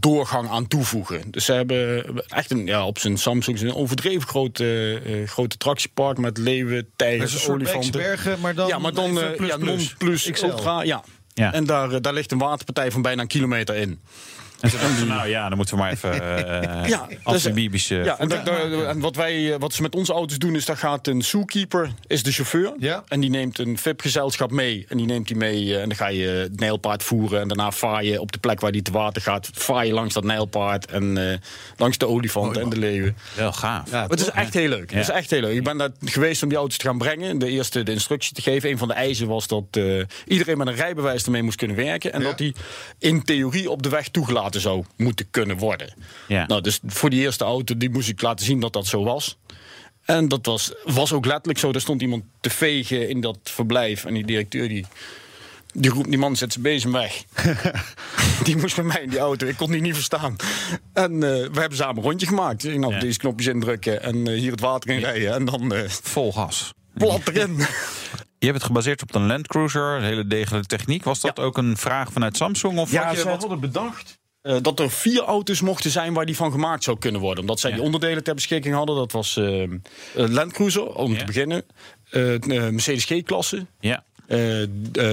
doorgang 0.00 0.48
aan 0.48 0.66
toevoegen. 0.68 1.22
Dus 1.30 1.44
ze 1.44 1.52
hebben 1.52 2.04
echt 2.28 2.50
een, 2.50 2.66
ja, 2.66 2.86
op 2.86 2.98
zijn 2.98 3.18
Samsung 3.18 3.60
een 3.60 3.74
overdreven 3.74 4.28
groot, 4.28 4.60
eh, 4.60 5.20
eh, 5.22 5.28
groot 5.28 5.52
attractiepark 5.52 6.18
met 6.18 6.38
leeuwen, 6.38 6.88
tijgers, 6.96 7.48
olifanten. 7.48 7.90
Bergen, 8.00 8.40
maar 8.40 8.54
dan, 8.54 8.68
ja, 8.68 8.78
maar 8.78 8.92
dan 8.92 9.20
eh, 9.20 9.30
plus, 9.36 9.48
ja, 9.48 9.56
plus. 9.56 9.68
non 9.68 9.88
plus 9.98 10.42
ultra. 10.42 10.82
Ja. 10.82 11.04
Ja. 11.38 11.52
En 11.52 11.64
daar, 11.64 11.90
eh, 11.90 12.00
daar 12.00 12.12
ligt 12.12 12.32
een 12.32 12.38
waterpartij 12.38 12.90
van 12.90 13.02
bijna 13.02 13.22
een 13.22 13.28
kilometer 13.28 13.76
in. 13.76 14.00
En 14.60 14.70
ze 14.70 14.78
dachten, 14.78 15.06
nou 15.06 15.28
ja, 15.28 15.48
dan 15.48 15.56
moeten 15.56 15.74
we 15.76 15.80
maar 15.82 15.92
even 15.92 16.14
uh, 16.14 16.88
Ja, 16.94 17.06
dus, 17.24 17.46
amfibische... 17.46 17.94
Ja, 17.94 18.18
en, 18.18 18.28
dat- 18.28 18.44
daar- 18.46 18.72
en 18.72 19.00
wat, 19.00 19.16
wij, 19.16 19.52
eh, 19.52 19.58
wat 19.60 19.72
ze 19.72 19.82
met 19.82 19.94
onze 19.94 20.12
auto's 20.12 20.38
doen, 20.38 20.54
is 20.54 20.64
dat 20.64 20.78
gaat 20.78 21.06
een 21.06 21.22
zookeeper, 21.22 21.90
is 22.06 22.22
de 22.22 22.32
chauffeur. 22.32 22.72
Ja. 22.78 23.02
En 23.08 23.20
die 23.20 23.30
neemt 23.30 23.58
een 23.58 23.78
VIP-gezelschap 23.78 24.50
mee. 24.50 24.86
En 24.88 24.96
die 24.96 25.06
neemt 25.06 25.26
die 25.28 25.36
mee 25.36 25.74
eh, 25.74 25.82
en 25.82 25.88
dan 25.88 25.96
ga 25.96 26.08
je 26.08 26.26
het 26.26 26.60
nijlpaard 26.60 27.02
voeren. 27.02 27.40
En 27.40 27.48
daarna 27.48 27.70
vaar 27.70 28.04
je 28.04 28.20
op 28.20 28.32
de 28.32 28.38
plek 28.38 28.60
waar 28.60 28.72
die 28.72 28.82
te 28.82 28.92
water 28.92 29.22
gaat. 29.22 29.50
Vaar 29.52 29.86
je 29.86 29.92
langs 29.92 30.14
dat 30.14 30.24
nijlpaard 30.24 30.86
en 30.90 31.30
eh, 31.30 31.36
langs 31.76 31.98
de 31.98 32.06
olifanten 32.06 32.62
en 32.62 32.68
de 32.68 32.78
leeuwen. 32.78 33.16
Wel 33.36 33.52
gaaf. 33.52 33.90
Ja, 33.90 34.06
het 34.08 34.20
is 34.20 34.30
echt 34.30 34.54
heel 34.54 34.68
leuk. 34.68 34.90
Het 34.90 35.00
is 35.00 35.10
echt 35.10 35.30
heel 35.30 35.40
leuk. 35.40 35.56
Ik 35.56 35.64
ben 35.64 35.78
daar 35.78 35.90
geweest 36.04 36.42
om 36.42 36.48
die 36.48 36.58
auto's 36.58 36.76
te 36.78 36.86
gaan 36.86 36.98
brengen. 36.98 37.38
De 37.38 37.48
eerste 37.48 37.82
de 37.82 37.92
instructie 37.92 38.34
te 38.34 38.42
geven. 38.42 38.70
Een 38.70 38.78
van 38.78 38.88
de 38.88 38.94
eisen 38.94 39.26
was 39.28 39.46
dat 39.46 39.64
eh, 39.70 40.00
iedereen 40.26 40.58
met 40.58 40.66
een 40.66 40.74
rijbewijs 40.74 41.24
ermee 41.24 41.42
moest 41.42 41.56
kunnen 41.56 41.76
werken. 41.76 42.12
En 42.12 42.20
Ja. 42.20 42.26
dat 42.26 42.38
die 42.38 42.54
in 42.98 43.22
theorie 43.22 43.70
op 43.70 43.82
de 43.82 43.88
weg 43.88 44.08
toegelaten 44.08 44.46
zou 44.56 44.84
moeten 44.96 45.26
kunnen 45.30 45.56
worden. 45.56 45.94
Ja. 46.28 46.46
Nou, 46.46 46.60
dus 46.60 46.80
voor 46.86 47.10
die 47.10 47.20
eerste 47.20 47.44
auto 47.44 47.76
die 47.76 47.90
moest 47.90 48.08
ik 48.08 48.22
laten 48.22 48.44
zien 48.46 48.60
dat 48.60 48.72
dat 48.72 48.86
zo 48.86 49.04
was. 49.04 49.36
En 50.04 50.28
dat 50.28 50.46
was, 50.46 50.72
was 50.84 51.12
ook 51.12 51.26
letterlijk 51.26 51.58
zo. 51.58 51.70
Er 51.72 51.80
stond 51.80 52.02
iemand 52.02 52.24
te 52.40 52.50
vegen 52.50 53.08
in 53.08 53.20
dat 53.20 53.38
verblijf. 53.42 54.04
En 54.04 54.14
die 54.14 54.24
directeur 54.26 54.68
die, 54.68 54.86
die 55.72 55.90
roept, 55.90 56.08
die 56.08 56.18
man 56.18 56.36
zet 56.36 56.52
zijn 56.52 56.64
bezem 56.64 56.92
weg. 56.92 57.22
die 58.44 58.56
moest 58.56 58.74
bij 58.76 58.84
mij 58.84 59.02
in 59.02 59.08
die 59.10 59.18
auto. 59.18 59.46
Ik 59.46 59.56
kon 59.56 59.70
die 59.70 59.80
niet 59.80 59.94
verstaan. 59.94 60.36
En 60.92 61.12
eh, 61.12 61.20
we 61.52 61.60
hebben 61.60 61.76
samen 61.78 61.96
een 61.96 62.02
rondje 62.02 62.26
gemaakt. 62.26 62.64
Ik, 62.64 62.78
Nou, 62.78 62.92
Ja. 62.92 62.98
deze 63.00 63.18
knopjes 63.18 63.46
indrukken 63.46 64.02
en 64.02 64.26
eh, 64.26 64.38
hier 64.38 64.50
het 64.50 64.60
water 64.60 64.90
in 64.90 65.00
rijden. 65.00 65.34
En 65.34 65.44
dan 65.44 65.72
eh, 65.74 65.88
Vol 65.88 66.32
gas. 66.32 66.72
plat 66.94 67.28
erin. 67.28 67.56
Je 68.40 68.46
hebt 68.46 68.58
het 68.58 68.66
gebaseerd 68.66 69.02
op 69.02 69.14
een 69.14 69.26
Land 69.26 69.46
Cruiser, 69.46 69.96
een 69.96 70.02
hele 70.02 70.26
degelijke 70.26 70.66
techniek. 70.66 71.04
Was 71.04 71.20
dat 71.20 71.38
ook 71.38 71.56
een 71.58 71.76
vraag 71.76 72.12
vanuit 72.12 72.36
Samsung? 72.36 72.78
Of 72.78 72.90
Ja, 72.92 73.02
had 73.04 73.14
je 73.14 73.20
zij 73.20 73.30
wat- 73.30 73.40
hadden 73.40 73.60
bedacht 73.60 74.17
eh, 74.42 74.56
dat 74.62 74.80
er 74.80 74.90
vier 74.90 75.22
auto's 75.22 75.60
mochten 75.60 75.90
zijn 75.90 76.12
waar 76.14 76.26
die 76.26 76.36
van 76.36 76.50
gemaakt 76.52 76.84
zou 76.84 76.98
kunnen 76.98 77.20
worden. 77.20 77.40
Omdat 77.40 77.60
zij 77.60 77.70
Ja. 77.70 77.76
die 77.76 77.84
onderdelen 77.84 78.24
ter 78.24 78.34
beschikking 78.34 78.74
hadden. 78.74 78.96
Dat 78.96 79.12
was 79.12 79.36
eh, 79.36 79.62
Land 80.14 80.52
Cruiser, 80.52 80.94
om 80.94 81.12
Ja. 81.12 81.18
te 81.18 81.24
beginnen. 81.24 81.62
Eh, 82.10 82.34
eh, 82.34 82.40
Mercedes 82.72 83.04
G-klasse. 83.04 83.66
Ja. 83.80 84.04
eh, 84.26 84.62
eh, 84.62 84.68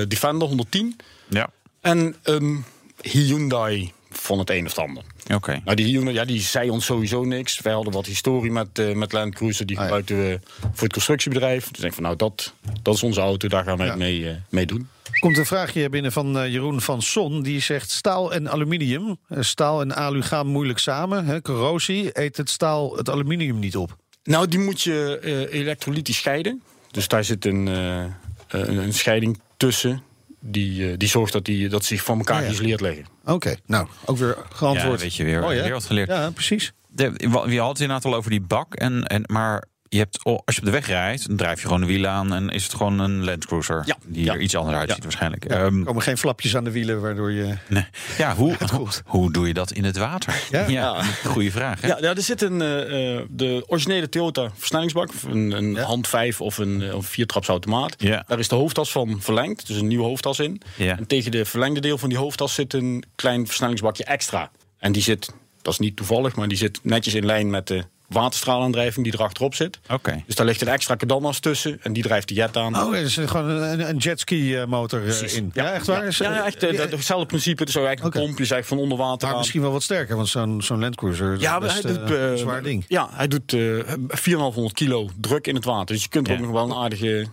Defender 0.08 0.48
110. 0.48 0.96
Ja. 1.30 1.50
En 1.82 2.16
een 2.24 2.64
Hyundai 3.02 3.92
van 4.12 4.40
het 4.40 4.50
een 4.50 4.66
of 4.66 4.76
het 4.76 4.80
ander. 4.86 5.04
Oké. 5.34 5.62
Nou, 5.66 5.76
die 5.76 5.86
Hyundai, 5.86 6.16
ja, 6.16 6.26
die 6.26 6.42
zei 6.42 6.70
ons 6.70 6.86
sowieso 6.86 7.24
niks. 7.24 7.60
Wij 7.60 7.74
hadden 7.74 7.94
wat 7.94 8.06
historie 8.06 8.52
met, 8.52 8.80
eh, 8.80 8.94
met 8.94 9.12
Land 9.12 9.36
Cruiser. 9.36 9.66
Die 9.66 9.76
Ah, 9.80 9.82
ja. 9.82 9.88
gebruikten 9.88 10.18
we 10.30 10.40
voor 10.60 10.84
het 10.84 10.94
constructiebedrijf. 10.94 11.64
Dus 11.64 11.72
ik 11.76 11.82
denk 11.82 11.94
van, 11.94 12.04
nou, 12.04 12.16
dat, 12.16 12.54
dat 12.82 12.94
is 12.96 13.04
onze 13.04 13.20
auto. 13.22 13.48
Daar 13.48 13.64
gaan 13.64 13.78
wij 13.78 13.88
het 13.88 13.98
mee, 13.98 14.36
mee 14.50 14.66
doen. 14.66 14.90
Komt 15.26 15.38
een 15.38 15.46
vraagje 15.46 15.90
binnen 15.90 16.12
van 16.12 16.38
eh, 16.40 16.52
Jeroen 16.52 16.82
van 16.82 17.02
Son. 17.02 17.42
Die 17.42 17.60
zegt 17.60 17.92
staal 17.92 18.34
en 18.34 18.50
aluminium. 18.50 19.18
eh, 19.28 19.38
staal 19.42 19.82
en 19.82 19.96
alu 19.96 20.22
gaan 20.22 20.48
moeilijk 20.48 20.80
samen. 20.80 21.26
Hè, 21.26 21.42
corrosie. 21.42 22.10
Eet 22.20 22.38
het 22.38 22.50
staal 22.50 22.98
het 22.98 23.10
aluminium 23.10 23.60
niet 23.60 23.76
op? 23.76 23.96
Nou, 24.24 24.48
die 24.48 24.60
moet 24.60 24.82
je 24.82 25.20
eh 25.22 25.60
elektrolytisch 25.60 26.18
scheiden. 26.18 26.62
Dus 26.92 27.08
daar 27.08 27.24
zit 27.24 27.46
een, 27.46 27.68
eh, 27.68 28.04
een, 28.48 28.78
een 28.78 28.94
scheiding 28.94 29.40
tussen. 29.58 30.04
Die, 30.40 30.98
die 30.98 31.08
zorgt 31.10 31.34
dat, 31.34 31.46
die, 31.46 31.70
dat 31.70 31.82
ze 31.86 31.96
zich 31.96 32.04
van 32.04 32.18
elkaar 32.18 32.36
Ah, 32.36 32.42
ja. 32.42 32.48
geïsoleerd 32.48 32.82
leggen. 32.82 33.06
Oké, 33.26 33.56
nou, 33.66 33.88
ook 34.06 34.18
weer 34.18 34.38
geantwoord. 34.50 34.98
Ja, 35.00 35.04
weet 35.06 35.16
je 35.16 35.24
weer, 35.24 35.40
Mooi, 35.42 35.58
hè? 35.58 35.64
weer 35.64 35.74
wat 35.74 35.86
geleerd. 35.86 36.10
Ja, 36.10 36.30
precies. 36.30 36.72
De, 36.88 37.14
je 37.48 37.60
had 37.60 37.70
het 37.70 37.80
inderdaad 37.80 38.06
al 38.06 38.16
over 38.16 38.30
die 38.32 38.42
bak. 38.42 38.74
En, 38.76 39.04
en, 39.04 39.24
maar 39.26 39.64
je 39.96 40.02
hebt, 40.02 40.24
oh, 40.26 40.40
als 40.46 40.56
je 40.56 40.62
op 40.62 40.66
de 40.68 40.72
weg 40.74 40.88
rijdt, 40.88 41.28
dan 41.28 41.38
drijf 41.38 41.60
je 41.62 41.66
gewoon 41.66 41.82
de 41.82 41.88
wielen 41.88 42.10
aan. 42.10 42.34
En 42.34 42.50
is 42.50 42.64
het 42.64 42.74
gewoon 42.74 43.00
een 43.00 43.24
Land 43.24 43.46
Cruiser. 43.46 43.84
Ja. 43.86 43.98
Die 44.06 44.26
Ja. 44.26 44.34
er 44.34 44.40
iets 44.42 44.56
anders 44.56 44.78
uitziet 44.78 44.98
Ja. 44.98 45.04
waarschijnlijk. 45.04 45.44
Ja, 45.50 45.56
Ehm, 45.66 45.80
er 45.80 45.86
komen 45.86 46.02
geen 46.02 46.18
flapjes 46.18 46.56
aan 46.56 46.64
de 46.64 46.72
wielen 46.72 47.02
waardoor 47.02 47.32
je... 47.32 47.54
nee. 47.70 47.86
Ja, 48.18 48.36
hoe, 48.36 48.56
hoe 49.06 49.32
doe 49.32 49.48
je 49.48 49.54
dat 49.54 49.72
in 49.72 49.84
het 49.84 49.98
water? 49.98 50.44
Ja. 50.68 51.04
goede 51.26 51.52
vraag. 51.52 51.82
Hè? 51.82 51.88
Ja, 51.88 51.98
ja, 52.02 52.16
er 52.16 52.22
zit 52.22 52.42
een, 52.42 52.62
eh, 52.62 53.16
eh, 53.18 53.22
de 53.30 53.64
originele 53.68 54.10
Toyota 54.10 54.50
versnellingsbak. 54.56 55.10
Een, 55.30 55.52
een 55.52 55.76
hand 55.76 56.08
5 56.08 56.42
of 56.42 56.58
een, 56.58 56.82
eh, 56.82 56.96
of 56.96 57.06
viertrapsautomaat. 57.06 57.96
Daar 58.00 58.40
is 58.40 58.48
de 58.48 58.56
hoofdtas 58.56 58.92
van 58.92 59.22
verlengd. 59.22 59.68
Dus 59.68 59.78
een 59.78 59.88
nieuwe 59.88 60.04
hoofdtas 60.06 60.40
in. 60.40 60.62
En 60.78 61.08
tegen 61.08 61.32
de 61.32 61.46
verlengde 61.46 61.80
deel 61.82 61.98
van 61.98 62.10
die 62.10 62.18
hoofdtas 62.18 62.54
zit 62.54 62.74
een 62.74 63.04
klein 63.16 63.46
versnellingsbakje 63.46 64.04
extra. 64.04 64.52
En 64.78 64.92
die 64.92 65.02
zit, 65.02 65.32
dat 65.62 65.74
is 65.74 65.80
niet 65.80 65.96
toevallig, 65.96 66.36
maar 66.36 66.48
die 66.48 66.58
zit 66.58 66.80
netjes 66.84 67.14
in 67.14 67.26
lijn 67.26 67.50
met 67.50 67.68
de 67.68 67.84
waterstraalaandrijving 68.08 69.06
die 69.06 69.14
erachterop 69.14 69.56
zit. 69.56 69.80
Oké. 69.92 70.24
Dus 70.26 70.36
daar 70.36 70.46
ligt 70.46 70.62
een 70.62 70.68
extra 70.68 70.96
cadannas 70.96 71.40
tussen 71.40 71.80
en 71.82 71.94
die 71.94 72.04
drijft 72.04 72.28
de 72.28 72.34
jet 72.34 72.58
aan. 72.58 72.76
Oh, 72.84 72.96
er 72.96 73.02
is 73.02 73.20
gewoon 73.26 73.50
een, 73.50 73.90
een 73.90 73.98
jetski 73.98 74.64
motor 74.68 75.00
eh, 75.00 75.06
Precies. 75.06 75.34
in. 75.34 75.52
Ja, 75.54 75.72
echt 75.74 75.88
waar? 75.88 76.02
Ja, 76.02 76.08
Is- 76.08 76.18
ja, 76.18 76.46
echt 76.46 76.64
eh, 76.64 76.72
ja, 76.72 76.88
hetzelfde 76.88 77.26
principe. 77.26 77.60
Het 77.60 77.70
is 77.70 77.76
eigenlijk 77.76 78.16
een 78.16 78.22
pompje, 78.22 78.44
is 78.44 78.52
eigenlijk 78.52 78.82
van 78.82 78.92
onder 78.92 79.08
water 79.08 79.28
maar 79.28 79.38
misschien 79.38 79.62
wel 79.62 79.72
wat 79.72 79.84
sterker, 79.84 80.16
want 80.16 80.28
zo'n 80.28 80.62
zo'n 80.62 80.80
Land 80.80 80.96
Cruiser 80.96 81.34
is 81.34 81.42
Ja, 81.42 81.52
maar 81.52 81.60
best 81.60 81.84
hij 81.84 81.94
doet, 81.94 82.12
eh, 82.12 82.32
een 82.32 82.38
zwaar 82.38 82.64
ding. 82.64 82.86
Ja, 82.88 83.10
hij 83.12 83.28
doet 83.28 83.54
eh 83.54 83.60
4,500 84.08 84.74
kilo 84.76 85.10
druk 85.22 85.48
in 85.48 85.56
het 85.56 85.66
water. 85.66 85.96
Dus 85.96 86.04
je 86.04 86.10
kunt 86.10 86.28
er 86.28 86.34
Ja. 86.34 86.40
ook 86.40 86.46
nog 86.46 86.54
wel 86.56 86.64
een 86.66 86.84
aardige... 86.84 87.26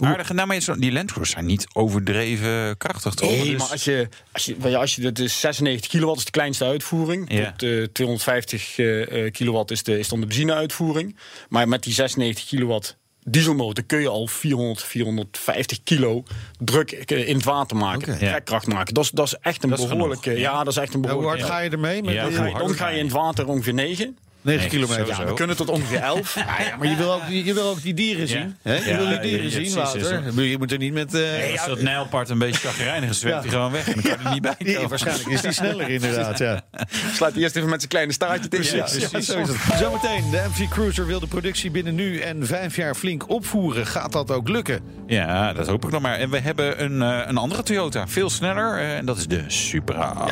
Aardige, 0.00 0.34
nou, 0.34 0.46
maar 0.48 0.60
die 0.78 0.92
Land 0.92 1.06
Cruisers 1.12 1.30
zijn 1.30 1.46
niet 1.46 1.66
overdreven 1.72 2.76
krachtig, 2.76 3.14
toch? 3.14 3.30
Nee, 3.30 3.50
Dus- 3.50 3.58
maar 3.58 3.70
als 3.70 3.84
je, 3.84 4.08
als 4.32 4.44
je, 4.44 4.56
ja, 4.62 4.78
als 4.78 4.94
je 4.94 5.00
dit 5.00 5.18
is 5.18 5.40
96 5.40 5.90
kilowatt 5.90 6.18
is 6.18 6.24
de 6.24 6.30
kleinste 6.30 6.64
uitvoering. 6.64 7.32
Ja. 7.32 7.50
Tot 7.56 7.62
eh, 7.68 7.82
250 7.92 8.78
eh, 8.78 9.24
eh, 9.26 9.32
kilowatt 9.32 9.70
is, 9.70 9.82
de, 9.82 9.98
is 9.98 10.08
dan 10.08 10.20
de 10.20 10.26
benzineuitvoering. 10.26 11.16
Maar 11.48 11.68
met 11.68 11.82
die 11.82 11.92
96 11.92 12.46
kilowatt 12.46 12.96
dieselmotor 13.26 13.84
kun 13.84 14.00
je 14.00 14.08
al 14.08 14.26
400, 14.26 14.82
450 14.82 15.82
kilo 15.84 16.22
druk 16.58 16.92
eh, 16.92 17.28
in 17.28 17.34
het 17.36 17.44
water 17.44 17.76
maken. 17.76 18.12
Ja. 18.12 18.18
Trekkracht 18.30 18.66
maken. 18.66 18.94
Dat 18.94 19.04
is, 19.04 19.10
dat 19.10 19.26
is 19.26 19.34
echt 19.40 19.62
een 19.62 19.70
Dat 19.70 19.88
behoorlijke... 19.88 20.38
ja. 20.38 20.64
Dat 20.64 20.76
is 20.76 20.82
echt 20.82 20.94
een 20.94 21.02
Ja, 21.02 21.08
hoe 21.08 21.16
behoorlijke... 21.16 21.46
hard 21.46 21.58
ga 21.58 21.64
je 21.64 21.70
ermee? 21.70 22.02
Met 22.02 22.14
Ja, 22.14 22.28
die- 22.28 22.36
hoe 22.38 22.58
dan 22.58 22.74
ga 22.74 22.88
je 22.88 22.98
in 22.98 23.04
het 23.04 23.14
water 23.14 23.46
ongeveer 23.46 23.74
9. 23.74 24.18
9 24.44 24.60
Nee, 24.60 24.68
kilometer. 24.70 25.06
Ja, 25.06 25.24
we 25.24 25.34
kunnen 25.34 25.56
tot 25.56 25.68
ongeveer 25.68 26.00
11. 26.00 26.34
Ja, 26.44 26.44
ja, 26.64 26.76
maar 26.76 26.88
je 26.88 26.96
wil, 26.96 27.12
ook, 27.14 27.22
je 27.28 27.54
wil 27.54 27.68
ook 27.68 27.82
die 27.82 27.94
dieren 27.94 28.28
zien. 28.28 28.56
Hè? 28.62 28.74
Je 28.74 28.84
Ja, 28.90 28.96
wil 28.96 29.06
die 29.08 29.18
dieren 29.20 29.44
ja, 29.44 29.50
zien, 29.50 29.72
precies, 29.72 29.74
Wouter. 30.10 30.42
Je 30.44 30.58
moet 30.58 30.72
er 30.72 30.78
niet 30.78 30.92
met... 30.92 31.14
eh, 31.14 31.52
Als 31.52 31.66
dat 31.66 31.80
Nijlpaard 31.80 32.28
een 32.28 32.38
beetje 32.38 32.68
chagrijnig 32.68 33.10
is, 33.10 33.20
zwemt 33.20 33.34
Ja. 33.34 33.40
hij 33.40 33.50
gewoon 33.50 33.72
weg. 33.72 33.84
Dan 33.84 34.02
kan 34.02 34.10
je 34.10 34.16
er 34.24 34.32
niet 34.32 34.42
bij 34.42 34.88
waarschijnlijk 34.88 35.28
is 35.28 35.40
die 35.40 35.52
sneller 35.52 35.88
inderdaad, 35.88 36.38
ja. 36.38 36.62
Slaat 37.16 37.34
eerst 37.34 37.56
even 37.56 37.68
met 37.68 37.78
zijn 37.78 37.90
kleine 37.90 38.12
staartje 38.12 38.48
tegen. 38.48 38.78
Precies, 38.78 39.10
ja, 39.10 39.20
zo 39.20 39.38
is 39.38 39.48
het. 39.48 39.56
Zometeen, 39.78 40.30
de 40.30 40.44
MV 40.50 40.68
Cruiser 40.68 41.06
wil 41.06 41.20
de 41.20 41.26
productie 41.26 41.70
binnen 41.70 41.94
nu 41.94 42.18
en 42.18 42.46
vijf 42.46 42.76
jaar 42.76 42.94
flink 42.94 43.28
opvoeren. 43.30 43.86
Gaat 43.86 44.12
dat 44.12 44.30
ook 44.30 44.48
lukken? 44.48 44.80
Ja, 45.06 45.52
dat 45.52 45.66
hoop 45.66 45.84
ik 45.84 45.90
nog 45.90 46.02
maar. 46.02 46.18
En 46.18 46.30
we 46.30 46.38
hebben 46.38 46.82
een, 46.84 47.02
eh, 47.02 47.20
een 47.28 47.36
andere 47.36 47.62
Toyota, 47.62 48.08
veel 48.08 48.30
sneller. 48.30 48.78
eh, 48.78 48.96
en 48.96 49.06
dat 49.06 49.16
is 49.16 49.26
de 49.26 49.44
Supra. 49.46 50.26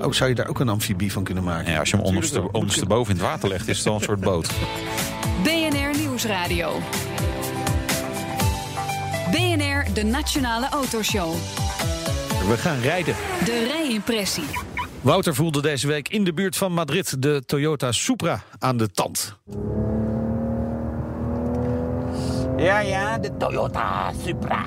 Ook 0.00 0.14
zou 0.14 0.28
je 0.28 0.34
daar 0.34 0.48
ook 0.48 0.60
een 0.60 0.68
amfibie 0.68 1.12
van 1.12 1.24
kunnen 1.24 1.44
maken? 1.44 1.72
Ja, 1.72 1.78
als 1.78 1.90
je 1.90 1.96
hem 1.96 2.04
onderste, 2.04 2.52
ondersteboven 2.52 3.14
in 3.14 3.20
het 3.20 3.28
water 3.28 3.48
legt, 3.48 3.68
is 3.68 3.78
het 3.78 3.86
al 3.86 3.94
een 3.94 4.00
soort 4.00 4.20
boot. 4.20 4.50
BNR 5.42 5.98
Nieuwsradio. 5.98 6.78
BNR, 9.30 9.94
de 9.94 10.02
Nationale 10.04 10.68
Autoshow. 10.68 11.34
We 12.48 12.56
gaan 12.56 12.80
rijden. 12.80 13.14
De 13.44 13.66
rijimpressie. 13.72 14.44
Wouter 15.00 15.34
voelde 15.34 15.62
deze 15.62 15.86
week 15.86 16.08
in 16.08 16.24
de 16.24 16.32
buurt 16.32 16.56
van 16.56 16.72
Madrid 16.72 17.22
de 17.22 17.42
Toyota 17.46 17.92
Supra 17.92 18.42
aan 18.58 18.76
de 18.76 18.90
tand. 18.90 19.38
Ja, 22.56 22.78
ja, 22.78 23.18
de 23.18 23.36
Toyota 23.36 24.12
Supra. 24.24 24.64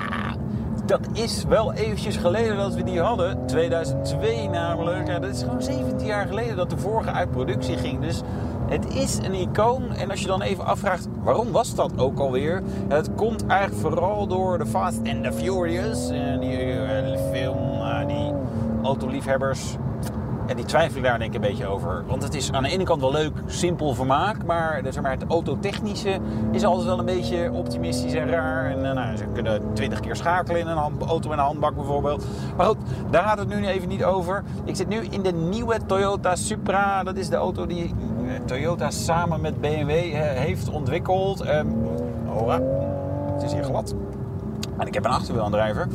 Dat 0.88 1.08
is 1.12 1.44
wel 1.44 1.72
eventjes 1.72 2.16
geleden 2.16 2.56
dat 2.56 2.74
we 2.74 2.82
die 2.82 3.00
hadden. 3.00 3.46
2002 3.46 4.48
namelijk. 4.48 5.06
Ja, 5.06 5.18
dat 5.18 5.30
is 5.30 5.42
gewoon 5.42 5.62
17 5.62 6.06
jaar 6.06 6.26
geleden 6.26 6.56
dat 6.56 6.70
de 6.70 6.78
vorige 6.78 7.10
uit 7.10 7.30
productie 7.30 7.76
ging. 7.76 8.00
Dus 8.00 8.20
het 8.68 8.94
is 8.94 9.18
een 9.22 9.34
icoon. 9.34 9.90
En 9.94 10.10
als 10.10 10.20
je 10.20 10.26
dan 10.26 10.42
even 10.42 10.64
afvraagt, 10.64 11.08
waarom 11.22 11.50
was 11.50 11.74
dat 11.74 11.98
ook 11.98 12.18
alweer? 12.18 12.62
Het 12.88 13.14
komt 13.14 13.46
eigenlijk 13.46 13.80
vooral 13.80 14.26
door 14.26 14.58
de 14.58 14.66
Fast 14.66 14.98
and 14.98 15.24
the 15.24 15.32
Furious. 15.32 16.10
En 16.10 16.40
die 16.40 16.56
eh, 16.56 17.18
film, 17.32 17.72
eh, 17.72 18.06
die 18.06 18.32
autoliefhebbers 18.82 19.76
en 20.48 20.56
die 20.56 20.64
twijfel 20.64 20.96
ik 20.96 21.02
daar 21.02 21.18
denk 21.18 21.34
ik 21.34 21.42
een 21.42 21.48
beetje 21.48 21.66
over. 21.66 22.04
Want 22.06 22.22
het 22.22 22.34
is 22.34 22.52
aan 22.52 22.62
de 22.62 22.68
ene 22.68 22.84
kant 22.84 23.00
wel 23.00 23.12
leuk, 23.12 23.32
simpel 23.46 23.94
vermaak. 23.94 24.44
Maar, 24.44 24.80
zeg 24.90 25.02
maar 25.02 25.10
het 25.10 25.24
autotechnische 25.28 26.18
is 26.50 26.64
altijd 26.64 26.86
wel 26.86 26.98
een 26.98 27.04
beetje 27.04 27.52
optimistisch 27.52 28.14
en 28.14 28.28
raar. 28.28 28.70
En 28.70 28.88
eh, 28.88 28.94
nou, 28.94 29.16
ze 29.16 29.24
kunnen 29.32 29.62
twintig 29.72 30.00
keer 30.00 30.16
schakelen 30.16 30.60
in 30.60 30.66
een 30.66 30.78
auto 31.06 31.28
met 31.28 31.38
een 31.38 31.44
handbak 31.44 31.74
bijvoorbeeld. 31.74 32.24
Maar 32.56 32.66
goed, 32.66 32.76
daar 33.10 33.22
gaat 33.22 33.38
het 33.38 33.48
nu 33.48 33.66
even 33.66 33.88
niet 33.88 34.04
over. 34.04 34.44
Ik 34.64 34.76
zit 34.76 34.88
nu 34.88 35.06
in 35.10 35.22
de 35.22 35.32
nieuwe 35.32 35.78
Toyota 35.86 36.36
Supra. 36.36 37.02
Dat 37.02 37.16
is 37.16 37.28
de 37.28 37.36
auto 37.36 37.66
die 37.66 37.84
eh, 37.84 38.44
Toyota 38.44 38.90
samen 38.90 39.40
met 39.40 39.60
BMW 39.60 39.90
eh, 39.90 40.20
heeft 40.20 40.70
ontwikkeld. 40.70 41.44
Oh, 42.26 42.54
het 43.32 43.42
is 43.42 43.52
hier 43.52 43.64
glad. 43.64 43.94
En 44.78 44.86
ik 44.86 44.94
heb 44.94 45.04
een 45.04 45.10
achterwielaandrijver. 45.10 45.88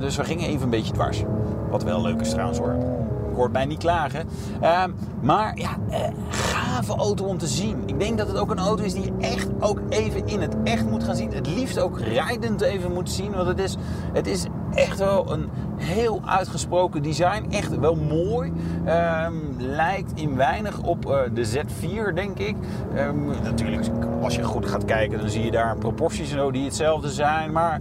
Dus 0.00 0.16
we 0.16 0.24
gingen 0.24 0.48
even 0.48 0.62
een 0.62 0.70
beetje 0.70 0.92
dwars. 0.92 1.22
Wat 1.70 1.82
wel 1.82 2.02
leuk 2.02 2.20
is 2.20 2.30
trouwens 2.30 2.58
hoor. 2.58 2.93
Hoort 3.34 3.52
mij 3.52 3.64
niet 3.64 3.78
klagen. 3.78 4.28
Ehm, 4.60 4.90
maar 5.20 5.58
ja, 5.58 5.70
eh, 5.90 6.00
gave 6.28 6.94
auto 6.94 7.24
om 7.24 7.38
te 7.38 7.46
zien. 7.46 7.82
Ik 7.86 7.98
denk 8.00 8.18
dat 8.18 8.28
het 8.28 8.36
ook 8.36 8.50
een 8.50 8.58
auto 8.58 8.84
is 8.84 8.92
die 8.92 9.02
je 9.02 9.12
echt 9.20 9.48
ook 9.60 9.80
even 9.88 10.26
in 10.26 10.40
het 10.40 10.56
echt 10.64 10.90
moet 10.90 11.04
gaan 11.04 11.16
zien. 11.16 11.32
Het 11.32 11.46
liefst 11.46 11.78
ook 11.78 12.00
rijdend 12.00 12.60
even 12.60 12.92
moet 12.92 13.10
zien. 13.10 13.32
Want 13.32 13.46
het 13.46 13.58
is, 13.58 13.76
het 14.12 14.26
is 14.26 14.46
echt 14.74 14.98
wel 14.98 15.32
een 15.32 15.48
heel 15.76 16.20
uitgesproken 16.24 17.02
design. 17.02 17.46
Echt 17.50 17.78
wel 17.78 17.94
mooi. 17.94 18.52
Ehm, 18.84 19.34
lijkt 19.58 20.12
in 20.14 20.36
weinig 20.36 20.82
op 20.82 21.10
eh, 21.10 21.18
de 21.34 21.44
Z4, 21.44 22.14
denk 22.14 22.38
ik. 22.38 22.56
Ehm, 22.94 23.26
natuurlijk, 23.42 23.86
als 24.22 24.34
je 24.34 24.42
goed 24.42 24.66
gaat 24.66 24.84
kijken, 24.84 25.18
dan 25.18 25.28
zie 25.28 25.44
je 25.44 25.50
daar 25.50 25.76
proporties 25.76 26.30
en 26.30 26.36
zo 26.38 26.50
die 26.50 26.64
hetzelfde 26.64 27.10
zijn. 27.10 27.52
Maar 27.52 27.80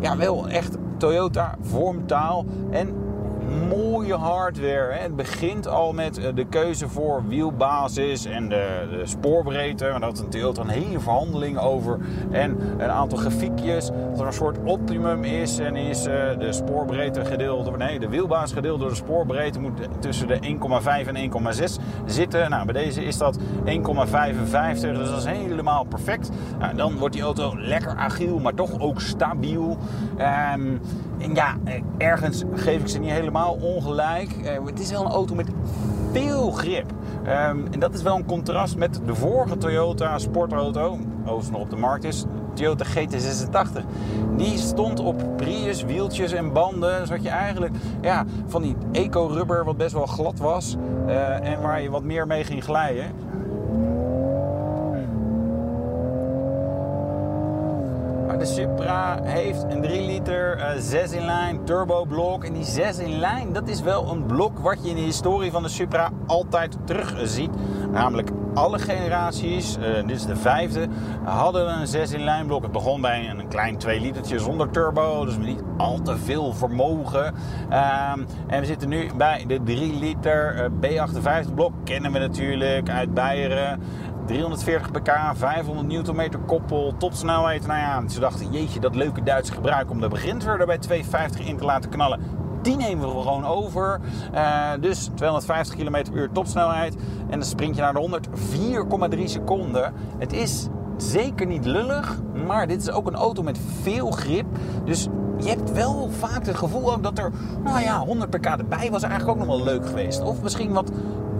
ja, 0.00 0.16
wel 0.16 0.48
echt 0.48 0.76
Toyota 0.98 1.54
vormtaal. 1.60 2.44
En 2.70 3.07
mooie 3.68 4.14
hardware. 4.14 4.92
Hè. 4.92 5.02
Het 5.02 5.16
begint 5.16 5.66
al 5.66 5.92
met 5.92 6.18
eh, 6.18 6.34
de 6.34 6.44
keuze 6.44 6.88
voor 6.88 7.22
wielbasis 7.28 8.24
en 8.24 8.48
de, 8.48 8.88
de 8.90 9.06
spoorbreedte. 9.06 9.84
Had 10.00 10.18
een 10.18 10.28
Toyota 10.28 10.62
een 10.62 10.68
hele 10.68 11.00
verhandeling 11.00 11.58
over. 11.58 11.98
En 12.30 12.58
een 12.78 12.90
aantal 12.90 13.18
grafiekjes. 13.18 13.90
Dat 14.10 14.20
er 14.20 14.26
een 14.26 14.32
soort 14.32 14.58
optimum 14.64 15.24
is. 15.24 15.58
En 15.58 15.76
is 15.76 16.06
eh, 16.06 16.38
de 16.38 16.52
spoorbreedte 16.52 17.24
gedeeld. 17.24 17.76
Nee, 17.76 17.98
de 17.98 18.08
wielbasis 18.08 18.52
gedeeld 18.52 18.80
door 18.80 18.88
de 18.88 18.94
spoorbreedte 18.94 19.60
moet 19.60 19.80
tussen 19.98 20.26
de 20.26 20.38
1,5 20.42 21.14
en 21.14 21.30
1,6 21.58 21.64
zitten. 22.06 22.50
Nou, 22.50 22.64
bij 22.64 22.84
deze 22.84 23.04
is 23.04 23.18
dat 23.18 23.38
1,55. 23.38 23.42
Dus 24.80 25.08
dat 25.08 25.18
is 25.18 25.24
helemaal 25.24 25.84
perfect. 25.84 26.30
Nou, 26.58 26.76
dan 26.76 26.96
wordt 26.96 27.14
die 27.14 27.22
auto 27.22 27.52
lekker 27.56 27.96
agiel, 27.96 28.38
maar 28.38 28.54
toch 28.54 28.80
ook 28.80 29.00
stabiel. 29.00 29.78
Ehm, 30.16 30.76
en 31.18 31.34
ja, 31.34 31.56
eh, 31.64 31.82
ergens 31.98 32.44
geef 32.54 32.80
ik 32.80 32.88
ze 32.88 32.98
niet 32.98 33.10
helemaal 33.10 33.37
ongelijk. 33.46 34.32
Eh, 34.32 34.64
het 34.64 34.80
is 34.80 34.90
wel 34.90 35.04
een 35.04 35.10
auto 35.10 35.34
met 35.34 35.48
veel 36.12 36.50
grip. 36.50 36.92
Ehm, 37.24 37.58
en 37.70 37.80
dat 37.80 37.94
is 37.94 38.02
wel 38.02 38.16
een 38.16 38.26
contrast 38.26 38.76
met 38.76 39.00
de 39.06 39.14
vorige 39.14 39.56
Toyota 39.56 40.18
sportauto, 40.18 40.98
overigens 41.20 41.50
nog 41.50 41.60
op 41.60 41.70
de 41.70 41.76
markt 41.76 42.04
is, 42.04 42.24
Toyota 42.54 42.84
GT86. 42.84 43.84
Die 44.36 44.58
stond 44.58 45.00
op 45.00 45.36
Prius, 45.36 45.82
wieltjes 45.82 46.32
en 46.32 46.52
banden, 46.52 47.06
zodat 47.06 47.22
je 47.22 47.28
eigenlijk 47.28 47.74
ja, 48.00 48.24
van 48.46 48.62
die 48.62 48.76
eco-rubber 48.92 49.64
wat 49.64 49.76
best 49.76 49.92
wel 49.92 50.06
glad 50.06 50.38
was 50.38 50.76
eh, 51.06 51.52
en 51.52 51.60
waar 51.62 51.82
je 51.82 51.90
wat 51.90 52.02
meer 52.02 52.26
mee 52.26 52.44
ging 52.44 52.64
glijden. 52.64 53.12
De 58.38 58.46
Supra 58.46 59.22
heeft 59.22 59.64
een 59.68 59.82
3 59.82 60.06
liter 60.06 60.58
eh 60.58 60.70
6 60.78 61.12
in 61.12 61.24
lijn 61.24 61.64
turbo 61.64 62.04
blok. 62.04 62.44
En 62.44 62.52
die 62.52 62.64
6 62.64 62.98
in 62.98 63.18
lijn, 63.18 63.52
dat 63.52 63.68
is 63.68 63.82
wel 63.82 64.10
een 64.10 64.26
blok 64.26 64.58
wat 64.58 64.78
je 64.82 64.90
in 64.90 64.96
de 64.96 65.00
historie 65.00 65.50
van 65.50 65.62
de 65.62 65.68
Supra 65.68 66.10
altijd 66.26 66.76
terug 66.84 67.14
ziet. 67.24 67.50
Namelijk 67.92 68.30
alle 68.54 68.78
generaties, 68.78 69.76
eh, 69.76 70.06
dit 70.06 70.16
is 70.16 70.26
de 70.26 70.36
vijfde, 70.36 70.88
hadden 71.24 71.80
een 71.80 71.86
6 71.86 72.12
in 72.12 72.24
lijn 72.24 72.46
blok. 72.46 72.62
Het 72.62 72.72
begon 72.72 73.00
bij 73.00 73.30
een 73.30 73.48
klein 73.48 73.76
2 73.76 74.00
litertje 74.00 74.38
zonder 74.38 74.70
turbo, 74.70 75.24
dus 75.24 75.36
niet 75.36 75.62
al 75.76 76.00
te 76.02 76.16
veel 76.16 76.52
vermogen. 76.52 77.34
Ehm, 77.68 78.20
en 78.46 78.60
we 78.60 78.66
zitten 78.66 78.88
nu 78.88 79.10
bij 79.16 79.44
de 79.46 79.62
3 79.62 79.98
liter 79.98 80.54
eh, 80.54 80.70
B58 80.80 81.54
blok. 81.54 81.72
Kennen 81.84 82.12
we 82.12 82.18
natuurlijk 82.18 82.88
uit 82.88 83.14
Beieren. 83.14 83.80
340 84.28 84.90
pk, 84.90 85.10
500 85.34 85.86
Nm 85.86 86.44
koppel, 86.46 86.94
topsnelheid. 86.98 87.66
Nou 87.66 87.78
ja, 87.78 88.08
ze 88.08 88.20
dachten, 88.20 88.52
jeetje, 88.52 88.80
dat 88.80 88.94
leuke 88.94 89.22
Duitse 89.22 89.52
gebruik 89.52 89.90
om 89.90 90.00
de 90.00 90.08
beginter 90.08 90.60
er 90.60 90.66
bij 90.66 90.78
250 90.78 91.46
in 91.46 91.56
te 91.56 91.64
laten 91.64 91.90
knallen. 91.90 92.20
Die 92.62 92.76
nemen 92.76 93.14
we 93.14 93.20
gewoon 93.22 93.46
over. 93.46 94.00
Eh, 94.32 94.70
dus 94.80 95.10
250 95.14 95.74
km 95.74 95.90
per 95.90 96.12
uur 96.12 96.32
topsnelheid. 96.32 96.96
En 97.30 97.38
dan 97.38 97.48
sprint 97.48 97.74
je 97.74 97.80
naar 97.80 97.92
de 97.92 97.98
100, 97.98 98.28
4,3 98.34 99.24
seconden. 99.24 99.92
Het 100.18 100.32
is 100.32 100.68
zeker 100.96 101.46
niet 101.46 101.64
lullig, 101.64 102.18
maar 102.46 102.66
dit 102.66 102.80
is 102.80 102.90
ook 102.90 103.06
een 103.06 103.14
auto 103.14 103.42
met 103.42 103.58
veel 103.82 104.10
grip. 104.10 104.46
Dus 104.84 105.08
je 105.38 105.48
hebt 105.48 105.72
wel 105.72 106.10
vaak 106.18 106.46
het 106.46 106.56
gevoel 106.56 106.92
ook 106.92 107.02
dat 107.02 107.18
er, 107.18 107.30
nou 107.64 107.80
ja, 107.80 107.98
100 107.98 108.30
pk 108.30 108.46
erbij 108.46 108.90
was 108.90 109.02
eigenlijk 109.02 109.30
ook 109.30 109.46
nog 109.46 109.56
wel 109.56 109.64
leuk 109.64 109.86
geweest. 109.86 110.22
Of 110.22 110.42
misschien 110.42 110.72
wat 110.72 110.90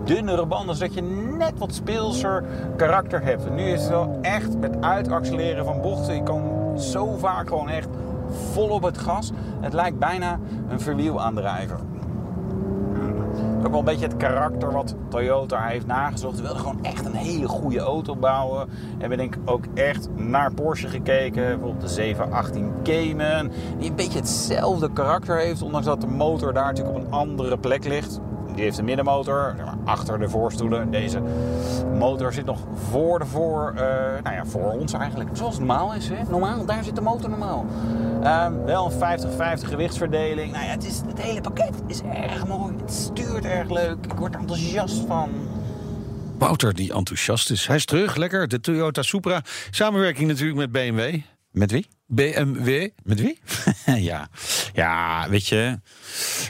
dunnere 0.04 0.46
banden, 0.46 0.76
zodat 0.76 0.94
je 0.94 1.02
net 1.38 1.58
wat 1.58 1.74
speelser 1.74 2.44
karakter 2.76 3.22
hebt. 3.22 3.46
En 3.46 3.54
nu 3.54 3.62
is 3.62 3.80
het 3.80 3.90
wel 3.90 4.18
echt 4.22 4.58
met 4.58 4.80
uitaccelereren 4.80 5.64
van 5.64 5.80
bochten. 5.80 6.14
Je 6.14 6.22
kan 6.22 6.42
zo 6.78 7.16
vaak 7.16 7.48
gewoon 7.48 7.68
echt 7.68 7.88
vol 8.52 8.68
op 8.68 8.82
het 8.82 8.98
gas. 8.98 9.32
Het 9.60 9.72
lijkt 9.72 9.98
bijna 9.98 10.38
een 10.68 10.80
verwielaandrijver. 10.80 11.78
Ook 13.58 13.70
wel 13.70 13.78
een 13.78 13.84
beetje 13.84 14.06
het 14.06 14.16
karakter 14.16 14.72
wat 14.72 14.94
Toyota 15.08 15.66
heeft 15.66 15.86
nagezocht. 15.86 16.36
Ze 16.36 16.42
wilden 16.42 16.60
gewoon 16.60 16.84
echt 16.84 17.06
een 17.06 17.14
hele 17.14 17.48
goede 17.48 17.78
auto 17.78 18.16
bouwen. 18.16 18.68
Hebben 18.98 19.18
denk 19.18 19.34
ik 19.34 19.40
ook 19.44 19.64
echt 19.74 20.08
naar 20.14 20.52
Porsche 20.54 20.88
gekeken. 20.88 21.44
Bijvoorbeeld 21.44 21.80
de 21.80 21.88
718 21.88 22.72
Cayman. 22.82 23.50
Die 23.78 23.90
een 23.90 23.96
beetje 23.96 24.18
hetzelfde 24.18 24.92
karakter 24.92 25.38
heeft. 25.38 25.62
Ondanks 25.62 25.86
dat 25.86 26.00
de 26.00 26.06
motor 26.06 26.52
daar 26.52 26.64
natuurlijk 26.64 26.96
op 26.96 27.04
een 27.04 27.12
andere 27.12 27.58
plek 27.58 27.84
ligt. 27.84 28.20
Die 28.58 28.66
heeft 28.66 28.78
een 28.78 28.84
middenmotor, 28.84 29.52
zeg 29.56 29.64
maar, 29.64 29.76
achter 29.84 30.18
de 30.18 30.28
voorstoelen. 30.28 30.90
Deze 30.90 31.22
motor 31.98 32.32
zit 32.32 32.44
nog 32.44 32.58
voor 32.90 33.18
de 33.18 33.24
voor, 33.24 33.72
eh, 33.76 33.82
nou 34.22 34.34
ja, 34.36 34.46
voor 34.46 34.72
ons 34.72 34.92
eigenlijk. 34.92 35.30
Zoals 35.32 35.54
het 35.54 35.64
normaal 35.64 35.94
is. 35.94 36.08
Hè? 36.08 36.16
Normaal, 36.30 36.64
daar 36.64 36.84
zit 36.84 36.94
de 36.94 37.00
motor 37.00 37.30
normaal. 37.30 37.66
Ehm, 38.22 38.64
wel 38.64 38.84
een 38.84 38.92
50-50 38.92 39.68
gewichtsverdeling. 39.68 40.52
Nou 40.52 40.64
ja, 40.64 40.70
het, 40.70 40.86
is, 40.86 41.00
het 41.06 41.22
hele 41.22 41.40
pakket 41.40 41.82
is 41.86 42.00
erg 42.00 42.46
mooi. 42.46 42.74
Het 42.76 42.92
stuurt 42.92 43.44
erg 43.44 43.70
leuk. 43.70 44.04
Ik 44.04 44.12
word 44.12 44.34
er 44.34 44.40
enthousiast 44.40 45.04
van. 45.06 45.30
Wouter 46.38 46.74
die 46.74 46.92
enthousiast 46.92 47.50
is. 47.50 47.66
Hij 47.66 47.76
is 47.76 47.84
terug, 47.84 48.16
lekker. 48.16 48.48
De 48.48 48.60
Toyota 48.60 49.02
Supra. 49.02 49.42
Samenwerking 49.70 50.28
natuurlijk 50.28 50.58
met 50.58 50.72
BMW. 50.72 51.20
Met 51.50 51.70
wie? 51.70 51.97
BMW. 52.10 52.88
Met 53.02 53.20
wie? 53.20 53.38
ja. 54.10 54.28
ja, 54.74 55.26
weet 55.28 55.46
je, 55.46 55.78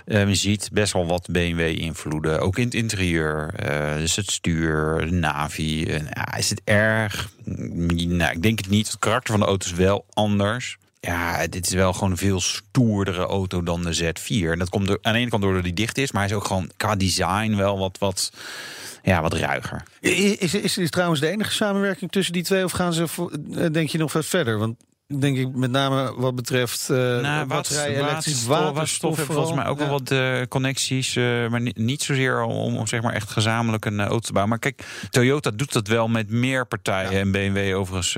eh, 0.06 0.28
je 0.28 0.34
ziet 0.34 0.68
best 0.72 0.92
wel 0.92 1.06
wat 1.06 1.28
BMW-invloeden. 1.30 2.40
Ook 2.40 2.58
in 2.58 2.64
het 2.64 2.74
interieur. 2.74 3.54
eh, 3.54 3.96
dus 3.96 4.16
het 4.16 4.30
stuur, 4.30 4.98
de 5.06 5.10
navi. 5.12 5.82
is 6.36 6.50
het 6.50 6.60
erg? 6.64 7.30
Mm, 7.44 8.16
Nou, 8.16 8.32
ik 8.32 8.42
denk 8.42 8.58
het 8.58 8.68
niet. 8.68 8.86
Het 8.86 8.98
karakter 8.98 9.30
van 9.30 9.40
de 9.40 9.46
auto 9.46 9.66
is 9.66 9.72
wel 9.76 10.06
anders. 10.12 10.76
Ja, 11.00 11.46
dit 11.46 11.66
is 11.66 11.72
wel 11.72 11.92
gewoon 11.92 12.10
een 12.10 12.16
veel 12.16 12.40
stoerdere 12.40 13.26
auto 13.26 13.62
dan 13.62 13.82
de 13.82 13.96
Z4. 13.96 14.50
En 14.50 14.58
dat 14.58 14.68
komt 14.68 14.86
door, 14.86 14.98
aan 15.02 15.12
de 15.12 15.18
ene 15.18 15.30
kant 15.30 15.42
doordat 15.42 15.62
die 15.64 15.72
dicht 15.72 15.98
is, 15.98 16.12
maar 16.12 16.22
hij 16.22 16.30
is 16.30 16.36
ook 16.36 16.44
gewoon 16.46 16.70
qua 16.76 16.96
design 16.96 17.54
wel 17.56 17.78
wat, 17.78 17.98
wat, 17.98 18.32
ja, 19.02 19.22
wat 19.22 19.32
ruiger. 19.32 19.82
Is, 20.00 20.36
is, 20.36 20.54
is 20.54 20.74
dit 20.74 20.92
trouwens 20.92 21.20
de 21.20 21.28
enige 21.28 21.52
samenwerking 21.52 22.10
tussen 22.10 22.32
die 22.32 22.42
twee? 22.42 22.64
Of 22.64 22.72
gaan 22.72 22.92
ze, 22.92 23.04
eh, 23.54 23.66
denk 23.72 23.88
je, 23.88 23.98
nog 23.98 24.12
wat 24.12 24.26
verder? 24.26 24.58
Want 24.58 24.76
denk 25.16 25.36
ik 25.36 25.54
met 25.54 25.70
name 25.70 26.14
wat 26.16 26.34
betreft 26.34 26.88
Nou, 26.88 27.46
waterstof, 27.46 27.84
elektrisch 27.86 28.44
waterstof 28.46 28.74
waterstof. 28.74 29.16
heeft 29.16 29.32
volgens 29.32 29.54
mij 29.56 29.66
ook 29.66 29.78
wel 29.78 29.88
wat 29.88 30.10
eh, 30.10 30.40
connecties, 30.48 31.16
eh, 31.16 31.48
maar 31.48 31.60
ni- 31.60 31.72
niet 31.74 32.02
zozeer 32.02 32.42
om, 32.42 32.76
om 32.76 32.86
zeg 32.86 33.02
maar 33.02 33.12
echt 33.12 33.30
gezamenlijk 33.30 33.84
een 33.84 34.00
auto 34.00 34.18
te 34.18 34.32
bouwen. 34.32 34.48
Maar 34.48 34.58
kijk, 34.58 34.84
Toyota 35.10 35.50
doet 35.50 35.72
dat 35.72 35.86
wel 35.88 36.08
met 36.08 36.30
meer 36.30 36.66
partijen 36.66 37.20
en 37.20 37.30
BMW 37.32 37.76
overigens 37.76 38.12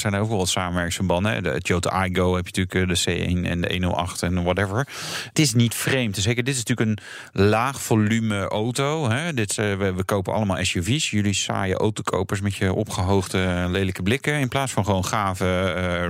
zijn 0.00 0.14
er 0.14 0.20
ook 0.20 0.28
wel 0.28 0.38
wat 0.38 0.48
samenwerkingsverbanden. 0.48 1.42
De 1.42 1.60
Toyota 1.60 2.04
iGo 2.04 2.34
heb 2.36 2.48
je 2.48 2.60
natuurlijk 2.62 3.04
de 3.04 3.12
C1 3.26 3.46
en 3.50 3.60
de 3.60 3.68
108 3.72 4.22
en 4.22 4.42
whatever. 4.42 4.86
Het 5.28 5.38
is 5.38 5.54
niet 5.54 5.74
vreemd. 5.74 6.16
Zeker, 6.16 6.44
dit 6.44 6.54
is 6.54 6.64
natuurlijk 6.64 6.98
een 7.32 7.42
laag 7.48 7.80
volume 7.82 8.48
auto. 8.48 9.08
Hè. 9.10 9.34
Dit, 9.34 9.54
we, 9.54 9.92
we 9.96 10.04
kopen 10.04 10.32
allemaal 10.32 10.64
SUV's. 10.64 11.10
Jullie 11.10 11.34
saaie 11.34 11.74
autokopers 11.74 12.40
met 12.40 12.54
je 12.54 12.72
opgehoogde 12.72 13.42
eh, 13.42 13.64
lelijke 13.70 14.02
blikken 14.02 14.34
in 14.34 14.48
plaats 14.48 14.72
van 14.72 14.84
gewoon 14.84 15.04
gave 15.04 15.44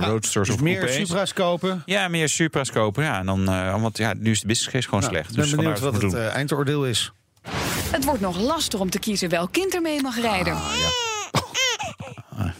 eh, 0.03 0.09
roadsters 0.09 0.47
Dus 0.47 0.55
of 0.57 0.61
meer 0.63 0.79
coupés. 0.79 0.95
Supra's 1.07 1.33
kopen. 1.33 1.81
Ja, 1.85 2.07
meer 2.07 2.29
Supra's 2.29 2.71
kopen. 2.71 3.03
Ja, 3.03 3.19
en 3.19 3.25
dan, 3.25 3.49
eh, 3.49 3.81
want 3.81 3.97
ja, 3.97 4.13
nu 4.17 4.31
is 4.31 4.41
de 4.41 4.47
business 4.47 4.71
case 4.73 4.87
gewoon 4.87 4.99
Nou, 4.99 5.13
slecht. 5.13 5.29
Ik 5.29 5.35
ben 5.35 5.45
dus 5.45 5.55
benieuwd 5.55 5.79
wat 5.79 6.01
het 6.01 6.13
eh, 6.13 6.35
eindoordeel 6.35 6.85
is. 6.85 7.11
Het 7.91 8.03
wordt 8.05 8.21
nog 8.21 8.39
lastig 8.39 8.79
om 8.79 8.89
te 8.89 8.99
kiezen 8.99 9.29
welk 9.29 9.51
kind 9.51 9.73
er 9.73 9.81
mee 9.81 10.01
mag 10.01 10.19
rijden. 10.21 10.57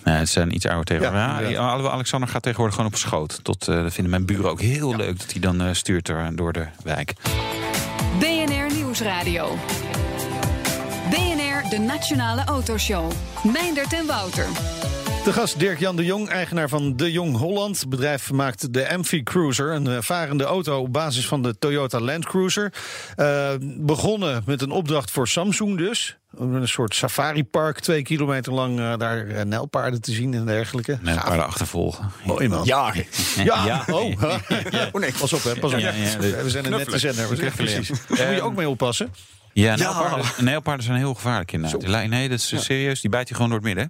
Nee, 0.03 0.15
het 0.15 0.29
zijn 0.29 0.55
iets 0.55 0.65
ouder 0.67 0.85
tegenwoordig. 0.85 1.21
Ja, 1.21 1.39
Ja. 1.49 1.59
Alexander 1.89 2.29
gaat 2.29 2.41
tegenwoordig 2.41 2.75
gewoon 2.75 2.91
op 2.91 2.97
schoot. 2.97 3.39
Tot, 3.43 3.67
eh, 3.67 3.75
dat 3.83 3.93
vinden 3.93 4.11
mijn 4.11 4.25
buren 4.25 4.49
ook 4.49 4.61
heel 4.61 4.95
leuk 4.95 5.19
dat 5.19 5.31
hij 5.31 5.41
dan 5.41 5.61
eh, 5.61 5.73
stuurt 5.73 6.09
er, 6.09 6.35
door 6.35 6.53
de 6.53 6.65
wijk. 6.83 7.13
BNR 8.19 8.73
Nieuwsradio. 8.75 9.57
BNR, 11.09 11.69
de 11.69 11.77
Nationale 11.79 12.43
Autoshow. 12.43 13.11
Meindert 13.43 13.93
en 13.93 14.05
Wouter. 14.05 14.45
De 15.24 15.34
gast 15.34 15.59
Dirk-Jan 15.59 15.95
de 15.95 16.05
Jong, 16.05 16.30
eigenaar 16.30 16.69
van 16.69 16.95
De 16.95 17.11
Jong 17.11 17.38
Holland. 17.38 17.80
Het 17.80 17.89
bedrijf 17.89 18.32
maakt 18.32 18.74
de 18.74 18.89
Amphi 18.93 19.24
Cruiser, 19.24 19.71
een 19.74 19.88
eh, 19.88 19.97
varende 20.01 20.43
auto 20.43 20.80
op 20.80 20.93
basis 20.93 21.28
van 21.28 21.41
de 21.41 21.57
Toyota 21.59 21.99
Land 21.99 22.26
Cruiser. 22.26 22.74
Eh, 23.15 23.49
begonnen 23.61 24.43
met 24.45 24.61
een 24.61 24.71
opdracht 24.71 25.11
voor 25.11 25.28
Samsung 25.28 25.78
dus. 25.78 26.17
Een 26.38 26.67
soort 26.67 26.95
safaripark, 26.95 27.80
twee 27.80 28.01
kilometer 28.01 28.53
lang 28.53 28.80
eh, 28.80 28.97
daar 28.97 29.28
eh, 29.28 29.43
nijlpaarden 29.45 30.01
te 30.01 30.11
zien 30.11 30.34
en 30.34 30.45
dergelijke. 30.45 30.97
Met 31.01 31.13
Gaaf. 31.13 31.24
een 31.24 31.30
paar 31.38 31.45
achtervolgen. 31.45 32.11
Mooi 32.26 32.47
man. 32.47 32.65
Ja, 32.65 32.93
Ja, 33.43 33.65
Ja. 33.65 33.84
oh. 33.89 34.03
oh 34.93 35.01
nee, 35.01 35.11
pas 35.19 35.34
op 35.34 35.43
hè, 35.43 35.55
pas 35.55 35.74
op. 35.74 35.80
Ja, 35.80 35.91
ja, 35.91 36.17
We 36.19 36.49
zijn 36.49 36.65
een 36.65 36.71
nette 36.71 36.97
zender. 36.99 37.30
we 37.30 37.36
zijn- 37.36 37.51
Knuffelen. 37.51 37.74
Precies. 37.84 38.07
Daar 38.17 38.28
moet 38.28 38.36
je 38.36 38.41
ook 38.41 38.55
mee 38.55 38.69
oppassen. 38.69 39.13
Ja, 39.54 39.76
nijlpaarden 40.39 40.86
zijn 40.86 40.97
heel 40.97 41.14
gevaarlijk 41.14 41.51
inderdaad. 41.51 41.82
Nee, 41.88 42.08
Nee, 42.08 42.30
dat 42.30 42.39
is 42.39 42.54
serieus. 42.64 43.01
Die 43.01 43.10
bijt 43.10 43.28
je 43.30 43.34
gewoon 43.36 43.49
door 43.49 43.58
het 43.60 43.68
midden. 43.68 43.89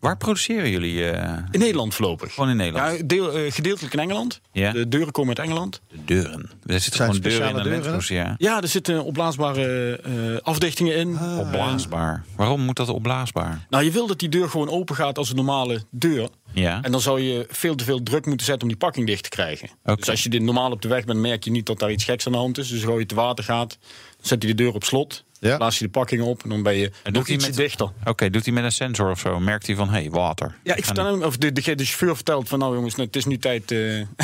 Waar 0.00 0.16
produceren 0.16 0.70
jullie? 0.70 1.10
eh, 1.10 1.38
in 1.50 1.60
Nederland 1.60 1.94
voorlopig. 1.94 2.34
gewoon 2.34 2.50
in 2.50 2.56
Nederland? 2.56 2.96
Ja, 2.98 3.02
deel, 3.06 3.32
eh, 3.32 3.52
gedeeltelijk 3.52 3.94
in 3.94 4.00
Engeland. 4.00 4.40
Ja. 4.52 4.72
De 4.72 4.88
deuren 4.88 5.12
komen 5.12 5.36
uit 5.36 5.46
Engeland. 5.46 5.80
De 5.88 6.04
deuren. 6.04 6.50
Er 6.66 6.80
zitten 6.80 7.04
gewoon 7.04 7.20
deuren 7.20 7.48
in 7.48 7.56
de 7.56 7.62
deuren? 7.62 8.00
Ja. 8.06 8.34
Ja, 8.38 8.62
er 8.62 8.68
zitten 8.68 9.04
opblaasbare 9.04 9.96
eh, 10.04 10.12
afdichtingen 10.42 10.96
in. 10.96 11.18
Opblaasbaar. 11.38 12.24
Waarom 12.36 12.60
moet 12.60 12.76
dat 12.76 12.88
opblaasbaar? 12.88 13.66
Nou, 13.70 13.84
je 13.84 13.90
wil 13.90 14.06
dat 14.06 14.18
die 14.18 14.28
deur 14.28 14.48
gewoon 14.50 14.68
open 14.70 14.94
gaat 14.94 15.18
als 15.18 15.30
een 15.30 15.36
normale 15.36 15.82
deur. 15.90 16.28
Ja. 16.52 16.78
En 16.82 16.92
dan 16.92 17.00
zou 17.00 17.20
je 17.20 17.46
veel 17.50 17.74
te 17.74 17.84
veel 17.84 18.02
druk 18.02 18.26
moeten 18.26 18.46
zetten 18.46 18.62
om 18.62 18.68
die 18.68 18.78
pakking 18.78 19.06
dicht 19.06 19.22
te 19.22 19.28
krijgen. 19.28 19.68
Dus 19.82 20.08
als 20.10 20.22
je 20.22 20.28
dit 20.28 20.42
normaal 20.42 20.70
op 20.70 20.82
de 20.82 20.88
weg 20.88 21.04
bent, 21.04 21.18
merk 21.18 21.44
je 21.44 21.50
niet 21.50 21.66
dat 21.66 21.78
daar 21.78 21.90
iets 21.90 22.04
geks 22.04 22.26
aan 22.26 22.32
de 22.32 22.38
hand 22.38 22.58
is. 22.58 22.68
Dus 22.68 22.86
als 22.86 22.98
je 22.98 23.06
te 23.06 23.14
water 23.14 23.44
gaat, 23.44 23.78
zet 24.22 24.42
je 24.42 24.48
de 24.48 24.54
deur 24.54 24.72
op 24.74 24.84
slot. 24.84 25.24
Ja. 25.40 25.56
Blaas 25.56 25.78
je 25.78 25.84
de 25.84 25.90
pakking 25.90 26.22
op 26.22 26.42
en 26.42 26.48
dan 26.48 26.62
ben 26.62 26.74
je 26.74 26.90
doet 27.02 27.12
nog 27.14 27.26
hij 27.26 27.34
ietsje 27.34 27.48
met- 27.48 27.58
dichter. 27.58 27.88
Oké, 28.04 28.30
doet 28.30 28.44
hij 28.44 28.54
met 28.54 28.64
een 28.64 28.72
sensor 28.72 29.10
of 29.10 29.18
zo? 29.20 29.40
Merkt 29.40 29.66
hij 29.66 29.76
van, 29.76 29.88
hé, 29.88 30.00
hey, 30.00 30.10
water. 30.10 30.54
Ja, 30.62 30.74
ik 30.74 30.84
vertel 30.84 31.04
hem, 31.06 31.22
of 31.22 31.36
de, 31.36 31.52
de, 31.52 31.60
de 31.74 31.84
chauffeur 31.84 32.14
vertelt 32.14 32.48
van 32.48 32.58
nou 32.58 32.74
jongens, 32.74 32.94
nou, 32.94 33.06
het 33.06 33.16
is 33.16 33.24
nu 33.24 33.38
tijd 33.38 33.70
eh, 33.70 33.78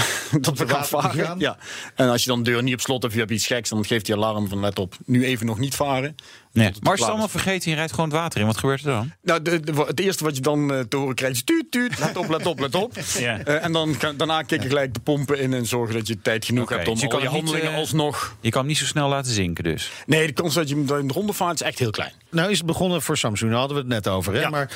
dat 0.40 0.58
we 0.58 0.68
gaan 0.68 0.86
varen. 0.86 1.24
gaan. 1.24 1.38
Ja. 1.38 1.58
En 1.94 2.08
als 2.08 2.22
je 2.24 2.28
dan 2.30 2.42
de 2.42 2.50
deur 2.50 2.62
niet 2.62 2.74
op 2.74 2.80
slot 2.80 3.02
hebt, 3.02 3.14
je 3.14 3.20
hebt 3.20 3.32
iets 3.32 3.46
geks, 3.46 3.68
dan 3.68 3.84
geeft 3.84 4.06
hij 4.06 4.16
alarm 4.16 4.48
van 4.48 4.60
let 4.60 4.78
op, 4.78 4.96
nu 5.04 5.24
even 5.24 5.46
nog 5.46 5.58
niet 5.58 5.74
varen. 5.74 6.14
Nee. 6.58 6.66
Maar 6.66 6.74
als 6.74 6.74
je 6.74 6.80
klaar 6.82 6.92
het 6.92 7.00
is. 7.00 7.08
allemaal 7.08 7.28
vergeet 7.28 7.64
en 7.64 7.70
je 7.70 7.76
rijdt 7.76 7.92
gewoon 7.92 8.10
het 8.10 8.18
water 8.18 8.40
in, 8.40 8.46
wat 8.46 8.56
gebeurt 8.58 8.80
er 8.80 8.86
dan? 8.90 9.12
Nou, 9.22 9.42
de, 9.42 9.60
de- 9.60 9.84
het 9.86 10.00
eerste 10.00 10.24
wat 10.24 10.36
je 10.36 10.42
dan 10.42 10.72
eh, 10.74 10.80
te 10.80 10.96
horen 10.96 11.14
krijgt 11.14 11.34
is 11.36 11.44
tuut, 11.44 11.70
tuut, 11.70 11.98
let 11.98 12.16
op, 12.16 12.28
let 12.28 12.46
op, 12.46 12.58
let 12.60 12.74
op. 12.74 12.92
Ja. 13.18 13.38
Eh, 13.38 13.64
en 13.64 13.72
dan, 13.72 13.96
kan- 13.96 14.16
daarna 14.16 14.42
kikken 14.42 14.68
gelijk 14.68 14.94
de 14.94 15.00
pompen 15.00 15.38
in 15.38 15.52
en 15.54 15.66
zorgen 15.66 15.94
dat 15.94 16.06
je 16.06 16.20
tijd 16.20 16.44
genoeg 16.44 16.68
hebt 16.68 16.88
om 16.88 16.92
dus 16.94 17.02
je 17.02 17.08
al 17.08 17.12
kan 17.18 17.22
je 17.22 17.28
niet, 17.28 17.36
handelingen 17.42 17.72
eh, 17.72 17.78
alsnog... 17.78 18.36
Je 18.40 18.50
kan 18.50 18.58
hem 18.60 18.68
niet 18.68 18.78
zo 18.78 18.84
snel 18.84 19.08
laten 19.08 19.32
zinken 19.32 19.64
dus. 19.64 19.90
Nee, 20.06 20.26
de 20.26 20.32
kans 20.32 20.54
dat 20.54 20.68
je 20.68 20.74
hem 20.74 20.98
in 20.98 21.06
de 21.06 21.12
ronde 21.12 21.32
vaart 21.32 21.54
is 21.60 21.66
echt 21.66 21.78
heel 21.78 21.90
klein. 21.90 22.12
Nou 22.30 22.50
is 22.50 22.58
het 22.58 22.66
begonnen 22.66 23.02
voor 23.02 23.16
Samsung, 23.18 23.50
daar 23.50 23.58
hadden 23.58 23.76
we 23.76 23.82
het 23.82 23.92
net 24.04 24.08
over. 24.14 24.32
Hè? 24.34 24.40
Ja. 24.40 24.48
Maar 24.50 24.70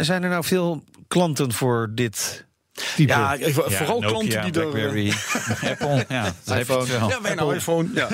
zijn 0.00 0.22
er 0.22 0.28
nou 0.30 0.44
veel 0.44 0.84
klanten 1.08 1.52
voor 1.52 1.90
dit 1.94 2.44
type? 2.96 3.12
Ja, 3.12 3.36
eh, 3.38 3.54
vooral 3.54 4.00
Nokia, 4.00 4.08
klanten 4.08 4.52
die 4.52 4.62
er... 4.62 4.68
Blackberry, 4.68 5.12
Apple. 5.70 6.04
Ja, 6.08 6.34
wel. 6.66 6.86
Ja, 6.86 7.20
wij 7.22 7.34
nou 7.34 7.54
iPhone. 7.54 7.88
Ja. 7.94 8.08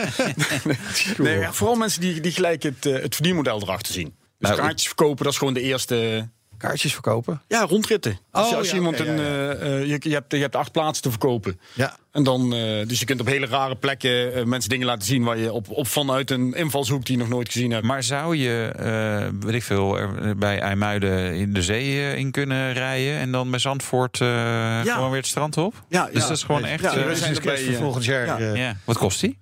nee, 1.18 1.38
ja, 1.38 1.52
vooral 1.52 1.76
mensen 1.76 2.00
die, 2.00 2.20
die 2.20 2.32
gelijk 2.32 2.62
het, 2.62 2.86
eh, 2.86 3.02
het 3.02 3.14
verdienmodel 3.14 3.62
erachter 3.62 3.92
zien. 3.92 4.14
Dus 4.38 4.48
Nou, 4.48 4.60
kaartjes 4.60 4.86
verkopen, 4.86 5.24
dat 5.24 5.32
is 5.32 5.38
gewoon 5.38 5.54
de 5.54 5.60
eerste... 5.60 6.28
Kaartjes 6.58 6.92
verkopen? 6.92 7.42
Ja, 7.48 7.64
rondritten. 7.64 8.18
Als, 8.30 8.46
je, 8.46 8.52
Oh, 8.52 8.58
als 8.58 8.68
ja, 8.70 8.74
iemand 8.74 8.98
een, 9.00 9.06
ja, 9.06 9.12
ja. 9.22 9.52
eh, 9.52 9.80
eh, 9.80 9.86
je, 9.86 9.98
je, 10.00 10.14
hebt, 10.14 10.32
je 10.32 10.38
hebt 10.38 10.56
acht 10.56 10.72
plaatsen 10.72 11.02
te 11.02 11.10
verkopen. 11.10 11.60
Ja. 11.74 11.96
En 12.18 12.24
dan, 12.24 12.54
eh, 12.54 12.86
dus 12.86 12.98
je 12.98 13.04
kunt 13.04 13.20
op 13.20 13.26
hele 13.26 13.46
rare 13.46 13.74
plekken 13.76 14.34
eh, 14.34 14.44
mensen 14.44 14.70
dingen 14.70 14.86
laten 14.86 15.06
zien 15.06 15.22
waar 15.24 15.38
je 15.38 15.52
op, 15.52 15.70
op 15.70 15.86
vanuit 15.86 16.30
een 16.30 16.54
invalshoek 16.54 17.04
die 17.04 17.16
je 17.16 17.22
nog 17.22 17.30
nooit 17.30 17.52
gezien 17.52 17.70
hebt. 17.70 17.84
Maar 17.84 18.02
zou 18.02 18.36
je, 18.36 18.72
eh 18.76 19.28
weet 19.46 19.54
ik 19.54 19.62
veel, 19.62 19.98
er 19.98 20.36
bij 20.36 20.58
IJmuiden 20.60 21.34
in 21.34 21.52
de 21.52 21.62
zee 21.62 22.16
in 22.16 22.30
kunnen 22.30 22.72
rijden... 22.72 23.18
en 23.18 23.32
dan 23.32 23.50
bij 23.50 23.58
Zandvoort 23.58 24.20
eh, 24.20 24.80
gewoon 24.80 25.08
weer 25.10 25.18
het 25.20 25.26
strand 25.26 25.56
op? 25.56 25.74
Ja, 25.88 26.04
Dus 26.04 26.14
ja. 26.14 26.20
dat 26.28 26.36
is 26.36 26.42
gewoon 26.42 26.64
echt... 26.64 26.82
Ja, 26.82 27.06
we 27.06 27.16
zijn 27.16 27.34
erbij, 27.34 27.58
voor 27.64 27.74
volgend 27.74 28.04
jaar. 28.04 28.42
ja. 28.42 28.54
ja. 28.54 28.76
Wat 28.84 28.98
kost 28.98 29.20
die? 29.20 29.38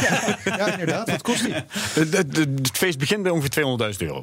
ja, 0.44 0.70
inderdaad. 0.70 1.10
Wat 1.10 1.22
kost 1.22 1.44
die? 1.44 1.54
Het, 1.54 2.16
het- 2.16 2.36
het 2.36 2.70
feest 2.78 2.98
begint 2.98 3.22
bij 3.22 3.32
ongeveer 3.32 3.64
200.000 3.92 3.96
euro. 3.98 4.20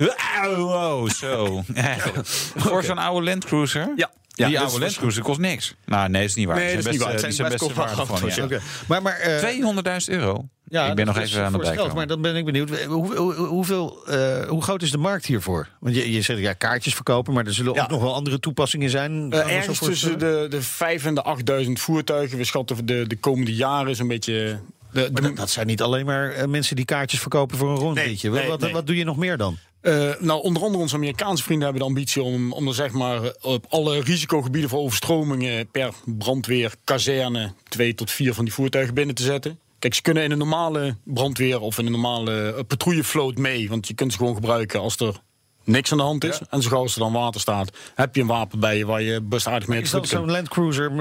Wow, 0.55 1.09
zo. 1.09 1.63
Voor 2.55 2.83
zo'n 2.83 2.97
oude 2.97 3.25
Land 3.25 3.45
Cruiser? 3.45 3.93
Ja. 3.95 4.11
Ja, 4.35 4.47
die 4.47 4.55
dat 4.57 4.63
oude 4.63 4.75
is 4.75 4.81
Land 4.81 4.97
Cruiser 4.97 5.23
kost 5.23 5.39
niks. 5.39 5.75
Nou, 5.85 6.09
nee, 6.09 6.21
dat 6.21 6.29
is 6.29 6.35
niet 6.35 6.47
waar. 6.47 6.55
Nee, 6.55 6.75
dat 6.75 6.85
is 6.85 6.91
niet 6.91 6.99
waar. 6.99 7.07
eh, 7.07 7.13
Het 7.15 7.23
die 7.25 7.33
zijn 7.33 7.49
zijn 7.49 7.59
best 7.73 7.73
waardevol. 7.95 8.47
Ja. 8.49 8.59
Maar, 8.87 9.01
maar, 9.01 9.13
eh, 9.19 9.37
200.000 9.37 10.09
euro? 10.13 10.47
ja, 10.67 10.87
ik 10.89 10.95
ben 10.95 11.05
nog 11.05 11.17
even 11.17 11.43
aan 11.45 11.53
het 11.53 11.61
geld, 11.61 11.75
bijkomen. 11.75 11.95
Maar 11.95 12.07
dan 12.07 12.21
ben 12.21 12.35
ik 12.35 12.45
benieuwd. 12.45 12.83
Hoe, 12.83 13.15
hoe, 13.17 13.33
hoeveel, 13.33 14.05
eh, 14.07 14.47
hoe 14.47 14.61
groot 14.63 14.81
is 14.81 14.91
de 14.91 14.97
markt 14.97 15.25
hiervoor? 15.25 15.67
Want 15.79 15.95
je, 15.95 16.11
je 16.11 16.21
zegt 16.21 16.39
ja, 16.39 16.53
kaartjes 16.53 16.93
verkopen, 16.95 17.33
maar 17.33 17.45
er 17.45 17.53
zullen 17.53 17.73
Ja. 17.73 17.83
ook 17.83 17.89
nog 17.89 18.01
wel 18.01 18.13
andere 18.13 18.39
toepassingen 18.39 18.89
zijn. 18.89 19.31
Eh, 19.31 19.55
ergens 19.55 19.79
tussen 19.79 20.19
de, 20.19 20.45
de 20.49 20.61
5 20.61 21.05
en 21.05 21.15
de 21.15 21.23
8000 21.23 21.79
voertuigen. 21.79 22.37
We 22.37 22.43
schatten 22.43 22.85
de, 22.85 23.07
de 23.07 23.17
komende 23.17 23.55
jaren 23.55 23.95
zo'n 23.95 24.07
beetje... 24.07 24.59
De, 24.91 25.09
dat, 25.11 25.35
dat 25.35 25.49
zijn 25.49 25.67
niet 25.67 25.81
alleen 25.81 26.05
maar 26.05 26.31
eh, 26.31 26.47
mensen 26.47 26.75
die 26.75 26.85
kaartjes 26.85 27.19
verkopen 27.19 27.57
voor 27.57 27.69
een 27.69 27.77
rondritje. 27.77 28.29
Nee, 28.29 28.39
nee, 28.39 28.49
wat, 28.49 28.59
nee. 28.59 28.71
wat 28.73 28.87
doe 28.87 28.95
je 28.97 29.03
nog 29.03 29.17
meer 29.17 29.37
dan? 29.37 29.57
Eh, 29.83 30.11
nou, 30.19 30.41
onder 30.41 30.63
andere 30.63 30.81
onze 30.81 30.95
Amerikaanse 30.95 31.43
vrienden 31.43 31.63
hebben 31.63 31.81
de 31.81 31.89
ambitie 31.89 32.23
om, 32.23 32.53
om 32.53 32.67
er 32.67 32.73
zeg 32.73 32.91
maar 32.91 33.33
op 33.41 33.65
alle 33.69 34.01
risicogebieden 34.01 34.69
voor 34.69 34.79
overstromingen 34.79 35.67
per 35.67 35.93
brandweer, 36.05 36.73
kazerne, 36.83 37.53
twee 37.63 37.95
tot 37.95 38.11
vier 38.11 38.33
van 38.33 38.45
die 38.45 38.53
voertuigen 38.53 38.93
binnen 38.93 39.15
te 39.15 39.23
zetten. 39.23 39.59
Kijk, 39.79 39.93
ze 39.93 40.01
kunnen 40.01 40.23
in 40.23 40.31
een 40.31 40.37
normale 40.37 40.95
brandweer 41.03 41.59
of 41.59 41.77
in 41.77 41.85
een 41.85 41.91
normale 41.91 42.63
patrouillevloot 42.67 43.37
mee. 43.37 43.69
Want 43.69 43.87
je 43.87 43.93
kunt 43.93 44.11
ze 44.11 44.17
gewoon 44.17 44.35
gebruiken 44.35 44.79
als 44.79 44.97
er 44.97 45.21
niks 45.63 45.91
aan 45.91 45.97
de 45.97 46.03
hand 46.03 46.23
is. 46.23 46.39
En 46.49 46.61
zo 46.61 46.69
gauw 46.69 46.81
als 46.81 46.93
er 46.93 46.99
dan 46.99 47.13
water 47.13 47.41
staat, 47.41 47.77
heb 47.95 48.15
je 48.15 48.21
een 48.21 48.27
wapen 48.27 48.59
bij 48.59 48.77
je 48.77 48.85
waar 48.85 49.01
je 49.01 49.21
best 49.21 49.47
aardig 49.47 49.67
mee 49.67 49.81
Is 49.81 49.89
dat 49.89 50.07
zo'n 50.07 50.31
Land 50.31 50.49
Cruiser, 50.49 50.91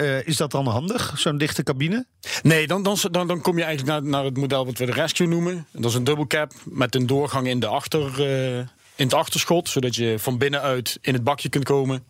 uh, 0.00 0.26
is 0.26 0.36
dat 0.36 0.50
dan 0.50 0.66
handig? 0.66 1.12
Zo'n 1.16 1.38
dichte 1.38 1.62
cabine? 1.62 2.06
Nee, 2.42 2.66
dan, 2.66 2.82
dan, 2.82 2.96
dan, 3.10 3.26
dan 3.26 3.40
kom 3.40 3.58
je 3.58 3.64
eigenlijk 3.64 4.00
naar, 4.00 4.10
naar 4.10 4.24
het 4.24 4.36
model 4.36 4.66
wat 4.66 4.78
we 4.78 4.86
de 4.86 4.92
Rescue 4.92 5.26
noemen. 5.26 5.66
Dat 5.72 5.90
is 5.90 5.96
een 5.96 6.04
dubbelcap 6.04 6.52
met 6.64 6.94
een 6.94 7.06
doorgang 7.06 7.46
in, 7.46 7.60
de 7.60 7.66
achter, 7.66 8.20
uh, 8.20 8.56
in 8.56 8.66
het 8.96 9.14
achterschot. 9.14 9.68
Zodat 9.68 9.96
je 9.96 10.18
van 10.18 10.38
binnenuit 10.38 10.98
in 11.00 11.12
het 11.12 11.24
bakje 11.24 11.48
kunt 11.48 11.64
komen. 11.64 12.04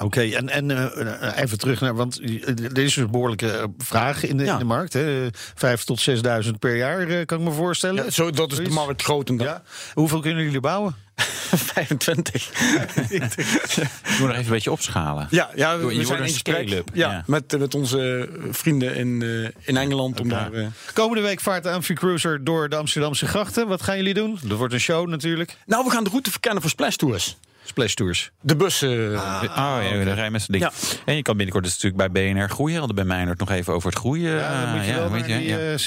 Oké, 0.00 0.20
en, 0.22 0.48
en 0.48 0.70
uh, 0.70 1.36
even 1.36 1.58
terug 1.58 1.80
naar, 1.80 1.94
want 1.94 2.20
er 2.56 2.78
is 2.78 2.96
een 2.96 3.10
behoorlijke 3.10 3.70
vraag 3.78 4.24
in 4.24 4.36
de, 4.36 4.44
Ja. 4.44 4.52
in 4.52 4.58
de 4.58 4.64
markt. 4.64 4.92
Hè? 4.92 5.28
Vijf 5.54 5.84
tot 5.84 6.08
6.000 6.44 6.50
per 6.58 6.76
jaar, 6.76 7.08
eh, 7.08 7.26
kan 7.26 7.38
ik 7.38 7.44
me 7.44 7.52
voorstellen. 7.52 8.04
Ja, 8.04 8.10
zo, 8.10 8.30
dat 8.30 8.52
is 8.52 8.58
de 8.58 8.70
markt 8.70 9.02
groot. 9.02 9.32
Ja. 9.36 9.62
Hoeveel 9.94 10.20
kunnen 10.20 10.44
jullie 10.44 10.60
bouwen? 10.60 10.94
25. 11.52 12.50
Ik 13.10 13.20
moet 14.18 14.28
nog 14.28 14.30
even 14.30 14.44
een 14.44 14.48
beetje 14.48 14.70
opschalen. 14.72 15.26
Ja, 15.30 15.50
ja 15.54 15.72
Je 15.72 15.76
we 15.78 15.82
wordt 15.82 16.06
zijn 16.06 16.18
een 16.18 16.26
in 16.26 16.32
gesprek 16.32 16.68
ja, 16.68 16.82
ja. 16.92 17.24
Met, 17.26 17.52
eh, 17.52 17.60
met 17.60 17.74
onze 17.74 18.28
vrienden 18.50 18.94
in, 18.94 19.22
eh, 19.22 19.68
in 19.68 19.76
Engeland. 19.76 20.20
Om 20.20 20.28
daar, 20.28 20.52
eh, 20.52 20.66
Komende 20.92 21.22
week 21.22 21.40
vaart 21.40 21.62
de 21.62 21.70
Amphicruiser 21.70 22.44
door 22.44 22.68
de 22.68 22.76
Amsterdamse 22.76 23.26
grachten. 23.26 23.68
Wat 23.68 23.82
gaan 23.82 23.96
jullie 23.96 24.14
doen? 24.14 24.38
Dat 24.42 24.58
wordt 24.58 24.74
een 24.74 24.80
show 24.80 25.08
natuurlijk. 25.08 25.56
Nou, 25.66 25.84
we 25.84 25.90
gaan 25.90 26.04
de 26.04 26.10
route 26.10 26.30
verkennen 26.30 26.60
voor 26.60 26.70
Splash 26.70 26.94
Tours. 26.96 27.36
Splash 27.72 27.94
Tours. 27.94 28.30
De 28.40 28.56
bussen. 28.56 29.14
oh 29.16 29.78
ja, 29.82 30.04
de 30.04 30.12
rij 30.12 30.30
met 30.30 30.42
z'n 30.42 30.52
ding. 30.52 30.68
En 31.04 31.16
je 31.16 31.22
kan 31.22 31.36
binnenkort 31.36 31.64
dus 31.64 31.82
natuurlijk 31.82 32.12
bij 32.12 32.32
BNR 32.32 32.48
groeien. 32.48 32.78
Hadden 32.78 32.94
bij 32.96 33.04
Meijnerd 33.04 33.38
nog 33.38 33.50
even 33.50 33.72
over 33.74 33.88
het 33.90 33.98
groeien. 33.98 34.34
Ja, 34.34 34.64
dan 34.64 34.74
moet 34.76 34.84
je 34.86 34.92
eh, 34.92 34.98
wel 34.98 35.16
je- 35.16 35.22
die 35.22 35.46
ja. 35.46 35.58
eh, 35.58 35.78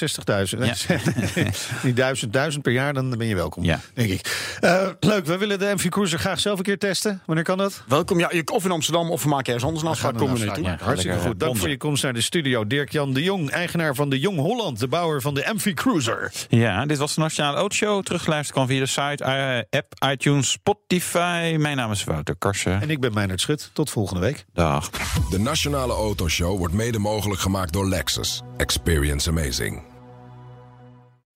60.000. 1.41 1.81
die 1.83 1.93
1000, 1.93 2.33
1000 2.33 2.63
per 2.63 2.71
jaar, 2.71 2.93
dan 2.93 3.09
ben 3.17 3.27
je 3.27 3.35
welkom, 3.35 3.63
denk 3.93 4.09
ik. 4.09 4.55
Eh, 4.61 4.87
leuk, 4.99 5.25
we 5.25 5.37
willen 5.37 5.59
de 5.59 5.71
MV 5.75 5.89
Cruiser 5.89 6.19
graag 6.19 6.39
zelf 6.39 6.57
een 6.57 6.63
keer 6.63 6.77
testen. 6.77 7.21
Wanneer 7.25 7.43
kan 7.43 7.57
dat? 7.57 7.83
Welkom. 7.87 8.19
Ja, 8.19 8.29
je- 8.31 8.47
of 8.51 8.65
in 8.65 8.71
Amsterdam 8.71 9.11
of 9.11 9.23
we 9.23 9.29
maken 9.29 9.45
ergens 9.45 9.63
anders 9.65 9.83
een 9.83 9.89
afspraak. 9.89 10.17
Komen 10.17 10.39
we 10.39 10.45
naartoe. 10.45 10.75
Hartstikke 10.79 11.17
goed. 11.19 11.39
Dank 11.39 11.57
voor 11.57 11.69
je 11.69 11.77
komst 11.77 12.03
naar 12.03 12.13
de 12.13 12.21
studio. 12.21 12.67
Dirk-Jan 12.67 13.13
de 13.13 13.23
Jong, 13.23 13.49
eigenaar 13.49 13.95
van 13.95 14.09
de 14.09 14.19
Jong 14.19 14.37
Holland. 14.37 14.79
De 14.79 14.87
bouwer 14.87 15.21
van 15.21 15.33
de 15.33 15.49
MV 15.55 15.73
Cruiser. 15.73 16.31
Ja, 16.49 16.85
dit 16.85 16.97
was 16.97 17.13
de 17.15 17.21
Nationale 17.21 17.57
Autoshow. 17.57 18.03
Terugluisteren 18.03 18.61
kan 18.61 18.67
via 18.75 18.79
de 18.79 18.85
site, 18.85 19.23
eh, 19.23 19.79
app, 19.79 20.11
iTunes, 20.11 20.51
Spotify. 20.51 21.55
Mijn 21.75 21.87
naam 21.87 21.95
is 21.95 22.03
Wouter 22.03 22.35
Karsen. 22.35 22.81
En 22.81 22.89
ik 22.89 22.99
ben 22.99 23.13
Meijnerd 23.13 23.41
Schut. 23.41 23.69
Tot 23.73 23.89
volgende 23.89 24.21
week. 24.21 24.45
Dag. 24.53 24.89
De 25.29 25.39
Nationale 25.39 25.93
Autoshow 25.93 26.57
wordt 26.57 26.73
mede 26.73 26.99
mogelijk 26.99 27.41
gemaakt 27.41 27.73
door 27.73 27.87
Lexus. 27.87 28.41
Experience 28.57 29.29
amazing. 29.29 29.83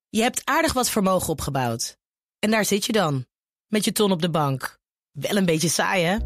Je 0.10 0.22
hebt 0.22 0.42
aardig 0.46 0.74
wat 0.74 0.90
vermogen 0.90 1.30
opgebouwd. 1.30 1.98
En 2.40 2.52
daar 2.52 2.66
zit 2.66 2.86
je 2.86 2.92
dan, 2.92 3.26
met 3.68 3.86
je 3.86 3.92
ton 3.92 4.12
op 4.12 4.22
de 4.22 4.30
bank. 4.30 4.80
Wel 5.12 5.38
een 5.38 5.46
beetje 5.46 5.70
saai, 5.70 6.04
hè? 6.04 6.18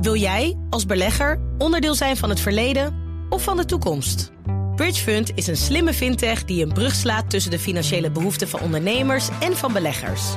Wil 0.00 0.16
jij, 0.16 0.58
als 0.70 0.86
belegger, 0.86 1.40
onderdeel 1.58 1.94
zijn 1.94 2.16
van 2.16 2.28
het 2.28 2.40
verleden 2.40 2.94
of 3.28 3.42
van 3.42 3.56
de 3.56 3.64
toekomst? 3.64 4.32
Bridgefund 4.74 5.30
is 5.34 5.46
een 5.46 5.56
slimme 5.56 5.94
fintech 5.94 6.44
die 6.44 6.64
een 6.64 6.72
brug 6.72 6.94
slaat 6.94 7.30
tussen 7.30 7.50
de 7.50 7.58
financiële 7.58 8.10
behoeften 8.10 8.48
van 8.48 8.60
ondernemers 8.60 9.28
en 9.40 9.56
van 9.56 9.72
beleggers. 9.72 10.36